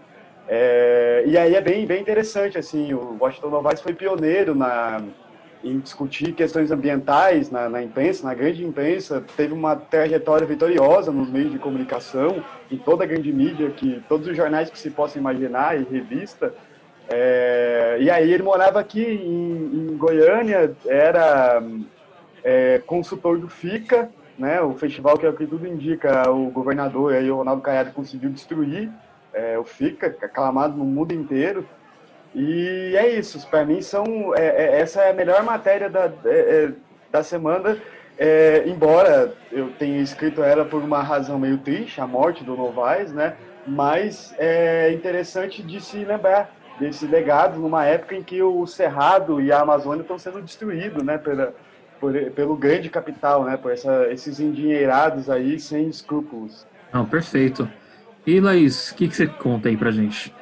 É, 0.48 1.24
e 1.27 1.36
aí 1.36 1.55
é 1.55 1.60
bem, 1.60 1.86
bem 1.86 2.01
interessante, 2.01 2.56
assim, 2.56 2.93
o 2.94 3.16
Washington 3.20 3.51
Novaes 3.51 3.81
foi 3.81 3.93
pioneiro 3.94 4.55
na, 4.55 5.02
em 5.64 5.81
discutir 5.81 6.32
questões 6.32 6.70
ambientais 6.70 7.51
na, 7.51 7.68
na, 7.68 7.82
imprensa, 7.82 8.27
na 8.27 8.32
grande 8.32 8.64
imprensa, 8.64 9.24
teve 9.36 9.52
uma 9.52 9.74
trajetória 9.74 10.47
vitoriosa 10.47 11.10
nos 11.10 11.28
meios 11.28 11.51
de 11.51 11.59
comunicação, 11.59 12.44
em 12.70 12.78
toda 12.78 13.02
a 13.02 13.06
grande 13.06 13.32
mídia, 13.32 13.70
que 13.70 14.02
todos 14.09 14.28
os 14.28 14.36
jornais 14.36 14.70
que 14.70 14.78
se 14.78 14.90
possa 14.90 15.18
imaginar 15.18 15.81
e 15.81 15.85
revista. 15.85 16.55
É, 17.09 17.98
e 18.01 18.10
aí 18.10 18.32
ele 18.32 18.43
morava 18.43 18.78
aqui 18.78 19.02
em, 19.02 19.90
em 19.90 19.97
Goiânia, 19.97 20.77
era 20.86 21.62
é, 22.44 22.81
consultor 22.86 23.39
do 23.39 23.48
FICA, 23.48 24.10
né, 24.39 24.60
o 24.60 24.74
festival 24.74 25.16
que 25.16 25.27
é 25.27 25.28
o 25.28 25.32
que 25.32 25.47
tudo 25.47 25.66
indica, 25.66 26.31
o 26.31 26.51
governador 26.51 27.14
aí, 27.14 27.31
o 27.31 27.36
Ronaldo 27.36 27.62
Caiado 27.62 27.93
conseguiu 27.93 28.31
destruir 28.31 28.90
é, 29.37 29.59
o 29.59 29.65
FICA, 29.65 30.07
aclamado 30.23 30.77
no 30.77 30.85
mundo 30.85 31.13
inteiro. 31.13 31.69
E 32.35 32.95
é 32.97 33.09
isso, 33.11 33.47
para 33.49 33.65
mim 33.65 33.81
são 33.81 34.35
é, 34.35 34.47
é, 34.47 34.81
essa 34.81 35.03
é 35.03 35.11
a 35.11 35.15
melhor 35.15 35.43
matéria 35.43 35.89
da, 35.89 36.11
é, 36.25 36.71
da 37.11 37.23
semana, 37.23 37.79
embora 38.67 39.35
eu 39.53 39.71
tenha 39.79 40.01
escrito 40.01 40.43
ela 40.43 40.65
por 40.65 40.83
uma 40.83 41.03
razão 41.03 41.39
meio 41.39 41.59
triste, 41.59 42.01
a 42.01 42.07
morte 42.07 42.43
do 42.43 42.57
Novaes, 42.57 43.13
né? 43.13 43.37
Mas 43.67 44.35
é 44.39 44.91
interessante 44.93 45.63
de 45.63 45.81
se 45.81 45.99
lembrar 45.99 46.51
desse 46.81 47.07
legado 47.07 47.59
numa 47.59 47.85
época 47.85 48.15
em 48.15 48.23
que 48.23 48.43
o 48.43 48.67
Cerrado 48.67 49.41
e 49.41 49.53
a 49.53 49.61
Amazônia 49.61 50.03
estão 50.03 50.19
sendo 50.19 50.41
destruídos, 50.41 51.03
né? 51.03 51.19
Pela, 51.19 51.55
por, 52.01 52.15
pelo 52.31 52.57
grande 52.57 52.89
capital, 52.89 53.45
né? 53.45 53.57
Por 53.57 53.73
essa, 53.73 54.09
esses 54.11 54.41
endinheirados 54.41 55.29
aí 55.29 55.59
sem 55.59 55.89
escrúpulos. 55.89 56.67
Não, 56.93 57.05
perfeito. 57.05 57.69
E 58.27 58.40
Laís, 58.40 58.90
o 58.90 58.97
que, 58.97 59.07
que 59.07 59.15
você 59.15 59.28
conta 59.28 59.69
aí 59.69 59.77
pra 59.77 59.93
gente? 59.93 60.35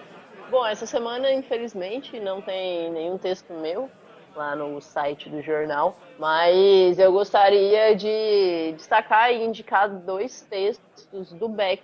Bom, 0.51 0.65
essa 0.65 0.87
semana, 0.87 1.31
infelizmente, 1.31 2.19
não 2.19 2.41
tem 2.41 2.91
nenhum 2.91 3.19
texto 3.19 3.53
meu 3.53 3.91
lá 4.35 4.57
no 4.57 4.81
site 4.81 5.29
do 5.29 5.43
jornal, 5.43 5.95
mas 6.19 6.99
eu 6.99 7.13
gostaria 7.13 7.95
de 7.95 8.73
destacar 8.75 9.31
e 9.31 9.45
indicar 9.45 9.91
dois 9.91 10.41
textos 10.49 11.31
do 11.35 11.47
Beck. 11.47 11.83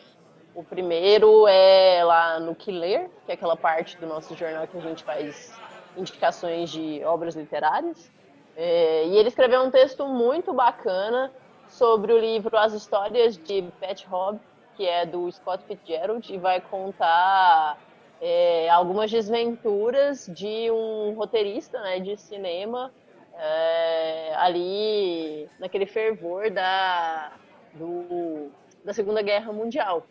O 0.55 0.65
primeiro 0.65 1.47
é 1.47 2.03
lá 2.03 2.41
no 2.41 2.55
Que 2.55 2.73
Ler, 2.73 3.11
que 3.27 3.33
é 3.33 3.35
aquela 3.35 3.55
parte 3.55 3.99
do 3.99 4.07
nosso 4.07 4.35
jornal 4.35 4.67
que 4.67 4.79
a 4.79 4.81
gente 4.81 5.05
faz 5.05 5.53
indicações 5.99 6.71
de 6.71 7.05
obras 7.05 7.37
literárias. 7.37 8.11
É, 8.57 9.05
e 9.07 9.19
ele 9.19 9.29
escreveu 9.29 9.61
um 9.63 9.71
texto 9.71 10.09
muito 10.09 10.55
bacana 10.55 11.31
sobre 11.69 12.11
o 12.11 12.19
livro 12.19 12.57
As 12.57 12.73
Histórias 12.73 13.37
de 13.37 13.63
Pat 13.79 14.07
Hobb, 14.07 14.41
que 14.81 14.89
é 14.89 15.05
do 15.05 15.31
Scott 15.31 15.63
Fitzgerald, 15.65 16.33
e 16.33 16.39
vai 16.39 16.59
contar 16.59 17.79
é, 18.19 18.67
algumas 18.71 19.11
desventuras 19.11 20.25
de 20.27 20.71
um 20.71 21.13
roteirista 21.13 21.79
né, 21.83 22.01
de 22.01 22.17
cinema 22.17 22.91
é, 23.39 24.35
ali 24.37 25.47
naquele 25.59 25.85
fervor 25.85 26.51
da, 26.51 27.31
do, 27.75 28.51
da 28.83 28.95
Segunda 28.95 29.21
Guerra 29.21 29.53
Mundial. 29.53 30.07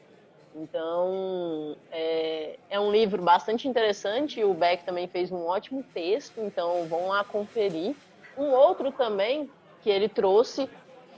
Então, 0.56 1.76
é, 1.92 2.60
é, 2.70 2.80
um 2.80 2.92
livro 2.92 3.24
bastante 3.24 3.68
interessante. 3.68 4.44
O 4.44 4.54
Beck 4.54 4.84
também 4.84 5.08
fez 5.08 5.32
um 5.32 5.48
ótimo 5.48 5.84
texto, 5.96 6.42
então 6.42 6.86
vão 6.86 7.08
lá 7.08 7.24
conferir. 7.24 7.96
Um 8.38 8.52
outro 8.52 8.92
também 8.92 9.50
que 9.82 9.90
ele 9.90 10.08
trouxe 10.08 10.70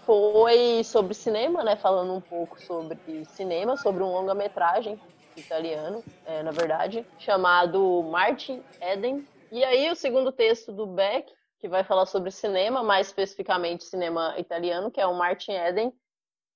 foi 0.06 0.84
sobre 0.84 1.14
cinema, 1.14 1.64
né? 1.64 1.76
Falando 1.76 2.14
um 2.14 2.22
pouco 2.22 2.60
sobre 2.62 3.26
cinema, 3.26 3.78
sobre 3.78 4.04
um 4.04 4.12
longa-metragem 4.12 5.00
italiano, 5.36 6.04
é, 6.26 6.44
na 6.44 6.52
verdade, 6.52 7.06
chamado 7.18 8.04
Martin 8.04 8.64
Eden. 8.82 9.26
E 9.52 9.64
aí 9.64 9.90
o 9.90 9.96
segundo 9.96 10.32
texto 10.32 10.72
do 10.72 10.86
Beck, 10.86 11.32
que 11.60 11.68
vai 11.68 11.84
falar 11.84 12.06
sobre 12.06 12.32
cinema, 12.32 12.84
mais 12.84 13.08
especificamente 13.08 13.84
cinema 13.84 14.34
italiano, 14.38 14.90
que 14.90 15.00
é 15.00 15.06
o 15.06 15.16
Martin 15.16 15.52
Eden, 15.52 15.94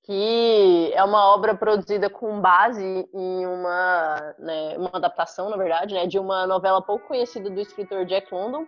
que 0.04 0.92
é 0.94 1.04
uma 1.04 1.34
obra 1.34 1.56
produzida 1.56 2.10
com 2.10 2.40
base 2.40 3.10
em 3.14 3.46
uma, 3.46 4.36
né, 4.38 4.78
uma 4.78 4.92
adaptação, 4.94 5.50
na 5.50 5.58
verdade, 5.58 5.96
né, 5.96 6.06
de 6.06 6.20
uma 6.20 6.46
novela 6.46 6.82
pouco 6.82 7.08
conhecida 7.08 7.50
do 7.50 7.60
escritor 7.60 8.06
Jack 8.06 8.34
London, 8.34 8.68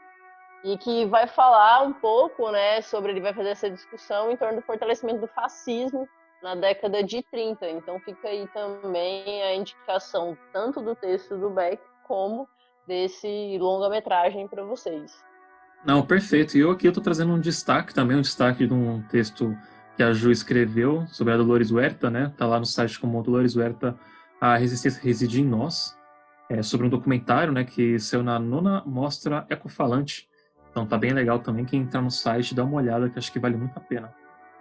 e 0.64 0.78
que 0.78 1.06
vai 1.06 1.28
falar 1.28 1.84
um 1.84 1.94
pouco, 1.94 2.52
né, 2.52 2.82
sobre 2.82 3.12
ele 3.12 3.22
vai 3.22 3.34
fazer 3.34 3.50
essa 3.50 3.70
discussão 3.70 4.32
em 4.32 4.38
torno 4.38 4.58
do 4.58 4.66
fortalecimento 4.66 5.22
do 5.22 5.28
fascismo 5.28 6.08
na 6.42 6.56
década 6.56 7.04
de 7.04 7.22
30. 7.24 7.70
Então 7.70 8.00
fica 8.00 8.28
aí 8.28 8.48
também 8.48 9.44
a 9.44 9.56
indicação 9.56 10.38
tanto 10.52 10.82
do 10.82 10.96
texto 10.96 11.38
do 11.38 11.50
Beck 11.50 11.82
como 12.08 12.48
desse 12.88 13.58
longa-metragem 13.60 14.48
para 14.48 14.64
vocês. 14.64 15.24
Não, 15.86 16.06
perfeito. 16.06 16.58
E 16.58 16.62
eu 16.62 16.72
aqui 16.72 16.88
estou 16.88 17.04
trazendo 17.04 17.34
um 17.34 17.40
destaque 17.40 17.94
também, 17.94 18.18
um 18.18 18.22
destaque 18.22 18.66
de 18.66 18.74
um 18.74 19.02
texto 19.04 19.56
que 19.96 20.04
a 20.04 20.14
Ju 20.14 20.32
escreveu 20.32 21.06
sobre 21.08 21.34
a 21.34 21.38
Dolores 21.38 21.72
Huerta, 21.72 22.10
né? 22.10 22.34
Tá 22.38 22.46
lá 22.46 22.60
no 22.60 22.66
site 22.66 23.00
como 23.00 23.22
Dolores 23.22 23.56
Huerta, 23.56 23.98
a 24.40 24.56
resistência 24.56 25.02
reside 25.02 25.42
em 25.42 25.46
nós. 25.46 25.98
É 26.50 26.62
sobre 26.62 26.88
um 26.88 26.90
documentário, 26.90 27.52
né, 27.52 27.66
que 27.66 28.00
saiu 28.00 28.24
na 28.24 28.40
nona 28.40 28.82
mostra 28.86 29.46
Ecofalante, 29.50 30.30
então 30.70 30.86
tá 30.86 30.98
bem 30.98 31.12
legal 31.12 31.40
também 31.40 31.66
quem 31.66 31.82
entrar 31.82 32.02
no 32.02 32.12
site 32.12 32.56
dá 32.56 32.64
uma 32.64 32.78
olhada, 32.78 33.10
que 33.10 33.18
acho 33.18 33.32
que 33.32 33.40
vale 33.40 33.58
muito 33.58 33.78
a 33.78 33.82
pena. 33.82 34.14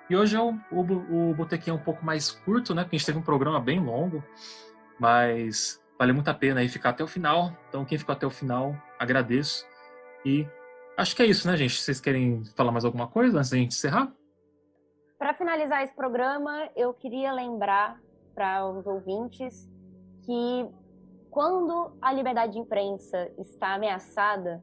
E 0.08 0.16
hoje 0.16 0.36
é 0.36 0.40
o, 0.40 0.54
o, 0.70 1.30
o 1.30 1.34
Botequim 1.34 1.70
é 1.70 1.72
um 1.72 1.78
pouco 1.78 2.04
mais 2.04 2.30
curto, 2.30 2.74
né? 2.74 2.82
Porque 2.82 2.96
a 2.96 2.98
gente 2.98 3.06
teve 3.06 3.18
um 3.18 3.22
programa 3.22 3.60
bem 3.60 3.80
longo, 3.80 4.22
mas 5.00 5.82
vale 5.98 6.12
muito 6.12 6.28
a 6.28 6.34
pena 6.34 6.60
aí 6.60 6.68
ficar 6.68 6.90
até 6.90 7.02
o 7.02 7.08
final. 7.08 7.52
Então 7.68 7.84
quem 7.84 7.98
ficou 7.98 8.12
até 8.12 8.26
o 8.26 8.30
final, 8.30 8.74
agradeço. 8.98 9.66
E 10.24 10.46
acho 10.96 11.14
que 11.16 11.22
é 11.22 11.26
isso, 11.26 11.46
né, 11.48 11.56
gente? 11.56 11.80
Vocês 11.80 12.00
querem 12.00 12.44
falar 12.56 12.70
mais 12.70 12.84
alguma 12.84 13.08
coisa 13.08 13.38
antes 13.38 13.50
da 13.50 13.56
gente 13.56 13.72
encerrar? 13.72 14.12
Para 15.18 15.34
finalizar 15.34 15.82
esse 15.82 15.94
programa, 15.94 16.68
eu 16.76 16.94
queria 16.94 17.32
lembrar 17.32 17.98
para 18.34 18.68
os 18.68 18.86
ouvintes 18.86 19.68
que 20.24 20.68
quando 21.30 21.96
a 22.00 22.12
liberdade 22.12 22.52
de 22.52 22.58
imprensa 22.58 23.30
está 23.38 23.74
ameaçada, 23.74 24.62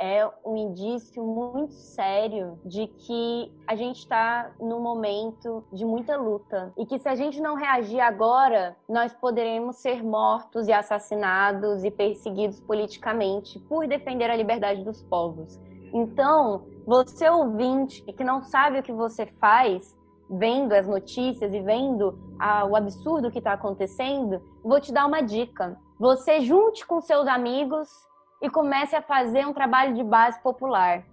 é 0.00 0.26
um 0.46 0.56
indício 0.56 1.22
muito 1.22 1.74
sério 1.74 2.58
de 2.64 2.86
que 2.86 3.52
a 3.66 3.76
gente 3.76 3.98
está 3.98 4.50
num 4.58 4.80
momento 4.80 5.62
de 5.70 5.84
muita 5.84 6.16
luta 6.16 6.72
e 6.78 6.86
que 6.86 6.98
se 6.98 7.06
a 7.06 7.14
gente 7.14 7.38
não 7.38 7.54
reagir 7.54 8.00
agora, 8.00 8.74
nós 8.88 9.12
poderemos 9.12 9.76
ser 9.76 10.02
mortos 10.02 10.66
e 10.68 10.72
assassinados 10.72 11.84
e 11.84 11.90
perseguidos 11.90 12.58
politicamente 12.60 13.58
por 13.60 13.86
defender 13.86 14.30
a 14.30 14.36
liberdade 14.36 14.82
dos 14.82 15.02
povos. 15.02 15.60
Então, 15.92 16.64
você 16.86 17.28
ouvinte 17.28 18.02
que 18.02 18.24
não 18.24 18.42
sabe 18.42 18.78
o 18.78 18.82
que 18.82 18.92
você 18.92 19.26
faz, 19.26 19.94
vendo 20.30 20.72
as 20.72 20.88
notícias 20.88 21.52
e 21.52 21.60
vendo 21.60 22.18
ah, 22.38 22.64
o 22.64 22.74
absurdo 22.74 23.30
que 23.30 23.38
está 23.38 23.52
acontecendo, 23.52 24.40
vou 24.64 24.80
te 24.80 24.92
dar 24.92 25.04
uma 25.04 25.20
dica. 25.20 25.78
Você 25.98 26.40
junte 26.40 26.86
com 26.86 27.02
seus 27.02 27.26
amigos 27.28 28.08
e 28.40 28.48
comece 28.48 28.96
a 28.96 29.02
fazer 29.02 29.46
um 29.46 29.52
trabalho 29.52 29.94
de 29.94 30.02
base 30.02 30.40
popular, 30.40 31.04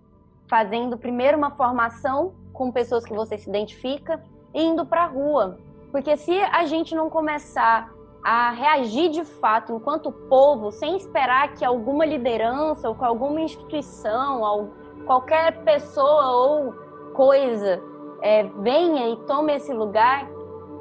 fazendo 0.48 0.98
primeiro 0.98 1.38
uma 1.38 1.52
formação 1.52 2.34
com 2.54 2.72
pessoas 2.72 3.06
que 3.06 3.14
você 3.14 3.38
se 3.38 3.50
identifica 3.50 4.24
e 4.54 4.64
indo 4.64 4.86
para 4.86 5.04
a 5.04 5.08
rua. 5.08 5.58
Porque 5.92 6.16
se 6.16 6.40
a 6.40 6.66
gente 6.66 6.96
não 6.96 7.10
começar 7.10 7.92
a 8.24 8.52
reagir 8.52 9.10
de 9.10 9.24
fato 9.24 9.74
enquanto 9.74 10.12
povo, 10.12 10.72
sem 10.72 10.98
esperar 10.98 11.54
que 11.54 11.64
alguma 11.64 12.06
liderança 12.06 12.90
ou 12.90 12.96
que 12.96 13.04
alguma 13.04 13.42
instituição, 13.42 14.42
ou 14.42 14.70
qualquer 15.06 15.64
pessoa 15.64 16.32
ou 16.32 16.74
coisa 17.14 17.82
é, 18.22 18.44
venha 18.44 19.10
e 19.10 19.16
tome 19.26 19.54
esse 19.54 19.74
lugar, 19.74 20.28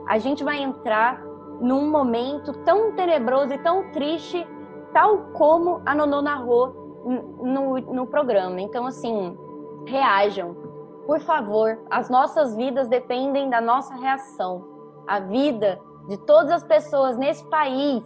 a 0.09 0.19
gente 0.19 0.43
vai 0.43 0.63
entrar 0.63 1.23
num 1.61 1.89
momento 1.91 2.53
tão 2.65 2.93
tenebroso 2.93 3.53
e 3.53 3.59
tão 3.59 3.91
triste 3.91 4.47
tal 4.97 5.19
como 5.35 5.83
a 5.85 5.95
Nonô 5.95 6.23
narrou 6.23 7.05
no, 7.43 7.79
no 7.79 8.07
programa. 8.07 8.59
Então, 8.63 8.87
assim, 8.87 9.37
reajam. 9.85 10.57
Por 11.07 11.21
favor, 11.21 11.79
as 11.91 12.09
nossas 12.09 12.57
vidas 12.57 12.89
dependem 12.89 13.51
da 13.51 13.61
nossa 13.61 13.95
reação. 13.95 14.65
A 15.07 15.21
vida 15.21 15.79
de 16.09 16.17
todas 16.17 16.51
as 16.51 16.65
pessoas 16.65 17.19
nesse 17.19 17.45
país 17.45 18.03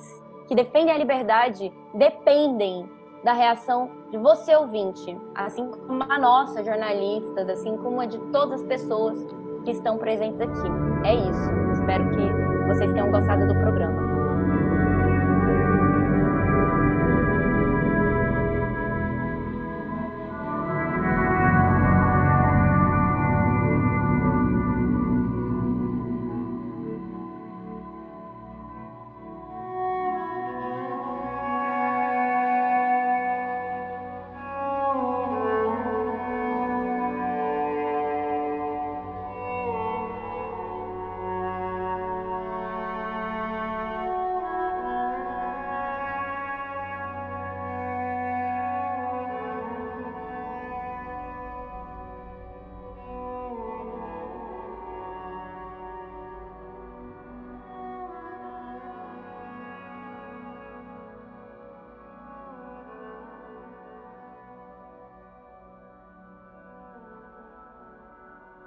que 0.49 0.55
defendem 0.57 0.93
a 0.93 0.99
liberdade 0.99 1.73
dependem 1.95 2.91
da 3.23 3.35
reação 3.35 3.89
de 4.11 4.19
você, 4.19 4.57
ouvinte, 4.57 5.17
assim 5.33 5.71
como 5.71 6.03
a 6.09 6.19
nossa, 6.19 6.65
jornalistas, 6.65 7.49
assim 7.49 7.77
como 7.77 8.01
a 8.01 8.07
de 8.07 8.19
todas 8.33 8.63
as 8.63 8.67
pessoas 8.67 9.17
que 9.65 9.71
estão 9.71 9.97
presentes 9.97 10.41
aqui. 10.41 10.69
É 11.05 11.15
isso. 11.15 11.51
Espero 11.73 12.11
que 12.11 12.67
vocês 12.67 12.93
tenham 12.93 13.13
gostado 13.13 13.47
do 13.47 13.55
programa. 13.55 14.10